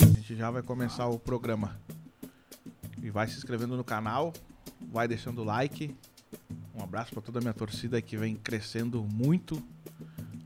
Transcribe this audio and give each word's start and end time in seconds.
A 0.00 0.20
gente 0.20 0.36
já 0.36 0.50
vai 0.50 0.62
começar 0.62 1.06
o 1.06 1.18
programa. 1.18 1.80
E 3.02 3.10
vai 3.10 3.26
se 3.28 3.36
inscrevendo 3.36 3.76
no 3.76 3.84
canal, 3.84 4.32
vai 4.92 5.06
deixando 5.06 5.42
o 5.42 5.44
like. 5.44 5.96
Um 6.74 6.82
abraço 6.82 7.12
para 7.12 7.22
toda 7.22 7.38
a 7.38 7.40
minha 7.40 7.54
torcida 7.54 8.02
que 8.02 8.16
vem 8.16 8.36
crescendo 8.36 9.02
muito. 9.04 9.62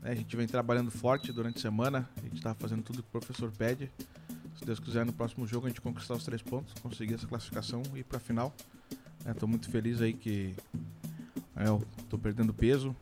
né? 0.01 0.11
A 0.11 0.15
gente 0.15 0.35
vem 0.37 0.47
trabalhando 0.47 0.91
forte 0.91 1.31
durante 1.31 1.57
a 1.57 1.61
semana. 1.61 2.09
A 2.17 2.21
gente 2.21 2.41
tá 2.41 2.53
fazendo 2.53 2.83
tudo 2.83 3.01
que 3.03 3.09
o 3.09 3.11
professor 3.11 3.51
pede. 3.51 3.91
Se 4.55 4.63
Deus 4.63 4.79
quiser, 4.79 5.05
no 5.05 5.11
próximo 5.11 5.47
jogo 5.47 5.65
a 5.65 5.69
gente 5.69 5.81
conquistar 5.81 6.13
os 6.13 6.23
três 6.23 6.41
pontos, 6.41 6.73
conseguir 6.81 7.15
essa 7.15 7.27
classificação 7.27 7.81
e 7.95 7.99
ir 7.99 8.03
pra 8.03 8.19
final. 8.19 8.53
É, 9.25 9.33
tô 9.33 9.47
muito 9.47 9.69
feliz 9.69 10.01
aí 10.01 10.13
que 10.13 10.55
é, 11.55 11.67
eu 11.67 11.83
tô 12.09 12.17
perdendo 12.17 12.53
peso. 12.53 12.95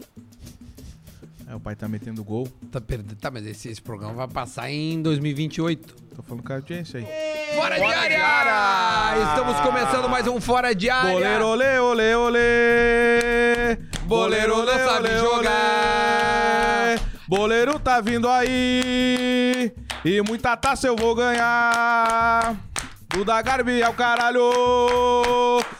É, 1.49 1.55
o 1.55 1.59
pai 1.59 1.75
tá 1.75 1.87
metendo 1.87 2.23
gol. 2.23 2.47
Tá, 2.71 2.79
perdendo. 2.79 3.15
tá 3.15 3.31
mas 3.31 3.43
esse, 3.43 3.69
esse 3.69 3.81
programa 3.81 4.13
vai 4.13 4.27
passar 4.27 4.69
em 4.69 5.01
2028. 5.01 5.95
Tô 6.15 6.21
falando 6.21 6.43
com 6.43 6.53
a 6.53 6.57
audiência 6.57 6.99
aí. 6.99 7.07
Fora, 7.55 7.75
de 7.75 7.83
área! 7.85 9.29
Estamos 9.29 9.59
começando 9.61 10.07
mais 10.07 10.27
um 10.27 10.39
Fora 10.39 10.75
de 10.75 10.91
área. 10.91 11.11
Boleiro, 11.11 11.45
olê, 11.47 11.79
olê, 11.79 12.15
olê. 12.15 13.77
Boleiro 14.03 14.63
não 14.63 14.77
sabe 14.77 15.17
jogar. 15.17 16.99
Boleiro 17.27 17.79
tá 17.79 17.99
vindo 17.99 18.29
aí. 18.29 19.73
E 20.05 20.21
muita 20.21 20.55
taça 20.55 20.85
eu 20.85 20.95
vou 20.95 21.15
ganhar. 21.15 22.55
Duda 23.11 23.41
Garbi 23.41 23.81
é 23.81 23.89
o 23.89 23.93
caralho. 23.93 24.51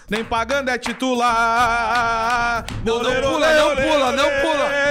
Nem 0.10 0.24
pagando 0.24 0.70
é 0.70 0.80
titular. 0.80 2.66
Não, 2.84 3.04
não 3.04 3.22
pula, 3.22 3.54
não 3.54 3.76
pula, 3.76 4.12
não 4.14 4.30
pula. 4.42 4.89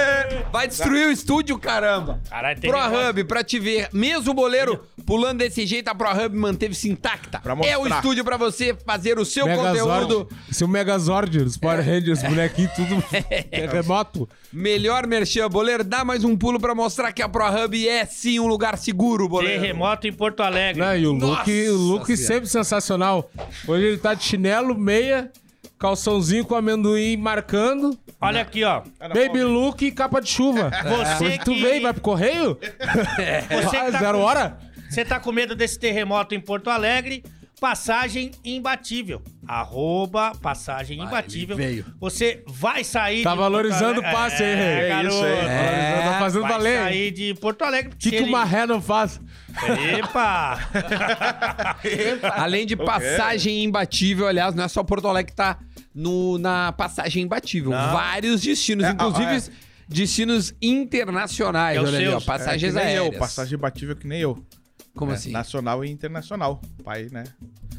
Vai 0.51 0.67
destruir 0.67 1.07
o 1.07 1.11
estúdio, 1.11 1.57
caramba. 1.59 2.19
Caralho, 2.29 2.59
tem 2.59 2.71
ProHub, 2.71 3.23
pra 3.25 3.43
te 3.43 3.59
ver, 3.59 3.89
mesmo 3.93 4.31
o 4.31 4.33
boleiro 4.33 4.83
pulando 5.05 5.39
desse 5.39 5.65
jeito, 5.65 5.87
a 5.87 5.95
ProHub 5.95 6.35
manteve-se 6.35 6.89
intacta. 6.89 7.39
Pra 7.39 7.55
mostrar. 7.55 7.73
É 7.73 7.77
o 7.77 7.87
estúdio 7.87 8.23
pra 8.23 8.37
você 8.37 8.75
fazer 8.85 9.19
o 9.19 9.25
seu 9.25 9.45
conteúdo. 9.47 10.27
Seu 10.51 10.67
Megazord, 10.67 11.37
os 11.39 11.57
Power 11.57 11.83
Rangers, 11.83 12.21
bonequinho, 12.23 12.69
tudo 12.75 13.03
é 13.51 13.67
remoto. 13.67 14.27
Melhor 14.51 15.05
merchan, 15.05 15.47
boleiro, 15.49 15.83
dá 15.83 16.03
mais 16.03 16.23
um 16.23 16.35
pulo 16.35 16.59
pra 16.59 16.73
mostrar 16.73 17.11
que 17.11 17.21
a 17.21 17.29
ProHub 17.29 17.87
é 17.87 18.05
sim 18.05 18.39
um 18.39 18.47
lugar 18.47 18.77
seguro, 18.77 19.27
boleiro. 19.29 19.61
Terremoto 19.61 20.07
em 20.07 20.13
Porto 20.13 20.41
Alegre. 20.41 20.81
Não, 20.81 20.95
e 20.97 21.05
o 21.07 21.13
Nossa 21.13 21.39
look, 21.41 21.69
o 21.69 21.73
look 21.75 22.05
Senhora. 22.07 22.23
sempre 22.27 22.49
sensacional. 22.49 23.29
Hoje 23.67 23.85
ele 23.85 23.97
tá 23.97 24.13
de 24.13 24.23
chinelo, 24.23 24.77
meia, 24.77 25.31
calçãozinho 25.79 26.45
com 26.45 26.55
amendoim 26.55 27.15
marcando, 27.17 27.97
Olha 28.21 28.41
aqui, 28.41 28.63
ó. 28.63 28.81
baby 28.99 29.41
look 29.43 29.81
e 29.85 29.91
capa 29.91 30.19
de 30.21 30.29
chuva. 30.29 30.69
Você 30.83 31.25
Hoje 31.25 31.37
tu 31.39 31.53
que- 31.53 31.61
vem, 31.61 31.81
vai 31.81 31.93
pro 31.93 32.01
correio? 32.01 32.57
Você 33.49 33.77
Ah, 33.77 33.85
que 33.85 33.91
tá 33.93 33.99
zero 33.99 34.17
com- 34.17 34.23
hora? 34.25 34.57
Você 34.89 35.05
tá 35.05 35.19
com 35.19 35.31
medo 35.31 35.55
desse 35.55 35.79
terremoto 35.79 36.35
em 36.35 36.39
Porto 36.39 36.69
Alegre? 36.69 37.23
Passagem 37.61 38.31
imbatível. 38.43 39.21
Arroba 39.45 40.31
passagem 40.41 41.01
imbatível. 41.01 41.57
veio. 41.57 41.85
Você 41.99 42.41
vai 42.47 42.85
sair 42.85 43.21
Tá 43.21 43.31
de 43.33 43.37
valorizando 43.37 44.01
Porto 44.01 44.07
o 44.07 44.11
passe, 44.13 44.43
hein, 44.43 44.49
é, 44.49 44.55
Rei? 44.55 44.85
É 44.85 44.89
garoto. 44.89 45.13
isso 45.15 45.23
aí. 45.25 45.31
Valorizando, 45.35 46.03
tá 46.13 46.19
fazendo 46.19 46.41
Vai 46.43 46.51
valer. 46.53 46.79
sair 46.83 47.11
de 47.11 47.33
Porto 47.33 47.61
Alegre. 47.63 47.91
O 47.93 47.97
que, 47.97 48.09
que 48.11 48.15
ele- 48.15 48.29
uma 48.29 48.45
ré 48.45 48.65
não 48.65 48.81
faz? 48.81 49.19
Epa! 49.97 50.57
Além 52.35 52.65
de 52.65 52.75
passagem 52.75 53.63
imbatível, 53.63 54.27
aliás, 54.27 54.55
não 54.55 54.63
é 54.63 54.67
só 54.67 54.83
Porto 54.83 55.07
Alegre 55.07 55.31
que 55.31 55.35
tá 55.35 55.57
no, 55.93 56.37
na 56.37 56.71
passagem 56.71 57.23
imbatível. 57.23 57.71
Não. 57.71 57.93
Vários 57.93 58.41
destinos, 58.41 58.85
É, 58.85 58.91
inclusive 58.91 59.25
ah, 59.25 59.41
destinos 59.87 60.53
internacionais. 60.61 61.77
É 61.77 61.81
olha 61.81 61.89
ali, 61.97 62.07
ó, 62.07 62.11
seus. 62.11 62.25
passagens 62.25 62.75
É 62.75 62.81
aéreas. 62.81 63.13
eu, 63.13 63.19
passagem 63.19 63.57
batível 63.57 63.95
que 63.95 64.07
nem 64.07 64.19
eu. 64.21 64.43
Como 64.95 65.11
É, 65.11 65.15
assim? 65.15 65.31
Nacional 65.31 65.83
e 65.85 65.89
internacional. 65.89 66.61
Pai, 66.83 67.07
né? 67.11 67.23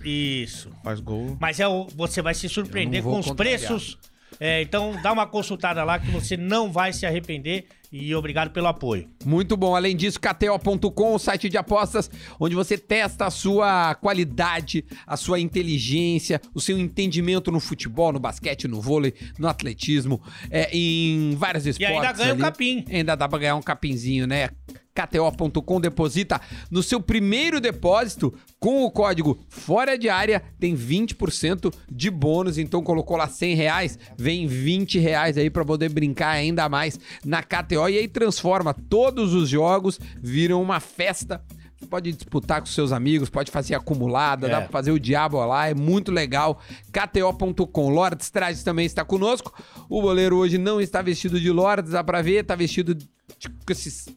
Isso. 0.04 0.70
Faz 0.82 1.00
gol. 1.00 1.36
Mas 1.40 1.60
é 1.60 1.68
o, 1.68 1.86
você 1.94 2.22
vai 2.22 2.34
se 2.34 2.48
surpreender 2.48 3.02
com 3.02 3.18
os 3.18 3.26
contrariar. 3.26 3.58
preços. 3.58 3.98
É, 4.38 4.62
então 4.62 4.98
dá 5.02 5.12
uma 5.12 5.26
consultada 5.26 5.82
lá 5.84 5.98
que 5.98 6.10
você 6.10 6.36
não 6.36 6.72
vai 6.72 6.92
se 6.92 7.04
arrepender. 7.04 7.66
E 7.92 8.14
obrigado 8.14 8.50
pelo 8.52 8.68
apoio. 8.68 9.08
Muito 9.24 9.56
bom. 9.56 9.74
Além 9.74 9.96
disso, 9.96 10.20
KTO.com, 10.20 11.14
o 11.14 11.18
site 11.18 11.48
de 11.48 11.58
apostas, 11.58 12.08
onde 12.38 12.54
você 12.54 12.78
testa 12.78 13.26
a 13.26 13.30
sua 13.30 13.94
qualidade, 13.96 14.84
a 15.06 15.16
sua 15.16 15.40
inteligência, 15.40 16.40
o 16.54 16.60
seu 16.60 16.78
entendimento 16.78 17.50
no 17.50 17.58
futebol, 17.58 18.12
no 18.12 18.20
basquete, 18.20 18.68
no 18.68 18.80
vôlei, 18.80 19.12
no 19.38 19.48
atletismo, 19.48 20.22
é, 20.50 20.70
em 20.72 21.34
vários 21.36 21.66
E 21.66 21.70
esportes. 21.70 21.96
ainda 21.96 22.12
ganha 22.12 22.28
o 22.30 22.32
ali. 22.34 22.40
capim. 22.42 22.84
Ainda 22.88 23.16
dá 23.16 23.28
pra 23.28 23.38
ganhar 23.40 23.56
um 23.56 23.62
capinzinho, 23.62 24.24
né? 24.26 24.50
KTO.com 24.92 25.80
deposita 25.80 26.40
no 26.68 26.82
seu 26.82 27.00
primeiro 27.00 27.60
depósito 27.60 28.34
com 28.58 28.82
o 28.82 28.90
código 28.90 29.38
fora 29.48 29.96
de 29.96 30.08
área 30.08 30.42
tem 30.58 30.76
20% 30.76 31.72
de 31.90 32.10
bônus. 32.10 32.58
Então 32.58 32.82
colocou 32.82 33.16
lá 33.16 33.28
100 33.28 33.54
reais, 33.54 33.98
vem 34.18 34.46
20 34.48 34.98
reais 34.98 35.38
aí 35.38 35.48
pra 35.48 35.64
poder 35.64 35.88
brincar 35.90 36.30
ainda 36.30 36.68
mais 36.68 36.98
na 37.24 37.40
KTO 37.40 37.79
e 37.88 37.98
aí 37.98 38.08
transforma 38.08 38.74
todos 38.74 39.32
os 39.34 39.48
jogos, 39.48 39.98
viram 40.20 40.60
uma 40.62 40.80
festa. 40.80 41.42
Você 41.78 41.86
pode 41.86 42.12
disputar 42.12 42.60
com 42.60 42.66
seus 42.66 42.92
amigos, 42.92 43.30
pode 43.30 43.50
fazer 43.50 43.74
acumulada, 43.74 44.46
É. 44.46 44.50
dá 44.50 44.60
pra 44.60 44.68
fazer 44.68 44.90
o 44.90 45.00
diabo 45.00 45.42
lá, 45.46 45.68
é 45.68 45.74
muito 45.74 46.12
legal. 46.12 46.60
KTO.com. 46.92 47.88
Lordes 47.88 48.28
Trajes 48.30 48.62
também 48.62 48.84
está 48.84 49.04
conosco. 49.04 49.52
O 49.88 50.02
goleiro 50.02 50.36
hoje 50.36 50.58
não 50.58 50.80
está 50.80 51.00
vestido 51.00 51.40
de 51.40 51.50
Lordes, 51.50 51.92
dá 51.92 52.04
pra 52.04 52.20
ver, 52.20 52.44
tá 52.44 52.54
vestido 52.54 52.94
de, 52.94 53.08
com 53.48 53.72
esses, 53.72 54.08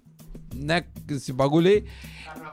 né, 0.54 0.82
com 0.82 1.14
esse 1.14 1.32
bagulho 1.32 1.70
aí. 1.70 1.86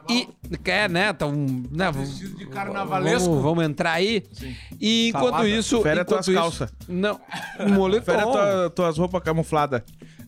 E, 0.08 0.28
é, 0.64 0.88
né, 0.88 1.12
tão, 1.12 1.32
né, 1.70 1.90
vestido 1.92 2.30
de 2.36 2.44
vamos- 2.44 2.54
carnavalesco. 2.54 3.28
Vamos, 3.28 3.42
vamos 3.42 3.64
entrar 3.64 3.92
aí. 3.92 4.24
E 4.80 5.08
enquanto 5.08 5.30
Salada. 5.30 5.48
isso... 5.48 5.82
Fere 5.82 5.94
enquanto 6.00 6.08
tuas 6.08 6.28
isso- 6.28 6.36
calças. 6.36 6.72
Não, 6.88 7.20
moletom. 7.74 8.04
Fere 8.04 8.22
tua, 8.22 8.70
tuas 8.70 8.96
roupas 8.98 9.22
camufladas. 9.22 9.82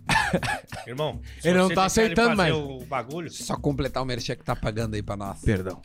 Irmão, 0.86 1.20
Ele 1.44 1.58
não 1.58 1.68
tá 1.68 1.84
aceitando 1.84 2.36
mais. 2.36 2.52
o 2.54 2.80
bagulho. 2.86 3.30
Só 3.30 3.56
completar 3.56 4.02
o 4.02 4.06
merchan 4.06 4.34
que 4.36 4.44
tá 4.44 4.56
pagando 4.56 4.94
aí 4.94 5.02
pra 5.02 5.16
nós. 5.16 5.40
Perdão. 5.40 5.80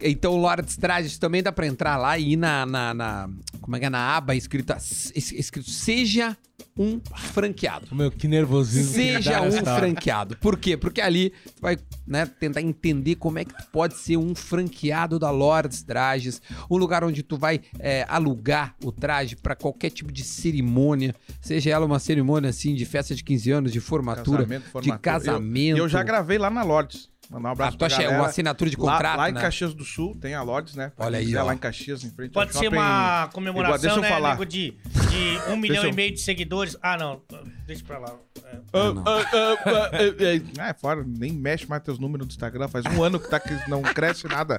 Então, 0.00 0.36
Lordes 0.36 0.76
Trajes 0.76 1.18
também 1.18 1.42
dá 1.42 1.50
pra 1.50 1.66
entrar 1.66 1.96
lá 1.96 2.16
e 2.18 2.32
ir 2.32 2.36
na, 2.36 2.64
na, 2.64 2.94
na- 2.94 3.30
Como 3.60 3.76
é 3.76 3.80
que 3.80 3.86
é? 3.86 3.90
Na 3.90 4.16
aba 4.16 4.34
escrita, 4.34 4.76
es- 4.76 5.12
escrito 5.32 5.70
Seja 5.70 6.36
um 6.78 7.00
franqueado. 7.16 7.94
Meu, 7.94 8.10
que 8.10 8.28
nervosismo. 8.28 8.92
que 8.94 8.98
Seja 9.00 9.32
dá 9.32 9.42
um 9.42 9.46
hora. 9.46 9.76
franqueado. 9.78 10.36
Por 10.36 10.56
quê? 10.56 10.76
Porque 10.76 11.00
ali 11.00 11.30
tu 11.56 11.60
vai 11.60 11.76
né, 12.06 12.24
tentar 12.26 12.62
entender 12.62 13.16
como 13.16 13.38
é 13.38 13.44
que 13.44 13.52
tu 13.52 13.64
pode 13.72 13.94
ser 13.96 14.16
um 14.16 14.34
franqueado 14.34 15.18
da 15.18 15.30
Lordes 15.30 15.82
Trajes, 15.82 16.40
um 16.70 16.76
lugar 16.76 17.02
onde 17.02 17.22
tu 17.22 17.36
vai 17.36 17.60
é, 17.78 18.06
alugar 18.08 18.74
o 18.84 18.92
traje 18.92 19.34
pra 19.36 19.56
qualquer 19.56 19.90
tipo 19.90 20.12
de 20.12 20.22
cerimônia, 20.22 21.14
seja 21.40 21.70
ela 21.70 21.84
uma 21.86 21.98
cerimônia 21.98 22.50
assim 22.50 22.74
de 22.74 22.84
festa 22.84 23.14
de 23.14 23.24
15 23.24 23.50
anos, 23.50 23.72
de 23.72 23.80
formatura, 23.80 24.38
Casamento, 24.38 24.64
de 24.64 24.70
formatura. 24.70 24.98
casamento. 24.98 25.76
Eu, 25.78 25.84
eu 25.84 25.88
já 25.88 26.02
gravei 26.02 26.38
lá 26.38 26.48
na 26.50 26.62
Lordes. 26.62 27.08
Mandar 27.30 27.50
um 27.50 27.52
abraço 27.52 27.74
Ah, 27.76 27.78
tu 27.78 27.84
acha 27.84 27.94
pra 27.96 28.04
é 28.04 28.06
galera. 28.06 28.22
uma 28.22 28.28
assinatura 28.30 28.70
de 28.70 28.76
Lá- 28.80 28.92
contrato, 28.92 29.18
lá, 29.18 29.28
em 29.28 29.32
né? 29.34 29.40
Caxias 29.42 29.74
do 29.74 29.84
Sul 29.84 30.16
tem 30.18 30.34
a 30.34 30.40
Lordes, 30.42 30.74
né? 30.74 30.90
Pra 30.96 31.06
Olha 31.06 31.18
aí, 31.18 31.36
ó. 31.36 31.44
lá 31.44 31.54
em 31.54 31.58
Caxias, 31.58 32.02
em 32.02 32.10
frente 32.10 32.32
Pode 32.32 32.48
ao 32.50 32.58
ser 32.58 32.64
shopping- 32.64 32.76
uma 32.78 32.86
Igual- 33.18 33.28
comemoração, 33.32 33.78
deixa 33.80 33.96
eu 33.96 34.00
né, 34.02 34.08
falar. 34.08 34.30
nego, 34.30 34.46
de, 34.46 34.70
de 35.10 35.38
um 35.52 35.56
milhão 35.60 35.82
eu- 35.84 35.90
e 35.90 35.92
meio 35.92 36.12
de 36.14 36.20
seguidores. 36.20 36.76
Ah, 36.82 36.96
não. 36.96 37.20
Deixa 37.66 37.84
pra 37.84 37.98
lá. 37.98 38.14
É. 38.44 38.56
Ah, 38.56 38.62
ah, 38.72 39.02
ah, 39.04 39.24
ah, 39.34 39.58
ah, 39.66 40.62
ah, 40.62 40.68
é 40.68 40.74
fora, 40.74 41.04
nem 41.06 41.30
mexe 41.32 41.66
mais 41.68 41.82
teus 41.82 41.98
números 41.98 42.26
do 42.26 42.30
Instagram. 42.30 42.66
Faz 42.68 42.86
um 42.86 43.02
ano 43.02 43.20
que 43.20 43.28
tá 43.28 43.38
que 43.38 43.52
não 43.68 43.82
cresce 43.82 44.26
nada. 44.26 44.56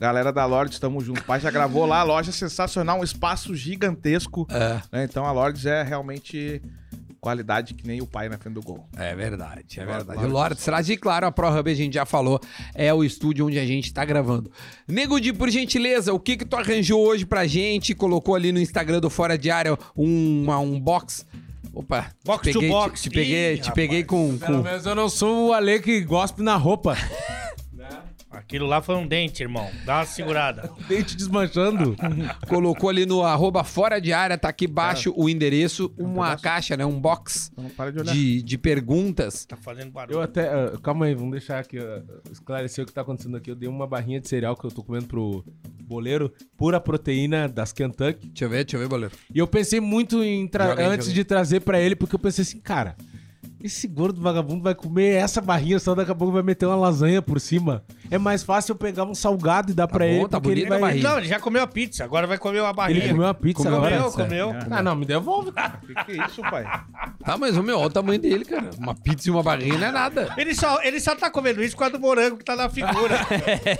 Galera 0.00 0.32
da 0.32 0.44
Lordes, 0.46 0.78
tamo 0.78 1.00
junto. 1.00 1.20
O 1.20 1.24
pai 1.24 1.40
já 1.40 1.50
gravou 1.50 1.84
lá, 1.86 2.02
loja 2.04 2.30
sensacional, 2.32 3.00
um 3.00 3.04
espaço 3.04 3.54
gigantesco. 3.54 4.46
É. 4.50 4.80
né? 4.92 5.04
Então 5.04 5.24
a 5.26 5.32
Lordes 5.32 5.64
é 5.66 5.82
realmente 5.82 6.60
qualidade 7.28 7.74
que 7.74 7.86
nem 7.86 8.00
o 8.00 8.06
pai 8.06 8.26
na 8.28 8.38
frente 8.38 8.54
do 8.54 8.62
gol. 8.62 8.88
É 8.96 9.14
verdade, 9.14 9.78
é 9.78 9.84
verdade. 9.84 10.24
O 10.24 10.28
Lordes 10.28 10.64
traz, 10.64 10.88
e 10.88 10.96
claro, 10.96 11.26
a 11.26 11.30
ProHub 11.32 11.70
a 11.70 11.74
gente 11.74 11.92
já 11.94 12.06
falou, 12.06 12.40
é 12.74 12.92
o 12.92 13.04
estúdio 13.04 13.46
onde 13.46 13.58
a 13.58 13.66
gente 13.66 13.92
tá 13.92 14.02
gravando. 14.04 14.50
Nego 14.86 15.20
Di, 15.20 15.32
por 15.32 15.50
gentileza, 15.50 16.12
o 16.14 16.18
que 16.18 16.38
que 16.38 16.44
tu 16.46 16.56
arranjou 16.56 17.06
hoje 17.06 17.26
pra 17.26 17.46
gente? 17.46 17.94
Colocou 17.94 18.34
ali 18.34 18.50
no 18.50 18.58
Instagram 18.58 18.98
do 19.00 19.10
Fora 19.10 19.36
de 19.36 19.50
Área 19.50 19.76
um, 19.94 20.42
uma- 20.44 20.58
um 20.58 20.80
box. 20.80 21.26
Opa, 21.74 22.06
Box 22.24 22.42
te 22.48 22.52
to 22.54 22.60
peguei, 22.60 22.70
box. 22.70 23.02
Te, 23.02 23.10
te 23.10 23.14
peguei, 23.14 23.54
Ih, 23.54 23.58
te 23.58 23.72
peguei 23.72 24.04
com, 24.04 24.38
Pelo 24.38 24.58
com... 24.58 24.62
menos 24.64 24.86
eu 24.86 24.94
não 24.94 25.08
sou 25.10 25.48
o 25.48 25.52
Ale 25.52 25.80
que 25.80 26.00
gospe 26.00 26.42
na 26.42 26.56
roupa. 26.56 26.96
Aquilo 28.30 28.66
lá 28.66 28.82
foi 28.82 28.94
um 28.94 29.06
dente, 29.06 29.42
irmão. 29.42 29.70
Dá 29.86 29.96
uma 30.00 30.04
segurada. 30.06 30.70
Dente 30.86 31.16
desmanchando. 31.16 31.96
Colocou 32.46 32.90
ali 32.90 33.06
no 33.06 33.22
arroba 33.22 33.64
fora 33.64 33.98
de 34.00 34.12
área, 34.12 34.36
tá 34.36 34.50
aqui 34.50 34.66
embaixo 34.66 35.12
o 35.16 35.28
endereço, 35.30 35.90
uma 35.98 36.36
caixa, 36.36 36.76
né? 36.76 36.84
Um 36.84 37.00
box 37.00 37.50
Não 37.56 37.70
para 37.70 37.90
de 37.90 38.00
olhar. 38.00 38.12
de, 38.14 38.42
de 38.42 38.58
perguntas. 38.58 39.46
Tá 39.46 39.56
fazendo 39.56 39.86
Eu 39.86 39.92
barulho. 39.92 40.20
até. 40.20 40.46
ah, 40.48 40.78
calma 40.82 41.06
aí, 41.06 41.14
vamos 41.14 41.30
deixar 41.32 41.58
aqui. 41.60 41.78
ah, 41.78 42.02
esclarecer 42.30 42.84
o 42.84 42.86
que 42.86 42.92
tá 42.92 43.00
acontecendo 43.00 43.36
aqui. 43.38 43.50
Eu 43.50 43.56
dei 43.56 43.68
uma 43.68 43.86
barrinha 43.86 44.20
de 44.20 44.28
cereal 44.28 44.54
que 44.54 44.64
eu 44.66 44.70
tô 44.70 44.82
comendo 44.82 45.06
pro 45.06 45.42
boleiro, 45.82 46.30
pura 46.56 46.78
proteína 46.78 47.48
das 47.48 47.72
Kentucky. 47.72 48.26
Deixa 48.28 48.44
eu 48.44 48.50
ver, 48.50 48.64
deixa 48.64 48.76
eu 48.76 48.80
ver, 48.80 48.88
boleiro. 48.88 49.14
E 49.34 49.38
eu 49.38 49.46
pensei 49.46 49.80
muito 49.80 50.22
em 50.22 50.46
tra- 50.46 50.68
Joga 50.68 50.82
aí, 50.82 50.86
antes 50.88 51.06
joga 51.06 51.10
aí. 51.12 51.14
de 51.14 51.24
trazer 51.24 51.60
pra 51.60 51.80
ele, 51.80 51.96
porque 51.96 52.14
eu 52.14 52.18
pensei 52.18 52.42
assim, 52.42 52.60
cara, 52.60 52.94
esse 53.60 53.88
gordo 53.88 54.20
vagabundo 54.20 54.62
vai 54.62 54.74
comer 54.74 55.14
essa 55.14 55.40
barrinha, 55.40 55.78
só 55.80 55.94
daqui 55.94 56.10
a 56.10 56.14
pouco 56.14 56.32
vai 56.32 56.42
meter 56.42 56.66
uma 56.66 56.76
lasanha 56.76 57.20
por 57.20 57.40
cima. 57.40 57.82
É 58.10 58.16
mais 58.16 58.42
fácil 58.42 58.72
eu 58.72 58.76
pegar 58.76 59.04
um 59.04 59.14
salgado 59.14 59.72
e 59.72 59.74
dar 59.74 59.88
pra 59.88 60.04
bom, 60.04 60.10
ele, 60.10 60.28
tá 60.28 60.40
porque 60.40 60.60
ele 60.60 60.66
a 60.66 60.68
vai... 60.70 60.80
barriga. 60.80 61.08
Não, 61.08 61.18
ele 61.18 61.26
já 61.28 61.40
comeu 61.40 61.62
a 61.62 61.66
pizza, 61.66 62.04
agora 62.04 62.26
vai 62.26 62.38
comer 62.38 62.60
uma 62.60 62.72
barrinha. 62.72 63.00
Ele 63.00 63.08
comeu 63.08 63.26
uma 63.26 63.34
pizza 63.34 63.62
Comeu 63.64 63.78
agora. 63.78 64.10
Comeu, 64.10 64.12
comeu. 64.52 64.54
Ah, 64.70 64.82
não, 64.82 64.94
me 64.94 65.04
devolve, 65.04 65.50
cara. 65.52 65.80
Que 65.88 65.94
que 66.04 66.20
é 66.20 66.26
isso, 66.26 66.40
pai? 66.42 66.64
Tá, 67.24 67.36
mas 67.36 67.56
o 67.56 67.62
meu, 67.62 67.78
olha 67.78 67.86
o 67.88 67.90
tamanho 67.90 68.20
dele, 68.20 68.44
cara. 68.44 68.70
Uma 68.78 68.94
pizza 68.94 69.28
e 69.28 69.32
uma 69.32 69.42
barrinha 69.42 69.76
não 69.78 69.86
é 69.88 69.92
nada. 69.92 70.34
Ele 70.36 70.54
só, 70.54 70.80
ele 70.82 71.00
só 71.00 71.16
tá 71.16 71.30
comendo 71.30 71.62
isso 71.62 71.74
por 71.74 71.80
causa 71.80 71.92
do 71.98 72.00
morango 72.00 72.36
que 72.36 72.44
tá 72.44 72.54
na 72.54 72.68
figura. 72.68 73.18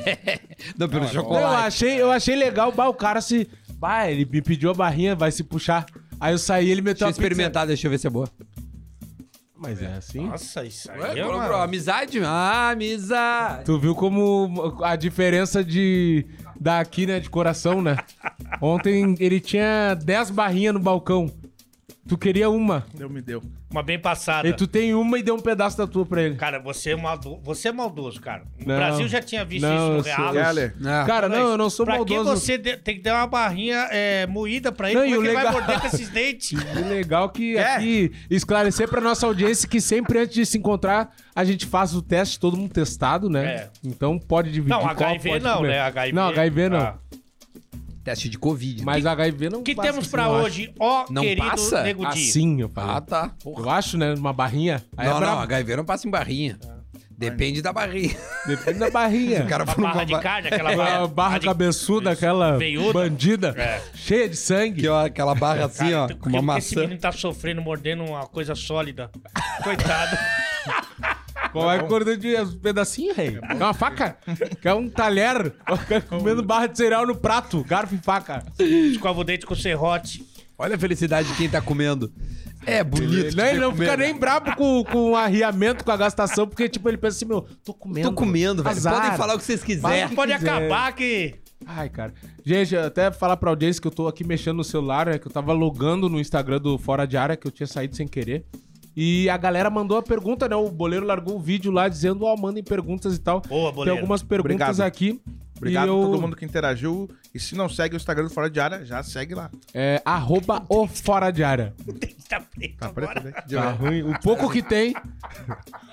Não, 0.77 0.89
pelo 0.89 1.05
Eu 1.05 1.09
chocolate. 1.09 1.67
achei, 1.67 2.01
eu 2.01 2.11
achei 2.11 2.35
legal, 2.37 2.73
bah, 2.73 2.89
o 2.89 2.95
cara 2.95 3.21
se... 3.21 3.49
Bah, 3.75 4.11
ele 4.11 4.25
me 4.31 4.43
pediu 4.43 4.71
a 4.71 4.75
barrinha, 4.75 5.15
vai 5.15 5.31
se 5.31 5.45
puxar. 5.45 5.87
Aí 6.19 6.33
eu 6.35 6.39
saí, 6.39 6.65
ele 6.71 6.83
Deixa 6.83 6.85
meteu 6.85 7.05
eu 7.07 7.09
a 7.09 7.13
pizza. 7.13 7.23
experimentar, 7.23 7.67
deixa 7.67 7.87
eu 7.87 7.91
ver 7.93 7.99
se 7.99 8.07
é 8.09 8.11
boa. 8.11 8.29
Mas 9.59 9.83
é 9.83 9.95
assim. 9.95 10.27
Nossa, 10.27 10.65
isso 10.65 10.89
aí 10.91 11.01
Ué, 11.01 11.19
é 11.19 11.23
colocou, 11.25 11.49
uma... 11.49 11.65
amizade? 11.65 12.21
Ah, 12.23 12.71
amizade. 12.71 13.65
Tu 13.65 13.79
viu 13.79 13.93
como 13.93 14.79
a 14.85 14.95
diferença 14.95 15.65
de 15.65 16.25
daqui, 16.59 17.07
né, 17.07 17.19
de 17.19 17.29
coração, 17.29 17.83
né? 17.83 17.97
Ontem 18.63 19.17
ele 19.19 19.41
tinha 19.41 19.95
10 19.95 20.31
barrinhas 20.31 20.75
no 20.75 20.81
balcão. 20.81 21.29
Tu 22.09 22.17
queria 22.17 22.49
uma. 22.49 22.87
Deu, 22.95 23.11
me 23.11 23.21
deu. 23.21 23.43
uma 23.71 23.83
bem 23.83 23.99
passada. 23.99 24.49
E 24.49 24.53
tu 24.55 24.67
tem 24.67 24.95
uma 24.95 25.19
e 25.19 25.23
deu 25.23 25.35
um 25.35 25.41
pedaço 25.41 25.77
da 25.77 25.87
tua 25.87 26.07
pra 26.07 26.23
ele. 26.23 26.37
Cara, 26.37 26.59
você 26.59 26.93
é, 26.93 26.97
maldo... 26.97 27.39
você 27.45 27.69
é 27.69 27.73
maldoso, 27.73 28.19
cara. 28.19 28.45
O 28.59 28.67
Não. 28.67 28.77
Brasil 28.77 29.07
já 29.07 29.21
tinha 29.21 29.45
visto 29.45 29.67
Não, 29.67 29.99
isso 29.99 30.09
no 30.09 30.17
real. 30.17 31.07
Cara, 31.07 31.29
não, 31.29 31.51
eu 31.51 31.59
não 31.59 31.69
sou 31.69 31.85
pra 31.85 31.97
maldoso. 31.97 32.25
que 32.33 32.41
você 32.41 32.57
de- 32.57 32.79
tem 32.79 32.97
que 32.97 33.03
dar 33.03 33.17
uma 33.21 33.27
barrinha 33.27 33.89
é, 33.91 34.27
moída 34.27 34.73
pra 34.73 34.91
ele? 34.91 34.99
Não, 35.01 35.17
Como 35.17 35.27
e 35.27 35.29
é 35.29 35.35
vai 35.35 35.53
morder 35.53 35.81
com 35.81 35.87
esses 35.87 36.09
dentes? 36.09 36.59
O 36.79 36.89
legal 36.89 37.29
que 37.29 37.57
É. 37.59 37.75
aqui 37.77 38.11
esclarecer 38.31 38.89
pra 38.89 39.01
nossa 39.03 39.27
audiência 39.27 39.69
que 39.69 39.79
sempre 39.81 40.19
antes 40.19 40.35
de 40.35 40.47
se 40.47 40.57
encontrar, 40.57 41.15
a 41.37 41.45
gente 41.45 41.67
faz 41.67 41.95
o 41.95 42.01
teste, 42.01 42.41
todo 42.41 42.57
mundo 42.57 42.73
testado, 42.73 43.29
né? 43.29 43.45
É. 43.45 43.71
Então 43.85 44.19
pode 44.19 44.51
dividir. 44.51 44.71
Não, 44.71 44.81
qual 44.81 44.91
HIV 44.93 45.29
pode 45.29 45.45
não, 45.45 45.57
comer. 45.59 45.69
né? 45.69 45.81
HIV, 45.81 46.13
Não, 46.15 46.29
HIV 46.29 46.69
não. 46.71 46.79
Ah. 46.79 46.99
Teste 48.09 48.29
de 48.29 48.39
Covid. 48.39 48.83
Mas 48.85 49.05
HIV 49.05 49.51
não 49.51 49.61
O 49.61 49.63
que 49.63 49.75
passa 49.75 49.89
temos 49.89 50.05
assim, 50.07 50.11
pra 50.11 50.29
hoje, 50.31 50.73
ó 50.81 51.05
Não 51.11 51.23
querido 51.23 51.47
passa? 51.47 51.83
Nego 51.83 52.07
Di? 52.11 52.29
Assim, 52.29 52.61
eu 52.61 52.69
falo. 52.69 52.91
Ah, 52.93 53.01
tá. 53.01 53.31
Eu 53.45 53.69
acho, 53.69 53.99
né? 53.99 54.15
Uma 54.15 54.33
barrinha. 54.33 54.83
Aí 54.97 55.07
não, 55.07 55.13
é 55.13 55.15
não, 55.15 55.21
brabo. 55.21 55.43
HIV 55.43 55.77
não 55.77 55.85
passa 55.85 56.09
em 56.09 56.11
barrinha. 56.11 56.59
Depende 57.11 57.61
da 57.61 57.73
barrinha. 57.73 58.17
Depende 58.47 58.79
da 58.79 58.91
barrinha. 58.91 59.43
O 59.45 59.49
cara 59.49 59.65
Uma 59.65 59.75
barra 59.75 60.05
de 60.05 60.13
ba- 60.13 60.21
carne, 60.21 60.49
aquela 60.49 60.75
barra, 60.77 61.07
barra 61.09 61.39
de- 61.39 61.47
cabeçuda, 61.47 62.11
aquela 62.13 62.57
Veiuda. 62.57 62.93
bandida, 62.93 63.55
É. 63.59 63.83
cheia 63.95 64.29
de 64.29 64.37
sangue. 64.37 64.83
Que, 64.83 64.89
ó, 64.89 65.05
aquela 65.05 65.35
barra 65.35 65.65
assim, 65.67 65.91
Cara, 65.91 66.05
ó, 66.05 66.07
que- 66.07 66.15
com 66.15 66.31
uma 66.31 66.53
que 66.55 66.59
Esse 66.61 66.75
maçã. 66.77 66.81
menino 66.87 67.01
tá 67.01 67.11
sofrendo, 67.13 67.61
mordendo 67.61 68.05
uma 68.05 68.25
coisa 68.27 68.55
sólida. 68.55 69.11
Coitado. 69.65 70.17
Vai 71.53 71.79
acordando 71.79 72.19
de 72.19 72.37
uns 72.37 72.55
pedacinhos, 72.55 73.17
rei. 73.17 73.39
É 73.49 73.55
uma 73.55 73.75
faca? 73.75 74.17
Quer 74.61 74.75
um 74.75 74.89
talher? 74.89 75.55
Quer 75.87 76.03
comendo 76.09 76.43
barra 76.43 76.67
de 76.67 76.77
cereal 76.77 77.07
no 77.07 77.17
prato, 77.17 77.65
garfo 77.65 77.95
e 77.95 77.99
faca. 77.99 78.45
Escova 78.59 79.21
o 79.21 79.25
dente 79.25 79.47
com 79.47 79.55
serrote. 79.55 80.25
Olha 80.59 80.75
a 80.75 80.79
felicidade 80.79 81.29
de 81.29 81.35
quem 81.37 81.49
tá 81.49 81.61
comendo. 81.61 82.13
É 82.67 82.83
bonito. 82.83 83.37
Não, 83.37 83.45
de 83.45 83.51
ele 83.51 83.61
não 83.61 83.75
fica 83.75 83.97
nem 83.97 84.13
brabo 84.13 84.55
com, 84.57 84.85
com 84.85 85.13
o 85.13 85.17
arriamento, 85.17 85.85
com 85.85 85.91
a 85.93 85.97
gastação, 85.97 86.47
porque, 86.47 86.69
tipo, 86.69 86.89
ele 86.89 86.99
pensa 86.99 87.17
assim, 87.17 87.25
meu, 87.25 87.47
tô 87.65 87.73
comendo. 87.73 88.09
Tô 88.09 88.15
comendo, 88.15 88.63
velho. 88.63 88.77
Azar. 88.77 88.95
Podem 88.95 89.17
falar 89.17 89.35
o 89.35 89.39
que 89.39 89.45
vocês 89.45 89.63
quiserem. 89.63 90.15
pode 90.15 90.33
quiser. 90.33 90.51
acabar 90.51 90.93
que... 90.93 91.35
Ai, 91.67 91.89
cara. 91.89 92.13
Gente, 92.45 92.77
até 92.77 93.11
falar 93.11 93.37
pra 93.37 93.51
audiência 93.51 93.81
que 93.81 93.87
eu 93.89 93.93
tô 93.93 94.07
aqui 94.09 94.25
mexendo 94.25 94.57
no 94.57 94.65
celular, 94.65 95.07
né? 95.07 95.19
Que 95.19 95.27
eu 95.27 95.33
tava 95.33 95.53
logando 95.53 96.09
no 96.09 96.21
Instagram 96.21 96.61
do 96.61 96.79
Fora 96.79 97.07
de 97.07 97.17
Área, 97.17 97.37
que 97.37 97.47
eu 97.47 97.51
tinha 97.51 97.67
saído 97.67 97.97
sem 97.97 98.07
querer. 98.07 98.45
E 99.01 99.31
a 99.31 99.37
galera 99.37 99.71
mandou 99.71 99.97
a 99.97 100.03
pergunta, 100.03 100.49
né? 100.49 100.57
O 100.57 100.69
boleiro 100.71 101.07
largou 101.07 101.37
o 101.37 101.41
vídeo 101.41 101.71
lá 101.71 101.89
dizendo, 101.89 102.25
ó, 102.25 102.37
mandem 102.37 102.65
perguntas 102.65 103.15
e 103.15 103.21
tal. 103.21 103.41
Boa, 103.43 103.67
Tem 103.69 103.75
boleiro. 103.77 104.01
algumas 104.01 104.25
perguntas 104.25 104.69
Obrigado. 104.71 104.81
aqui. 104.81 105.21
Obrigado 105.57 105.87
e 105.87 105.89
a 105.89 105.93
eu- 105.93 106.01
todo 106.03 106.21
mundo 106.21 106.35
que 106.35 106.45
interagiu. 106.45 107.09
E 107.33 107.39
se 107.39 107.55
não 107.55 107.69
segue 107.69 107.95
o 107.95 107.97
Instagram 107.97 108.25
do 108.25 108.31
Fora 108.31 108.51
de 108.51 108.59
Área, 108.59 108.85
já 108.85 109.01
segue 109.05 109.37
lá. 109.37 109.51
É 109.73 110.03
arroba 110.05 110.65
o 110.69 110.89
Fora 110.89 111.31
de 111.31 111.45
Área. 111.45 111.73
Tá 112.29 112.41
preto 112.41 112.77
Tá 112.77 112.89
preto, 112.91 113.11
agora. 113.15 113.21
né? 113.23 113.31
Tá 113.33 113.71
ruim. 113.71 114.03
O 114.03 114.19
pouco 114.21 114.51
que 114.51 114.63
tem. 114.63 114.95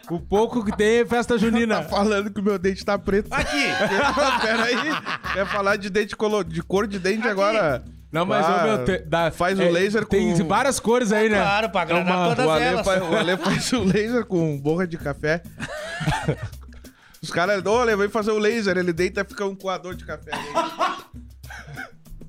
O 0.09 0.19
pouco 0.19 0.65
que 0.65 0.75
tem 0.75 0.97
é 0.99 1.05
festa 1.05 1.37
junina. 1.37 1.75
Tá 1.83 1.83
falando 1.83 2.29
que 2.33 2.41
o 2.41 2.43
meu 2.43 2.59
dente 2.59 2.83
tá 2.83 2.97
preto. 2.99 3.31
Aqui. 3.31 3.63
Pera 4.41 4.63
aí. 4.63 4.75
Quer 5.33 5.45
falar 5.47 5.77
de 5.77 5.89
dente 5.89 6.15
colo... 6.15 6.43
de 6.43 6.61
cor 6.61 6.87
de 6.87 6.99
dente 6.99 7.25
agora? 7.27 7.85
Não, 8.11 8.25
mas 8.25 8.45
Ah, 8.45 8.63
o 8.63 8.67
meu. 8.67 8.85
te- 8.85 8.99
dá- 8.99 9.31
faz 9.31 9.59
o 9.59 9.63
é, 9.63 9.69
laser 9.69 10.05
Tem 10.05 10.37
com- 10.37 10.47
várias 10.47 10.79
cores 10.79 11.11
aí, 11.11 11.27
né? 11.27 11.37
Claro, 11.37 11.69
pra 11.69 11.81
agradar 11.81 12.07
É 12.07 12.15
uma- 12.15 12.27
todas 12.29 12.45
O 12.45 12.49
Ale, 12.49 12.63
elas. 12.63 12.85
faz, 12.85 13.01
o 13.01 13.15
Ale 13.15 13.37
faz 13.37 13.73
o 13.73 13.83
laser 13.83 14.25
com 14.25 14.57
borra 14.57 14.87
de 14.87 14.97
café. 14.97 15.41
Os 17.21 17.31
caras, 17.31 17.65
ô, 17.65 17.79
Ale, 17.79 17.95
vem 17.95 18.07
fazer 18.07 18.31
o 18.31 18.37
laser. 18.37 18.77
Ele 18.77 18.93
deita 18.93 19.21
e 19.21 19.25
fica 19.25 19.45
um 19.45 19.55
coador 19.55 19.95
de 19.95 20.05
café. 20.05 20.31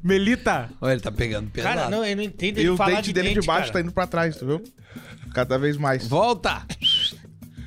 Melita. 0.02 0.69
Olha, 0.81 0.93
ele 0.93 1.00
tá 1.00 1.11
pegando 1.11 1.50
pesado. 1.50 1.75
Cara, 1.76 1.90
não, 1.90 2.05
eu 2.05 2.17
não 2.17 2.22
entendo 2.22 2.58
E 2.58 2.61
ele 2.61 2.70
o 2.70 2.76
falar 2.76 2.96
dente 2.96 3.02
de 3.06 3.12
dele 3.12 3.29
dente, 3.31 3.40
de 3.40 3.46
baixo 3.46 3.62
cara. 3.64 3.72
tá 3.75 3.81
indo 3.81 3.93
pra 3.93 4.06
trás, 4.06 4.37
tu 4.37 4.46
viu? 4.46 4.62
Cada 5.34 5.58
vez 5.58 5.76
mais. 5.76 6.06
Volta! 6.06 6.62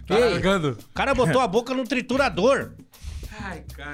Tá 0.07 0.17
largando. 0.17 0.77
O 0.89 0.93
cara 0.93 1.13
botou 1.13 1.41
a 1.41 1.47
boca 1.47 1.73
no 1.73 1.83
triturador. 1.83 2.71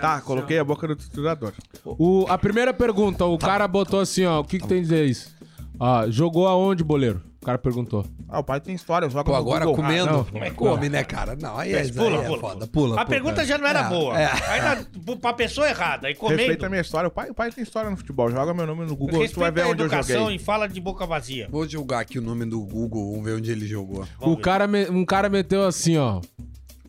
Tá, 0.02 0.22
coloquei 0.22 0.60
a 0.60 0.64
boca 0.64 0.88
no 0.88 0.96
triturador. 0.96 1.54
O, 1.86 2.26
a 2.30 2.38
primeira 2.38 2.74
pergunta, 2.74 3.26
o 3.26 3.38
cara 3.38 3.68
botou 3.68 4.00
assim, 4.00 4.26
ó. 4.26 4.40
O 4.42 4.44
que, 4.44 4.60
que 4.60 4.68
tem 4.68 4.80
a 4.80 4.82
dizer 4.82 5.06
isso? 5.06 5.34
Ó, 5.80 6.10
jogou 6.10 6.48
aonde, 6.48 6.84
boleiro? 6.84 7.22
O 7.42 7.46
cara 7.46 7.58
perguntou. 7.60 8.04
Ah, 8.28 8.40
o 8.40 8.44
pai 8.44 8.60
tem 8.60 8.74
história, 8.74 9.08
joga 9.08 9.24
Pô, 9.24 9.32
no 9.34 9.38
agora 9.38 9.66
Google. 9.66 9.84
comendo. 9.84 10.28
Ah, 10.34 10.46
não. 10.50 10.52
Come, 10.56 10.90
né, 10.90 11.04
cara? 11.04 11.36
Não, 11.40 11.56
aí 11.58 11.74
é, 11.74 11.78
Mas 11.84 11.92
pula, 11.92 12.08
aí 12.10 12.16
é 12.16 12.28
pula, 12.28 12.40
foda. 12.40 12.56
pula. 12.56 12.68
Pula, 12.68 12.94
A 13.02 13.06
pula. 13.06 13.06
pergunta 13.06 13.46
já 13.46 13.58
não 13.60 13.68
era 13.68 13.82
É, 13.82 13.90
boa. 13.90 14.20
é. 14.20 14.26
Aí 14.50 14.62
na, 14.62 15.16
pra 15.18 15.32
pessoa 15.34 15.70
errada. 15.70 16.08
Aí 16.08 16.16
comendo. 16.16 16.38
Respeita 16.40 16.66
a 16.66 16.70
minha 16.70 16.82
história. 16.82 17.08
O 17.08 17.12
pai, 17.12 17.30
o 17.30 17.36
pai 17.36 17.52
tem 17.52 17.64
história 17.64 17.88
no 17.92 17.96
futebol. 17.98 18.32
Joga 18.32 18.52
meu 18.52 18.66
nome 18.66 18.86
no 18.86 18.96
Google, 18.96 19.10
tu 19.10 19.14
vai 19.14 19.22
Respeita 19.28 19.52
ver 19.52 19.62
a 19.62 19.68
onde 19.68 19.84
eu 19.84 19.90
joguei. 19.90 20.36
e 20.36 20.40
fala 20.40 20.68
de 20.68 20.82
boca 20.82 21.06
vazia. 21.06 21.48
Vou 21.52 21.68
jogar 21.70 22.00
aqui 22.00 22.18
o 22.18 22.22
nome 22.22 22.46
do 22.46 22.60
Google, 22.62 23.12
vamos 23.12 23.26
ver 23.26 23.36
onde 23.36 23.52
ele 23.52 23.68
jogou. 23.68 24.08
Vamos 24.20 24.34
o 24.34 24.38
ver. 24.38 24.42
cara 24.42 24.66
me- 24.68 24.90
um 24.90 25.06
cara 25.06 25.30
meteu 25.30 25.64
assim, 25.66 25.98
ó. 25.98 26.22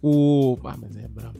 O. 0.03 0.57
Ah, 0.65 0.75
mas 0.81 0.97
é 0.97 1.07
brabo. 1.09 1.39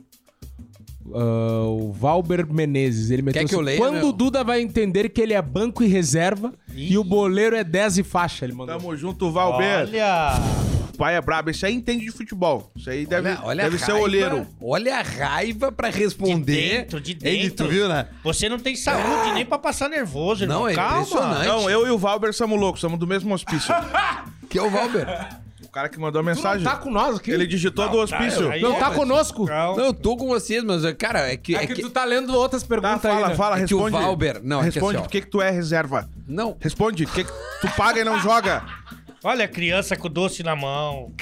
Ah, 1.13 1.63
o 1.67 1.91
Valber 1.93 2.45
Menezes, 2.51 3.09
ele 3.11 3.21
meteu 3.21 3.41
Quer 3.41 3.47
que 3.47 3.55
eu 3.55 3.59
assim, 3.59 3.65
leia, 3.65 3.77
Quando 3.77 3.95
meu? 3.95 4.07
o 4.09 4.11
Duda 4.11 4.43
vai 4.43 4.61
entender 4.61 5.09
que 5.09 5.21
ele 5.21 5.33
é 5.33 5.41
banco 5.41 5.83
e 5.83 5.87
reserva 5.87 6.53
e 6.73 6.97
o 6.97 7.03
boleiro 7.03 7.55
é 7.55 7.63
10 7.63 7.99
e 7.99 8.03
faixa, 8.03 8.45
ele 8.45 8.53
mandou. 8.53 8.77
Tamo 8.77 8.95
junto, 8.95 9.31
Valber. 9.31 9.87
Olha. 9.87 10.33
O 10.93 10.97
pai 10.97 11.15
é 11.15 11.21
brabo. 11.21 11.51
Esse 11.51 11.63
aí 11.63 11.75
entende 11.75 12.05
de 12.05 12.11
futebol. 12.11 12.71
Isso 12.75 12.89
aí 12.89 13.05
deve, 13.05 13.29
Olha, 13.29 13.39
olha 13.43 13.63
deve 13.65 13.77
ser 13.77 13.91
raiva, 13.91 14.03
olheiro. 14.03 14.47
Olha 14.59 14.97
a 14.97 15.01
raiva 15.03 15.71
pra 15.71 15.89
responder. 15.89 16.55
De 16.55 16.77
dentro, 16.77 16.99
de 16.99 17.11
Ele, 17.21 17.49
dentro. 17.49 17.67
tu 17.67 17.71
viu, 17.71 17.87
né? 17.87 18.07
Você 18.23 18.49
não 18.49 18.57
tem 18.57 18.75
saúde 18.75 19.31
nem 19.35 19.45
pra 19.45 19.59
passar 19.59 19.89
nervoso, 19.89 20.43
irmão. 20.43 20.61
Não, 20.61 20.67
é 20.67 20.73
Calma. 20.73 21.01
impressionante. 21.01 21.45
Não, 21.45 21.69
eu 21.69 21.85
e 21.85 21.91
o 21.91 21.97
Valber 21.99 22.33
somos 22.33 22.59
loucos, 22.59 22.81
somos 22.81 22.97
do 22.97 23.05
mesmo 23.07 23.33
hospício. 23.33 23.73
Que 24.49 24.57
é 24.57 24.61
o 24.63 24.69
Valber. 24.69 25.05
O 25.77 25.79
cara 25.79 25.89
que 25.89 25.99
mandou 25.99 26.19
a 26.19 26.23
Tu 26.23 26.25
não 26.27 26.33
mensagem, 26.35 26.63
tá 26.63 26.75
com 26.75 26.89
nós 26.89 27.17
aqui? 27.17 27.29
ele 27.29 27.45
digitou 27.45 27.87
do 27.87 27.97
hospício. 27.97 28.49
aí- 28.49 28.61
Não 28.61 28.73
tá 28.79 28.87
mas- 28.87 28.95
conosco? 28.97 29.45
Calma. 29.45 29.77
Não, 29.77 29.85
eu 29.85 29.93
tô 29.93 30.17
com 30.17 30.25
vocês, 30.27 30.63
mas, 30.63 30.81
cara, 30.93 31.31
é 31.31 31.37
que. 31.37 31.55
É 31.55 31.63
É 31.63 31.67
que, 31.67 31.75
que, 31.75 31.81
tu 31.83 31.89
tá 31.91 32.03
lendo 32.03 32.33
outras 32.33 32.63
Tá, 32.63 32.67
perguntas 32.67 33.01
fala, 33.01 33.15
aí, 33.25 33.29
né? 33.29 33.35
fala, 33.35 33.59
É 33.59 33.65
que 33.67 33.75
o 33.75 33.83
responde. 33.83 34.03
Valber- 34.03 34.41
não, 34.43 34.57
é 34.57 34.69
que 34.69 34.73
responde 34.75 34.95
assim, 34.97 35.03
por 35.05 35.11
que, 35.11 35.21
que 35.21 35.27
tu 35.27 35.39
é 35.41 35.51
reserva. 35.51 36.09
Não, 36.27 36.57
Responde, 36.59 37.05
por 37.05 37.13
que, 37.13 37.23
que 37.25 37.31
tu 37.61 37.67
paga 37.77 37.99
e 38.01 38.03
não 38.03 38.19
joga? 38.19 38.65
Olha 39.23 39.47
criança 39.47 39.95
com 39.95 40.07
o 40.07 40.09
doce 40.09 40.41
na 40.41 40.55
mão. 40.55 41.13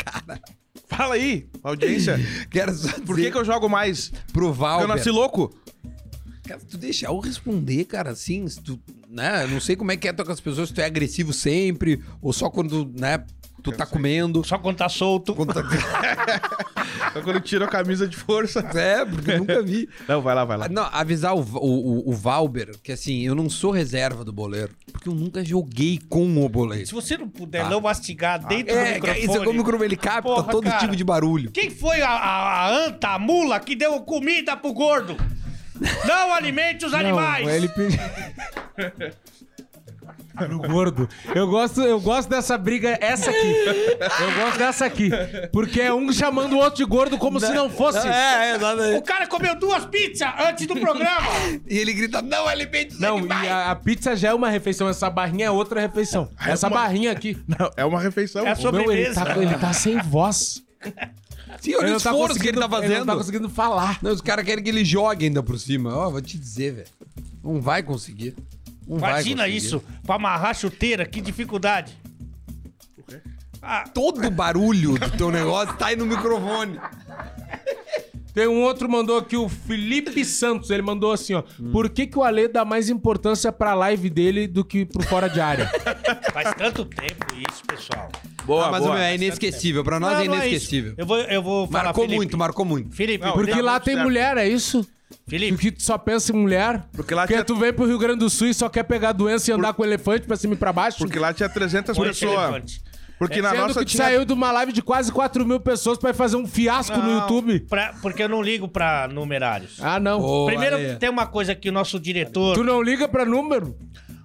Fala 0.87 1.15
aí, 1.15 1.47
audiência. 1.63 2.17
quero 2.49 2.73
só 2.73 2.87
dizer 2.87 3.01
Por 3.01 3.15
que, 3.17 3.29
que 3.31 3.37
eu 3.37 3.43
jogo 3.43 3.67
mais? 3.67 4.09
pro 4.31 4.45
Porque 4.47 4.59
Valber. 4.59 4.83
eu 4.83 4.87
nasci 4.87 5.09
louco? 5.09 5.53
Cara, 6.47 6.61
tu 6.69 6.77
deixar 6.77 7.07
eu 7.07 7.19
responder, 7.19 7.85
cara, 7.85 8.11
assim, 8.11 8.45
tu, 8.63 8.79
né? 9.09 9.43
Eu 9.45 9.47
não 9.47 9.59
sei 9.59 9.75
como 9.75 9.91
é 9.91 9.97
que 9.97 10.07
é 10.07 10.13
tu 10.13 10.23
com 10.23 10.31
as 10.31 10.39
pessoas, 10.39 10.69
se 10.69 10.75
tu 10.75 10.81
é 10.81 10.85
agressivo 10.85 11.33
sempre, 11.33 12.03
ou 12.21 12.31
só 12.31 12.51
quando, 12.51 12.91
né? 12.99 13.23
Tu 13.71 13.77
tá 13.77 13.85
comendo. 13.85 14.43
Só 14.45 14.57
quando 14.57 14.77
tá 14.77 14.87
solto. 14.87 15.33
Quando 15.35 15.53
tá- 15.53 15.63
Só 17.13 17.21
quando 17.21 17.39
tira 17.39 17.65
a 17.65 17.67
camisa 17.67 18.07
de 18.07 18.15
força. 18.15 18.59
É, 18.75 19.03
porque 19.05 19.31
eu 19.31 19.39
nunca 19.39 19.61
vi. 19.61 19.89
Não, 20.07 20.21
vai 20.21 20.35
lá, 20.35 20.45
vai 20.45 20.57
lá. 20.57 20.65
Ah, 20.65 20.69
Não, 20.69 20.83
avisar 20.91 21.33
o, 21.35 21.39
o, 21.41 21.99
o, 22.07 22.09
o 22.09 22.13
Valber 22.13 22.71
que 22.83 22.91
assim, 22.91 23.21
eu 23.25 23.33
não 23.35 23.49
sou 23.49 23.71
reserva 23.71 24.23
do 24.23 24.31
boleiro. 24.31 24.71
Porque 24.91 25.09
eu 25.09 25.13
nunca 25.15 25.43
joguei 25.43 25.99
com 26.09 26.43
o 26.45 26.49
boleiro. 26.49 26.85
Se 26.85 26.93
você 26.93 27.17
não 27.17 27.27
puder 27.27 27.69
não 27.69 27.81
mastigar 27.81 28.39
dentro 28.45 28.73
do 28.73 28.79
É, 28.79 28.93
microfone... 28.95 29.19
isso 29.25 29.33
é 29.35 29.39
como 29.39 29.49
o 29.49 29.53
microfone, 29.53 29.85
ele 29.89 29.97
capta 29.97 30.21
Porra, 30.29 30.51
todo 30.51 30.63
cara. 30.65 30.77
tipo 30.79 30.95
de 30.95 31.03
barulho. 31.03 31.51
Quem 31.51 31.69
foi 31.69 32.01
a, 32.01 32.09
a, 32.09 32.65
a 32.65 32.69
anta, 32.85 33.09
a 33.09 33.19
mula, 33.19 33.59
que 33.59 33.75
deu 33.75 33.99
comida 34.01 34.55
pro 34.55 34.73
gordo? 34.73 35.15
Não 36.05 36.33
alimente 36.33 36.85
os 36.85 36.93
animais! 36.93 37.45
Não, 37.45 37.53
ele 37.53 37.67
pediu. 37.67 37.99
Pro 40.35 40.59
gordo. 40.59 41.09
Eu 41.33 41.47
gosto, 41.47 41.81
eu 41.81 41.99
gosto 41.99 42.29
dessa 42.29 42.57
briga, 42.57 42.97
essa 43.01 43.29
aqui. 43.29 43.47
Eu 44.19 44.43
gosto 44.43 44.57
dessa 44.57 44.85
aqui. 44.85 45.09
Porque 45.51 45.81
é 45.81 45.93
um 45.93 46.11
chamando 46.11 46.53
o 46.53 46.57
outro 46.57 46.75
de 46.77 46.85
gordo 46.85 47.17
como 47.17 47.39
se 47.39 47.51
não 47.53 47.69
fosse. 47.69 48.05
É, 48.07 48.51
é, 48.51 48.57
nada. 48.57 48.97
O 48.97 49.01
cara 49.01 49.27
comeu 49.27 49.55
duas 49.57 49.85
pizzas 49.85 50.27
antes 50.39 50.67
do 50.67 50.75
programa! 50.75 51.27
E 51.67 51.77
ele 51.77 51.93
grita, 51.93 52.21
não 52.21 52.47
alimente 52.47 52.93
os 52.95 52.99
Não, 52.99 53.17
animais. 53.17 53.43
e 53.45 53.49
a, 53.49 53.71
a 53.71 53.75
pizza 53.75 54.15
já 54.15 54.29
é 54.29 54.33
uma 54.33 54.49
refeição, 54.49 54.87
essa 54.89 55.09
barrinha 55.09 55.45
é 55.47 55.51
outra 55.51 55.79
refeição. 55.81 56.29
Essa 56.45 56.67
uma- 56.67 56.75
barrinha 56.77 57.11
aqui. 57.11 57.37
Não, 57.47 57.69
é 57.77 57.85
uma 57.85 57.99
refeição. 57.99 58.45
É 58.45 58.51
a 58.51 58.53
O 58.55 58.71
meu, 58.71 58.91
ele 58.91 59.05
sobremesa. 59.13 59.25
tá, 59.25 59.37
ele 59.37 59.53
tá 59.55 59.73
sem 59.73 59.97
voz. 59.99 60.63
Sim, 61.61 61.73
olha 61.75 61.83
Ele 61.83 61.89
o 61.91 61.93
não 61.93 61.99
tá 61.99 62.11
esforço 62.11 62.39
que 62.39 62.47
ele 62.49 62.59
tá 62.59 62.67
conseguindo- 62.67 62.85
Ele 62.85 62.99
não 62.99 62.99
fazendo. 62.99 63.05
tá 63.05 63.15
conseguindo 63.15 63.49
falar. 63.49 63.99
Não, 64.01 64.11
os 64.11 64.21
caras 64.21 64.43
querem 64.45 64.63
que 64.63 64.69
ele 64.69 64.83
jogue 64.83 65.25
ainda 65.25 65.41
por 65.41 65.57
cima. 65.57 65.95
Ó, 65.95 66.09
vou 66.11 66.21
te 66.21 66.37
dizer, 66.37 66.73
velho. 66.73 66.87
Não 67.43 67.61
vai 67.61 67.81
conseguir. 67.81 68.35
Não 68.87 68.97
Imagina 68.97 69.47
isso, 69.47 69.83
pra 70.05 70.15
amarrar 70.15 70.55
chuteira, 70.55 71.05
que 71.05 71.19
dificuldade. 71.21 71.97
Ah, 73.61 73.85
Todo 73.91 74.25
o 74.27 74.29
barulho 74.31 74.97
do 74.99 75.09
teu 75.17 75.31
negócio 75.31 75.75
tá 75.75 75.87
aí 75.87 75.95
no 75.95 76.05
microfone. 76.05 76.79
Tem 78.31 78.47
um 78.47 78.61
outro 78.63 78.89
mandou 78.89 79.17
aqui, 79.17 79.37
o 79.37 79.47
Felipe 79.47 80.25
Santos. 80.25 80.69
Ele 80.69 80.81
mandou 80.81 81.13
assim, 81.13 81.33
ó. 81.33 81.43
Por 81.71 81.89
que, 81.89 82.05
que 82.05 82.19
o 82.19 82.23
Ale 82.23 82.49
dá 82.49 82.65
mais 82.65 82.89
importância 82.89 83.49
pra 83.51 83.73
live 83.73 84.09
dele 84.09 84.45
do 84.45 84.63
que 84.63 84.85
pro 84.85 85.01
fora 85.03 85.29
de 85.29 85.39
área? 85.39 85.71
faz 86.33 86.53
tanto 86.55 86.83
tempo 86.83 87.25
isso, 87.33 87.63
pessoal. 87.65 88.11
Boa, 88.45 88.67
ah, 88.67 88.71
mas 88.71 88.83
boa. 88.83 88.93
meu, 88.95 89.01
é 89.03 89.15
inesquecível. 89.15 89.83
Pra 89.85 90.01
nós 90.01 90.11
Não, 90.13 90.19
é 90.19 90.27
não 90.27 90.35
isso. 90.35 90.45
inesquecível. 90.47 90.93
Eu 90.97 91.05
vou, 91.05 91.17
eu 91.17 91.41
vou 91.41 91.65
falar, 91.67 91.85
marcou 91.85 92.03
Felipe. 92.03 92.17
muito, 92.17 92.37
marcou 92.37 92.65
muito. 92.65 92.93
Felipe, 92.93 93.25
Não, 93.25 93.33
Porque 93.33 93.61
lá 93.61 93.79
tem 93.79 93.93
certo. 93.95 94.05
mulher, 94.05 94.37
é 94.37 94.47
isso? 94.47 94.85
Felipe, 95.27 95.53
Porque 95.53 95.71
tu 95.71 95.83
só 95.83 95.97
pensa 95.97 96.31
em 96.31 96.35
mulher? 96.35 96.83
Porque 96.93 97.13
lá 97.13 97.23
Porque 97.23 97.33
tinha- 97.35 97.45
tu 97.45 97.55
vem 97.55 97.71
pro 97.73 97.85
Rio 97.85 97.97
Grande 97.99 98.19
do 98.19 98.29
Sul 98.29 98.47
e 98.47 98.53
só 98.53 98.67
quer 98.69 98.83
pegar 98.83 99.11
doença 99.11 99.49
e 99.49 99.53
andar 99.53 99.73
com 99.73 99.83
elefante 99.83 100.25
pra 100.25 100.35
cima 100.35 100.53
e 100.53 100.57
pra 100.57 100.73
baixo? 100.73 100.97
Porque 100.99 101.19
lá 101.19 101.33
tinha 101.33 101.47
300 101.49 101.95
põe 101.95 102.09
esse 102.09 102.25
pessoas. 102.25 102.81
Porque 103.17 103.41
na 103.41 103.51
Sendo 103.51 103.61
nossa 103.61 103.79
que 103.79 103.85
tu 103.85 103.91
tinha... 103.91 104.03
saiu 104.03 104.25
de 104.25 104.33
uma 104.33 104.51
live 104.51 104.73
de 104.73 104.81
quase 104.81 105.09
4 105.11 105.45
mil 105.45 105.59
pessoas 105.59 105.97
pra 105.97 106.13
fazer 106.13 106.35
um 106.35 106.45
fiasco 106.45 106.97
no 106.97 107.03
Não, 107.03 107.21
YouTube. 107.21 107.61
pra- 107.61 107.93
porque 108.01 108.21
eu 108.23 108.27
não 108.27 108.41
ligo 108.41 108.67
pra 108.67 109.07
numerários. 109.07 109.77
Ah, 109.81 109.99
não. 110.01 110.45
Primeiro, 110.45 110.75
Ale. 110.75 110.95
tem 110.97 111.09
uma 111.09 111.25
coisa 111.25 111.55
que 111.55 111.69
o 111.69 111.71
nosso 111.71 111.97
diretor, 111.99 112.53
Tu 112.55 112.63
não 112.63 112.81
liga 112.81 113.07
pra 113.07 113.23
número? 113.25 113.77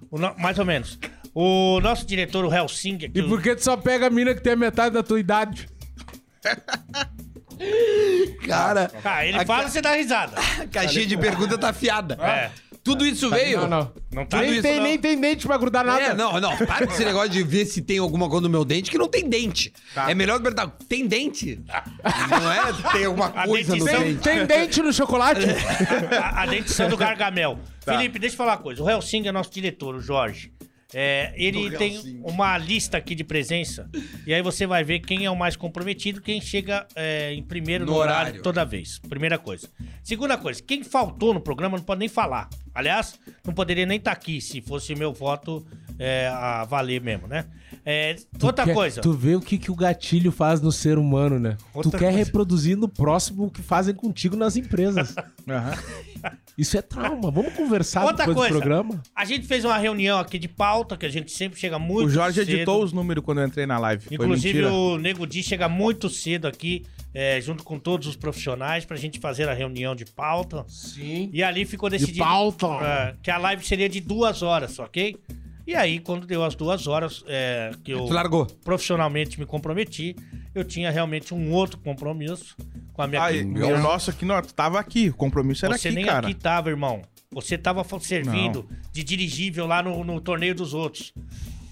o 0.09 0.19
no- 0.19 0.35
mais 0.37 0.59
ou 0.59 0.65
menos, 0.65 0.99
o 1.33 1.79
nosso 1.79 2.05
diretor, 2.05 2.43
o 2.43 2.53
Helsinki, 2.53 3.05
aqui, 3.05 3.19
E 3.19 3.23
por 3.23 3.41
que 3.41 3.55
tu 3.55 3.63
só 3.63 3.77
pega 3.77 4.07
a 4.07 4.09
mina 4.09 4.33
que 4.35 4.41
tem 4.41 4.53
a 4.53 4.57
metade 4.57 4.93
da 4.93 5.01
tua 5.01 5.19
idade? 5.21 5.69
Cara, 8.47 8.91
Ah, 9.03 9.25
ele 9.25 9.37
a 9.37 9.45
fala 9.45 9.63
ca- 9.63 9.67
e 9.67 9.71
você 9.71 9.81
dá 9.81 9.93
risada. 9.95 10.37
a 10.61 10.67
caixinha 10.67 11.05
de 11.05 11.17
pergunta 11.17 11.57
tá 11.57 11.69
afiada. 11.69 12.17
É. 12.21 12.49
Tudo 12.83 13.05
isso 13.05 13.29
veio. 13.29 13.61
Não, 13.61 13.67
não. 13.67 13.93
Não 14.11 14.25
tá 14.25 14.39
nem, 14.39 14.49
nisso, 14.49 14.61
tem, 14.63 14.77
não. 14.77 14.83
nem 14.83 14.97
tem 14.97 15.21
dente 15.21 15.45
pra 15.45 15.55
grudar 15.55 15.85
nada. 15.85 16.01
É, 16.01 16.13
não, 16.15 16.39
não. 16.39 16.57
Para 16.57 16.87
com 16.87 16.93
esse 16.93 17.05
negócio 17.05 17.29
de 17.29 17.43
ver 17.43 17.65
se 17.65 17.79
tem 17.83 17.99
alguma 17.99 18.27
coisa 18.27 18.41
no 18.41 18.49
meu 18.49 18.65
dente, 18.65 18.89
que 18.89 18.97
não 18.97 19.07
tem 19.07 19.29
dente. 19.29 19.71
É 20.07 20.15
melhor 20.15 20.39
perguntar, 20.41 20.67
tem 20.89 21.05
dente? 21.05 21.59
Não 22.29 22.51
é 22.51 22.91
tem 22.91 23.05
alguma 23.05 23.27
A 23.27 23.45
coisa 23.45 23.75
no 23.75 23.85
dente. 23.85 24.21
tem 24.21 24.45
dente 24.47 24.81
no 24.81 24.91
chocolate? 24.91 25.41
a, 26.19 26.41
a 26.41 26.45
dentição 26.47 26.89
do 26.89 26.97
Gargamel. 26.97 27.59
Felipe, 27.85 28.17
deixa 28.17 28.33
eu 28.33 28.37
falar 28.37 28.53
uma 28.53 28.57
coisa. 28.63 28.81
O 28.81 28.89
Helsing 28.89 29.27
é 29.27 29.31
nosso 29.31 29.51
diretor, 29.53 29.93
o 29.95 30.01
Jorge. 30.01 30.51
É, 30.93 31.33
ele 31.37 31.71
tem 31.77 32.21
uma 32.23 32.57
lista 32.57 32.97
aqui 32.97 33.15
de 33.15 33.23
presença. 33.23 33.89
E 34.27 34.33
aí 34.33 34.41
você 34.41 34.67
vai 34.67 34.83
ver 34.83 34.99
quem 34.99 35.25
é 35.25 35.31
o 35.31 35.35
mais 35.37 35.55
comprometido, 35.55 36.21
quem 36.21 36.41
chega 36.41 36.85
é, 36.95 37.33
em 37.33 37.41
primeiro 37.43 37.85
no, 37.85 37.93
No 37.93 37.97
horário. 37.97 38.21
horário. 38.27 38.41
toda 38.43 38.65
vez. 38.65 38.99
Primeira 38.99 39.37
coisa. 39.37 39.69
Segunda 40.03 40.37
coisa, 40.37 40.61
quem 40.61 40.83
faltou 40.83 41.33
no 41.33 41.39
programa 41.41 41.77
não 41.77 41.83
pode 41.83 41.99
nem 41.99 42.09
falar. 42.09 42.49
Aliás, 42.73 43.19
não 43.45 43.53
poderia 43.53 43.85
nem 43.85 43.97
estar 43.97 44.11
aqui 44.11 44.41
se 44.41 44.61
fosse 44.61 44.93
meu 44.95 45.13
voto 45.13 45.65
é, 45.99 46.27
a 46.27 46.65
valer 46.65 47.01
mesmo, 47.01 47.27
né? 47.27 47.45
É, 47.85 48.15
outra 48.41 48.65
quer- 48.65 48.73
coisa. 48.73 49.01
Tu 49.01 49.13
vê 49.13 49.35
o 49.35 49.41
que, 49.41 49.57
que 49.57 49.71
o 49.71 49.75
gatilho 49.75 50.31
faz 50.31 50.61
no 50.61 50.71
ser 50.71 50.97
humano, 50.97 51.39
né? 51.39 51.57
Outra 51.73 51.91
tu 51.91 51.97
quer 51.97 52.11
coisa. 52.11 52.17
reproduzir 52.17 52.75
no 52.77 52.87
próximo 52.87 53.45
o 53.45 53.51
que 53.51 53.61
fazem 53.61 53.93
contigo 53.95 54.35
nas 54.35 54.55
empresas. 54.57 55.15
Aham. 55.49 55.73
Isso 56.61 56.77
é 56.77 56.81
trauma. 56.83 57.31
Vamos 57.31 57.53
conversar 57.53 58.03
Outra 58.05 58.17
depois 58.27 58.37
coisa. 58.37 58.53
do 58.53 58.59
programa? 58.59 59.01
A 59.15 59.25
gente 59.25 59.47
fez 59.47 59.65
uma 59.65 59.77
reunião 59.79 60.19
aqui 60.19 60.37
de 60.37 60.47
pauta, 60.47 60.95
que 60.95 61.07
a 61.07 61.09
gente 61.09 61.31
sempre 61.31 61.59
chega 61.59 61.79
muito 61.79 62.05
O 62.07 62.09
Jorge 62.09 62.39
cedo. 62.39 62.51
editou 62.51 62.83
os 62.83 62.93
números 62.93 63.23
quando 63.25 63.41
eu 63.41 63.47
entrei 63.47 63.65
na 63.65 63.79
live. 63.79 64.05
Inclusive, 64.11 64.65
o 64.65 64.97
Nego 64.99 65.25
Di 65.25 65.41
chega 65.41 65.67
muito 65.67 66.07
cedo 66.07 66.47
aqui, 66.47 66.85
é, 67.15 67.41
junto 67.41 67.63
com 67.63 67.79
todos 67.79 68.07
os 68.07 68.15
profissionais, 68.15 68.85
pra 68.85 68.95
gente 68.95 69.19
fazer 69.19 69.49
a 69.49 69.53
reunião 69.55 69.95
de 69.95 70.05
pauta. 70.05 70.63
Sim. 70.67 71.31
E 71.33 71.41
ali 71.41 71.65
ficou 71.65 71.89
De 71.89 71.97
decidido 71.97 72.23
pauta. 72.23 72.67
é, 72.67 73.15
que 73.23 73.31
a 73.31 73.39
live 73.39 73.65
seria 73.65 73.89
de 73.89 73.99
duas 73.99 74.43
horas, 74.43 74.77
ok? 74.77 75.17
E 75.71 75.75
aí, 75.75 75.99
quando 75.99 76.27
deu 76.27 76.43
as 76.43 76.53
duas 76.53 76.85
horas, 76.85 77.23
é, 77.27 77.71
que 77.83 77.91
eu 77.91 78.03
largou. 78.05 78.45
profissionalmente 78.45 79.39
me 79.39 79.45
comprometi, 79.45 80.15
eu 80.53 80.65
tinha 80.65 80.91
realmente 80.91 81.33
um 81.33 81.49
outro 81.51 81.77
compromisso 81.79 82.57
com 82.91 83.01
a 83.01 83.07
minha 83.07 83.21
querida- 83.25 83.67
o 83.67 83.81
nosso 83.81 84.09
aqui, 84.09 84.25
não, 84.25 84.41
tu 84.41 84.53
tava 84.53 84.77
aqui. 84.79 85.09
O 85.09 85.13
compromisso 85.13 85.65
era 85.65 85.77
Você 85.77 85.87
aqui, 85.87 85.95
nem 85.95 86.05
cara. 86.05 86.27
aqui 86.27 86.33
tava, 86.35 86.69
irmão. 86.69 87.01
Você 87.31 87.57
tava 87.57 87.85
servindo 88.01 88.67
de 88.91 89.01
dirigível 89.03 89.65
lá 89.65 89.81
no, 89.81 90.03
no 90.03 90.19
torneio 90.19 90.53
dos 90.53 90.73
outros. 90.73 91.13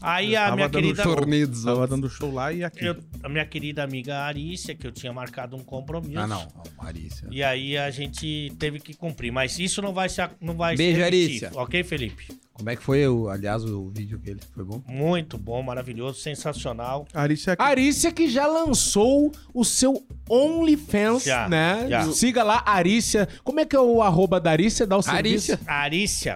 Aí 0.02 0.34
a 0.34 0.44
Tava 0.46 0.56
minha 0.56 0.70
querida. 0.70 1.04
show. 1.04 1.14
Torneio 1.14 1.46
dos 1.46 1.66
Tava 1.66 1.86
dando 1.86 2.10
show 2.10 2.32
lá 2.34 2.54
e 2.54 2.64
aqui. 2.64 2.86
eu- 2.86 2.96
a 3.22 3.28
minha 3.28 3.46
querida 3.46 3.84
amiga 3.84 4.20
Arícia, 4.20 4.74
que 4.74 4.88
eu 4.88 4.94
tinha 4.94 5.12
marcado 5.12 5.58
um 5.58 5.60
compromisso. 5.60 6.18
Ah, 6.18 6.26
não. 6.26 6.48
Marícia. 6.82 7.28
E 7.30 7.44
aí 7.44 7.78
a 7.78 7.92
gente 7.92 8.54
teve 8.58 8.80
que 8.80 8.94
cumprir. 8.94 9.30
Mas 9.34 9.60
isso 9.60 9.82
não 9.82 9.94
vai 9.94 10.08
ser. 10.08 10.30
Não 10.40 10.56
vai 10.56 10.78
Beijo, 10.78 11.00
ser 11.00 11.04
Arícia. 11.04 11.26
repetitivo, 11.50 11.60
Ok, 11.62 11.84
Felipe? 11.84 12.28
Como 12.60 12.70
é 12.70 12.76
que 12.76 12.84
foi, 12.84 13.08
o, 13.08 13.30
aliás, 13.30 13.64
o 13.64 13.90
vídeo 13.90 14.18
dele? 14.18 14.42
Foi 14.54 14.66
bom? 14.66 14.82
Muito 14.86 15.38
bom, 15.38 15.64
maravilhoso, 15.64 16.20
sensacional. 16.20 17.08
Arícia 17.14 17.54
aqui. 17.54 17.64
Arícia 17.64 18.12
que 18.12 18.28
já 18.28 18.46
lançou 18.46 19.32
o 19.54 19.64
seu 19.64 20.04
OnlyFans, 20.30 21.24
Já, 21.24 21.48
né? 21.48 21.86
já. 21.90 22.04
Siga 22.12 22.44
lá, 22.44 22.62
Arícia. 22.66 23.28
Como 23.44 23.60
é 23.62 23.66
que 23.66 23.76
é 23.76 23.80
o 23.80 24.02
arroba 24.02 24.40
da 24.42 24.52
Arícia? 24.52 24.86
Dá 24.86 24.98
o 24.98 25.02
serviço. 25.02 25.58
Arícia. 25.66 26.36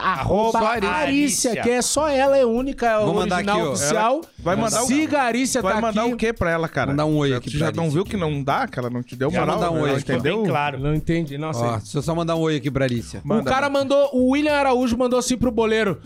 Arroba 0.00 0.58
Arroba 0.58 0.70
Arícia, 0.88 1.50
Arícia. 1.50 1.62
que 1.62 1.70
é 1.70 1.82
só 1.82 2.08
ela, 2.08 2.36
é 2.36 2.44
única, 2.46 3.00
Vou 3.04 3.14
mandar 3.14 3.36
original, 3.36 3.58
aqui, 3.58 3.66
ó. 3.68 3.72
oficial. 3.72 4.20
Vai 4.38 4.56
mandar 4.56 4.82
o- 4.82 4.86
Siga 4.86 5.20
a 5.20 5.22
Arícia, 5.24 5.60
vai 5.62 5.74
tá 5.74 5.80
mandar 5.80 6.02
aqui. 6.04 6.12
o 6.12 6.16
quê 6.16 6.32
pra 6.32 6.50
ela, 6.50 6.68
cara? 6.68 6.90
Mandar 6.92 7.06
um 7.06 7.16
oi 7.16 7.30
Já- 7.30 7.36
aqui 7.38 7.50
Tu 7.50 7.58
pra 7.58 7.66
já 7.66 7.72
não 7.72 7.90
viu 7.90 8.02
aqui. 8.02 8.10
que 8.12 8.16
não 8.16 8.42
dá? 8.42 8.68
Que 8.68 8.78
ela 8.78 8.90
não 8.90 9.02
te 9.02 9.16
deu 9.16 9.30
Já 9.30 9.40
moral? 9.40 9.56
mandar 9.56 9.70
um 9.72 9.80
oi 9.80 9.88
ela 9.88 9.98
aqui. 9.98 10.00
Ficou 10.06 10.14
entendeu? 10.16 10.36
bem 10.42 10.46
claro. 10.50 10.78
Não 10.78 10.94
entendi, 10.94 11.36
não 11.38 11.52
sei. 11.52 11.62
Ó, 11.64 11.76
deixa 11.78 11.98
eu 11.98 12.02
só 12.02 12.14
mandar 12.14 12.36
um 12.36 12.40
oi 12.40 12.56
aqui 12.56 12.70
pra 12.70 12.84
Arícia. 12.84 13.20
o 13.24 13.28
Manda, 13.28 13.50
cara 13.50 13.68
mandou, 13.68 14.10
o 14.12 14.30
William 14.30 14.52
Araújo 14.54 14.96
mandou 14.96 15.18
assim 15.18 15.36
pro 15.36 15.50
boleiro. 15.64 16.00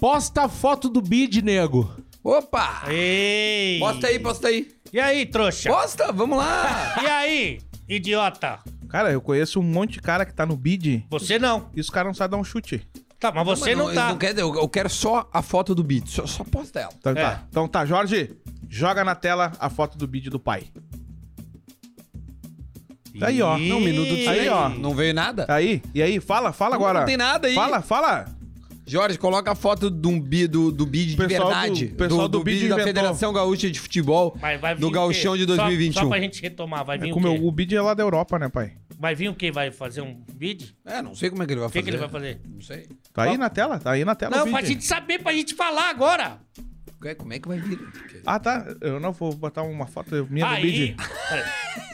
Posta 0.00 0.44
a 0.44 0.48
foto 0.48 0.88
do 0.88 1.02
bid, 1.02 1.42
nego. 1.42 1.94
Opa! 2.24 2.84
Ei! 2.88 3.78
Posta 3.78 4.06
aí, 4.06 4.18
posta 4.18 4.48
aí. 4.48 4.68
E 4.92 4.98
aí, 4.98 5.26
trouxa? 5.26 5.70
Posta, 5.70 6.10
vamos 6.12 6.38
lá. 6.38 6.96
E 7.02 7.06
aí, 7.06 7.60
idiota? 7.88 8.58
Cara, 8.88 9.10
eu 9.12 9.20
conheço 9.20 9.60
um 9.60 9.62
monte 9.62 9.94
de 9.94 10.00
cara 10.02 10.24
que 10.24 10.32
tá 10.34 10.44
no 10.46 10.56
bid 10.56 11.04
Você 11.10 11.38
não. 11.38 11.68
e 11.74 11.80
os 11.80 11.90
caras 11.90 12.08
não 12.08 12.14
sabem 12.14 12.32
dar 12.36 12.40
um 12.40 12.44
chute. 12.44 12.86
Tá, 13.20 13.30
mas 13.32 13.44
você 13.44 13.74
Mas 13.74 13.86
não, 13.86 13.94
tá. 13.94 14.08
Não 14.08 14.18
quer, 14.18 14.36
eu, 14.38 14.54
eu 14.54 14.68
quero 14.68 14.88
só 14.90 15.28
a 15.32 15.42
foto 15.42 15.74
do 15.74 15.84
beat. 15.84 16.08
Só, 16.08 16.26
só 16.26 16.42
posta 16.42 16.80
ela. 16.80 16.92
Então 16.98 17.12
É. 17.12 17.14
tá. 17.14 17.44
Então 17.48 17.68
tá, 17.68 17.84
Jorge, 17.86 18.34
joga 18.68 19.04
na 19.04 19.14
tela 19.14 19.52
a 19.60 19.68
foto 19.70 19.96
do 19.96 20.06
bid 20.06 20.28
do 20.30 20.40
pai. 20.40 20.64
Tá 23.18 23.28
aí, 23.28 23.40
ó. 23.42 23.56
Não, 23.58 23.76
um 23.76 23.80
minuto 23.80 24.16
de 24.16 24.26
Aí, 24.26 24.48
ó. 24.48 24.68
Não 24.70 24.94
veio 24.94 25.12
nada? 25.14 25.44
Aí, 25.48 25.82
e 25.94 26.02
aí? 26.02 26.18
Fala, 26.18 26.52
fala 26.52 26.76
Não, 26.76 26.82
agora. 26.82 27.00
não 27.00 27.06
tem 27.06 27.16
nada 27.16 27.46
aí. 27.46 27.54
Fala, 27.54 27.82
fala. 27.82 28.26
Jorge, 28.92 29.16
coloca 29.16 29.50
a 29.50 29.54
foto 29.54 29.86
um 30.04 30.20
bi, 30.20 30.46
do, 30.46 30.70
do 30.70 30.84
bid 30.84 31.12
de 31.12 31.16
Pessoal 31.16 31.48
do- 31.48 31.54
verdade. 31.54 31.86
pessoal 31.96 32.28
do 32.28 32.44
bid 32.44 32.68
da. 32.68 32.78
Federação 32.84 33.32
Gaúcha 33.32 33.70
de 33.70 33.80
Futebol. 33.80 34.36
Vai 34.38 34.58
vir 34.58 34.80
do 34.80 34.88
o 34.88 34.90
Gauchão 34.90 35.34
de 35.36 35.44
Só- 35.46 35.56
2021. 35.56 36.02
Só, 36.02 36.08
pra 36.08 36.20
gente 36.20 36.42
retomar, 36.42 36.84
vai 36.84 36.98
vir 36.98 37.08
É 37.08 37.10
o 37.10 37.14
como 37.14 37.26
quê? 37.30 37.38
eu- 37.38 37.46
o 37.46 37.50
bid 37.50 37.74
é 37.74 37.80
lá 37.80 37.94
da 37.94 38.02
Europa, 38.02 38.38
né, 38.38 38.48
pai? 38.50 38.72
Vai 38.98 39.14
vir 39.14 39.28
o 39.30 39.34
quê? 39.34 39.50
Vai 39.50 39.70
fazer 39.70 40.02
um 40.02 40.22
bid? 40.34 40.76
É, 40.84 41.00
não 41.00 41.14
sei 41.14 41.30
como 41.30 41.42
é 41.42 41.46
que 41.46 41.52
ele 41.54 41.60
vai 41.60 41.68
O 41.68 41.72
que, 41.72 41.78
fazer. 41.78 41.84
que 41.84 41.90
ele 41.90 41.96
vai 41.96 42.08
fazer? 42.10 42.40
Não 42.46 42.60
sei. 42.60 42.86
Tá 43.14 43.22
aí 43.22 43.38
na 43.38 43.48
tela? 43.48 43.78
Tá 43.78 43.90
aí 43.92 44.04
na 44.04 44.14
tela 44.14 44.36
Não, 44.36 44.46
o 44.46 44.50
pra 44.50 44.62
gente 44.62 44.84
saber, 44.84 45.18
pra 45.20 45.32
gente 45.32 45.54
falar 45.54 45.88
agora. 45.88 46.38
É, 47.04 47.14
Como 47.16 47.32
é 47.32 47.38
que 47.40 47.48
vai 47.48 47.58
vir? 47.58 47.80
Ah, 48.24 48.38
tá. 48.38 48.64
Eu 48.80 49.00
não 49.00 49.10
vou 49.12 49.34
botar 49.34 49.62
uma 49.62 49.86
foto 49.86 50.24
minha 50.30 50.46
do 50.46 50.52
Aí. 50.52 50.62
bid. 50.62 50.96
Peraí, 51.28 51.44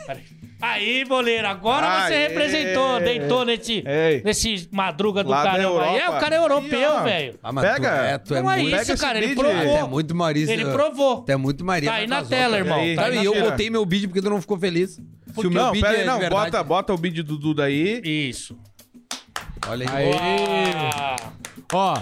peraí. 0.06 0.22
Aí, 0.60 1.04
boleiro, 1.04 1.46
agora 1.46 2.06
você 2.08 2.14
Aê. 2.14 2.28
representou, 2.28 2.98
deitou 2.98 3.44
nesse, 3.44 3.84
Ei. 3.86 4.22
nesse 4.24 4.68
madruga 4.72 5.22
do 5.22 5.30
Lá 5.30 5.44
caramba 5.44 5.84
aí. 5.84 5.98
É, 5.98 6.10
o 6.10 6.18
cara 6.18 6.34
é 6.34 6.38
europeu, 6.38 7.04
velho. 7.04 7.38
Ah, 7.42 7.52
Pega. 7.52 7.88
É, 7.88 8.18
tu 8.18 8.34
é 8.34 8.42
Não 8.42 8.50
é 8.50 8.56
muito... 8.62 8.76
Isso, 8.76 8.96
cara. 8.98 9.18
Ele 9.22 9.34
provou. 9.36 9.76
é 9.76 9.84
muito 9.84 10.14
Maurício. 10.16 10.52
Ele 10.52 10.64
provou. 10.64 11.22
Tu 11.22 11.30
é 11.30 11.36
muito 11.36 11.64
Maria. 11.64 11.90
Tá 11.90 11.96
aí 11.96 12.06
na 12.08 12.24
tela, 12.24 12.56
irmão. 12.56 12.78
aí, 12.78 12.96
Tá 12.96 13.02
Tá, 13.02 13.08
aí 13.08 13.18
e 13.18 13.24
eu 13.24 13.32
Mentira. 13.32 13.50
botei 13.50 13.70
meu 13.70 13.86
vídeo 13.86 14.08
porque 14.08 14.20
tu 14.20 14.28
não 14.30 14.40
ficou 14.40 14.58
feliz. 14.58 14.94
Se 14.94 15.46
o 15.46 15.50
meu 15.50 15.62
Não, 15.62 15.72
pera 15.72 15.96
é 15.96 16.00
aí, 16.00 16.06
não. 16.06 16.28
Bota, 16.28 16.62
bota 16.64 16.92
o 16.92 16.96
vídeo 16.96 17.22
do 17.22 17.38
Duda 17.38 17.64
aí. 17.64 18.00
Isso. 18.04 18.58
Olha 19.68 19.86
aí. 19.92 20.06
Aê! 20.12 21.16
Ó, 21.72 21.98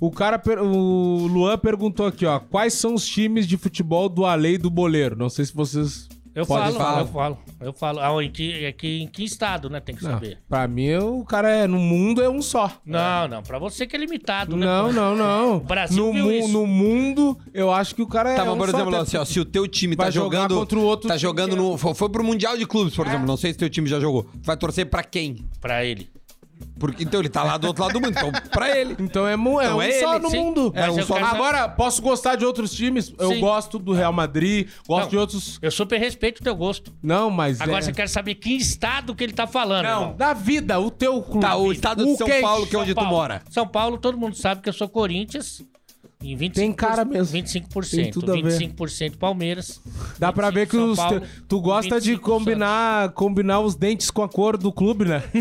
o 0.00 0.10
cara, 0.10 0.40
o 0.62 1.26
Luan 1.26 1.58
perguntou 1.58 2.06
aqui, 2.06 2.24
ó, 2.24 2.38
quais 2.38 2.72
são 2.74 2.94
os 2.94 3.06
times 3.06 3.46
de 3.46 3.56
futebol 3.56 4.08
do 4.08 4.24
Ale 4.24 4.54
e 4.54 4.58
do 4.58 4.70
Boleiro? 4.70 5.16
Não 5.16 5.28
sei 5.28 5.44
se 5.44 5.52
vocês 5.54 6.08
eu 6.40 6.46
podem 6.46 6.72
falo, 6.72 6.78
falar. 6.78 7.00
eu 7.00 7.06
falo. 7.06 7.38
Eu 7.60 7.72
falo. 7.72 8.00
Ah, 8.00 8.24
em 8.24 8.30
que, 8.30 8.64
é 8.64 8.72
que, 8.72 9.02
em 9.02 9.06
que 9.06 9.24
estado, 9.24 9.68
né? 9.68 9.80
Tem 9.80 9.94
que 9.94 10.02
Não, 10.04 10.12
saber. 10.12 10.38
pra 10.48 10.66
mim, 10.68 10.94
o 10.96 11.24
cara 11.24 11.48
é 11.50 11.66
no 11.66 11.78
mundo 11.78 12.22
é 12.22 12.28
um 12.28 12.40
só. 12.42 12.70
Não, 12.84 13.28
não. 13.28 13.42
Pra 13.42 13.58
você 13.58 13.86
que 13.86 13.96
é 13.96 13.98
limitado, 13.98 14.56
né? 14.56 14.64
Não, 14.66 14.92
não, 14.92 15.16
não. 15.16 15.56
O 15.56 15.60
Brasil 15.66 16.06
no, 16.06 16.12
viu 16.12 16.24
mu- 16.24 16.30
isso. 16.32 16.48
no 16.48 16.66
mundo, 16.66 17.38
eu 17.52 17.70
acho 17.72 17.94
que 17.94 18.02
o 18.02 18.06
cara 18.06 18.30
é 18.32 18.36
Tá, 18.36 18.44
mas 18.44 18.54
um 18.54 18.58
por 18.58 18.68
só. 18.70 18.76
exemplo, 18.76 18.92
Tá- 18.92 19.00
assim, 19.02 19.16
ó, 19.16 19.24
se 19.24 19.40
o 19.40 19.44
teu 19.44 19.66
time 19.68 19.96
Vai 19.96 20.06
tá 20.06 20.10
jogar 20.10 20.42
jogando. 20.42 20.58
contra 20.60 20.78
o 20.78 20.82
outro 20.82 21.08
Tá 21.08 21.14
time 21.14 21.22
jogando 21.22 21.50
que 21.50 21.56
é- 21.56 21.62
no. 21.62 21.76
Foi 21.94 22.08
pro 22.08 22.24
Mundial 22.24 22.56
de 22.56 22.66
Clubes, 22.66 22.94
por 22.94 23.06
exemplo. 23.06 23.26
Não 23.26 23.36
sei 23.36 23.52
se 23.52 23.58
teu 23.58 23.68
time 23.70 23.88
já 23.88 23.98
jogou. 24.00 24.26
Vai 24.42 24.56
torcer 24.56 24.86
pra 24.86 25.02
quem? 25.02 25.44
Pra 25.60 25.84
ele. 25.84 26.08
Porque, 26.78 27.02
então 27.02 27.18
ele 27.20 27.28
tá 27.28 27.42
lá 27.42 27.56
do 27.56 27.66
outro 27.66 27.82
lado 27.82 27.94
do 27.94 28.00
mundo. 28.00 28.10
Então, 28.16 28.30
pra 28.52 28.76
ele. 28.78 28.94
Então 29.00 29.26
é, 29.26 29.34
mu- 29.34 29.60
é 29.60 29.64
Então 29.66 29.78
um 29.78 29.82
é 29.82 29.92
só 30.00 30.14
ele, 30.14 30.22
no 30.22 30.30
sim. 30.30 30.36
mundo. 30.38 30.72
É 30.74 30.80
Mas 30.86 30.94
um 30.94 30.98
eu 31.00 31.06
só 31.06 31.14
quero 31.14 31.26
no- 31.26 31.34
Agora, 31.34 31.68
posso 31.68 32.00
gostar 32.00 32.36
de 32.36 32.44
outros 32.44 32.70
times. 32.72 33.12
Eu 33.18 33.30
Sim. 33.32 33.40
gosto 33.40 33.78
do 33.78 33.92
Real 33.92 34.12
Madrid, 34.12 34.68
gosto 34.86 35.02
Não. 35.04 35.08
de 35.10 35.16
outros. 35.18 35.58
Eu 35.60 35.70
super 35.72 35.98
respeito 35.98 36.40
o 36.40 36.44
teu 36.44 36.54
gosto. 36.54 36.92
Não, 37.02 37.30
mas. 37.30 37.60
Agora 37.60 37.78
é... 37.78 37.82
você 37.82 37.92
quer 37.92 38.08
saber 38.08 38.36
que 38.36 38.50
estado 38.50 39.14
que 39.14 39.24
ele 39.24 39.32
tá 39.32 39.46
falando, 39.46 39.86
irmão. 39.86 40.14
Da 40.16 40.32
vida, 40.32 40.78
o 40.78 40.90
teu 40.90 41.20
clube. 41.20 41.40
Tá, 41.40 41.56
o 41.56 41.72
estado 41.72 42.04
de 42.06 42.16
São 42.16 42.26
quente. 42.28 42.42
Paulo, 42.42 42.66
que 42.66 42.76
é 42.76 42.78
onde 42.78 42.92
tu 42.92 42.96
Paulo. 42.96 43.10
mora. 43.10 43.42
São 43.50 43.66
Paulo, 43.66 43.98
todo 43.98 44.16
mundo 44.16 44.36
sabe 44.36 44.60
que 44.62 44.68
eu 44.68 44.72
sou 44.72 44.88
Corinthians. 44.88 45.62
Em 46.22 46.36
25%, 46.36 46.52
Tem 46.54 46.72
cara 46.72 47.04
mesmo. 47.04 47.32
25%. 47.38 47.90
Tem 47.90 48.10
tudo 48.10 48.32
a 48.32 48.34
ver. 48.36 48.42
25% 48.58 49.16
Palmeiras. 49.18 49.80
Dá 50.18 50.32
pra 50.32 50.50
ver 50.50 50.66
que 50.66 50.76
25 50.76 50.90
os 50.92 50.96
São 50.96 51.08
Paulo, 51.08 51.20
te- 51.20 51.42
tu 51.48 51.60
gosta 51.60 52.00
de 52.00 52.10
25 52.10 52.24
combinar, 52.30 53.10
combinar 53.12 53.60
os 53.60 53.74
dentes 53.76 54.10
com 54.10 54.22
a 54.22 54.28
cor 54.28 54.56
do 54.56 54.72
clube, 54.72 55.04
né? 55.04 55.22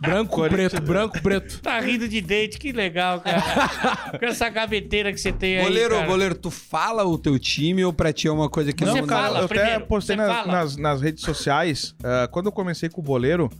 branco, 0.00 0.48
preto, 0.48 0.82
branco, 0.82 1.22
preto. 1.22 1.60
Tá 1.60 1.80
rindo 1.80 2.08
de 2.08 2.20
dente, 2.20 2.58
que 2.58 2.72
legal, 2.72 3.20
cara. 3.20 3.42
Com 4.18 4.26
essa 4.26 4.48
gaveteira 4.48 5.12
que 5.12 5.18
você 5.18 5.32
tem 5.32 5.58
aí. 5.58 5.64
Goleiro, 5.64 5.94
cara. 5.94 6.06
goleiro, 6.06 6.34
tu 6.34 6.50
fala 6.50 7.04
o 7.04 7.18
teu 7.18 7.38
time 7.38 7.84
ou 7.84 7.92
pra 7.92 8.12
ti 8.12 8.28
é 8.28 8.32
uma 8.32 8.48
coisa 8.48 8.72
que 8.72 8.84
Você 8.84 9.00
não... 9.00 9.08
fala. 9.08 9.40
eu 9.40 9.44
até 9.44 9.54
primeiro, 9.54 9.86
postei 9.86 10.16
você 10.16 10.22
nas, 10.46 10.76
nas, 10.76 11.00
redes 11.00 11.22
sociais. 11.22 11.94
ah, 12.02 12.28
quando 12.30 12.46
eu 12.46 12.52
comecei 12.52 12.88
com 12.88 13.00
o 13.00 13.04
boleiro, 13.04 13.50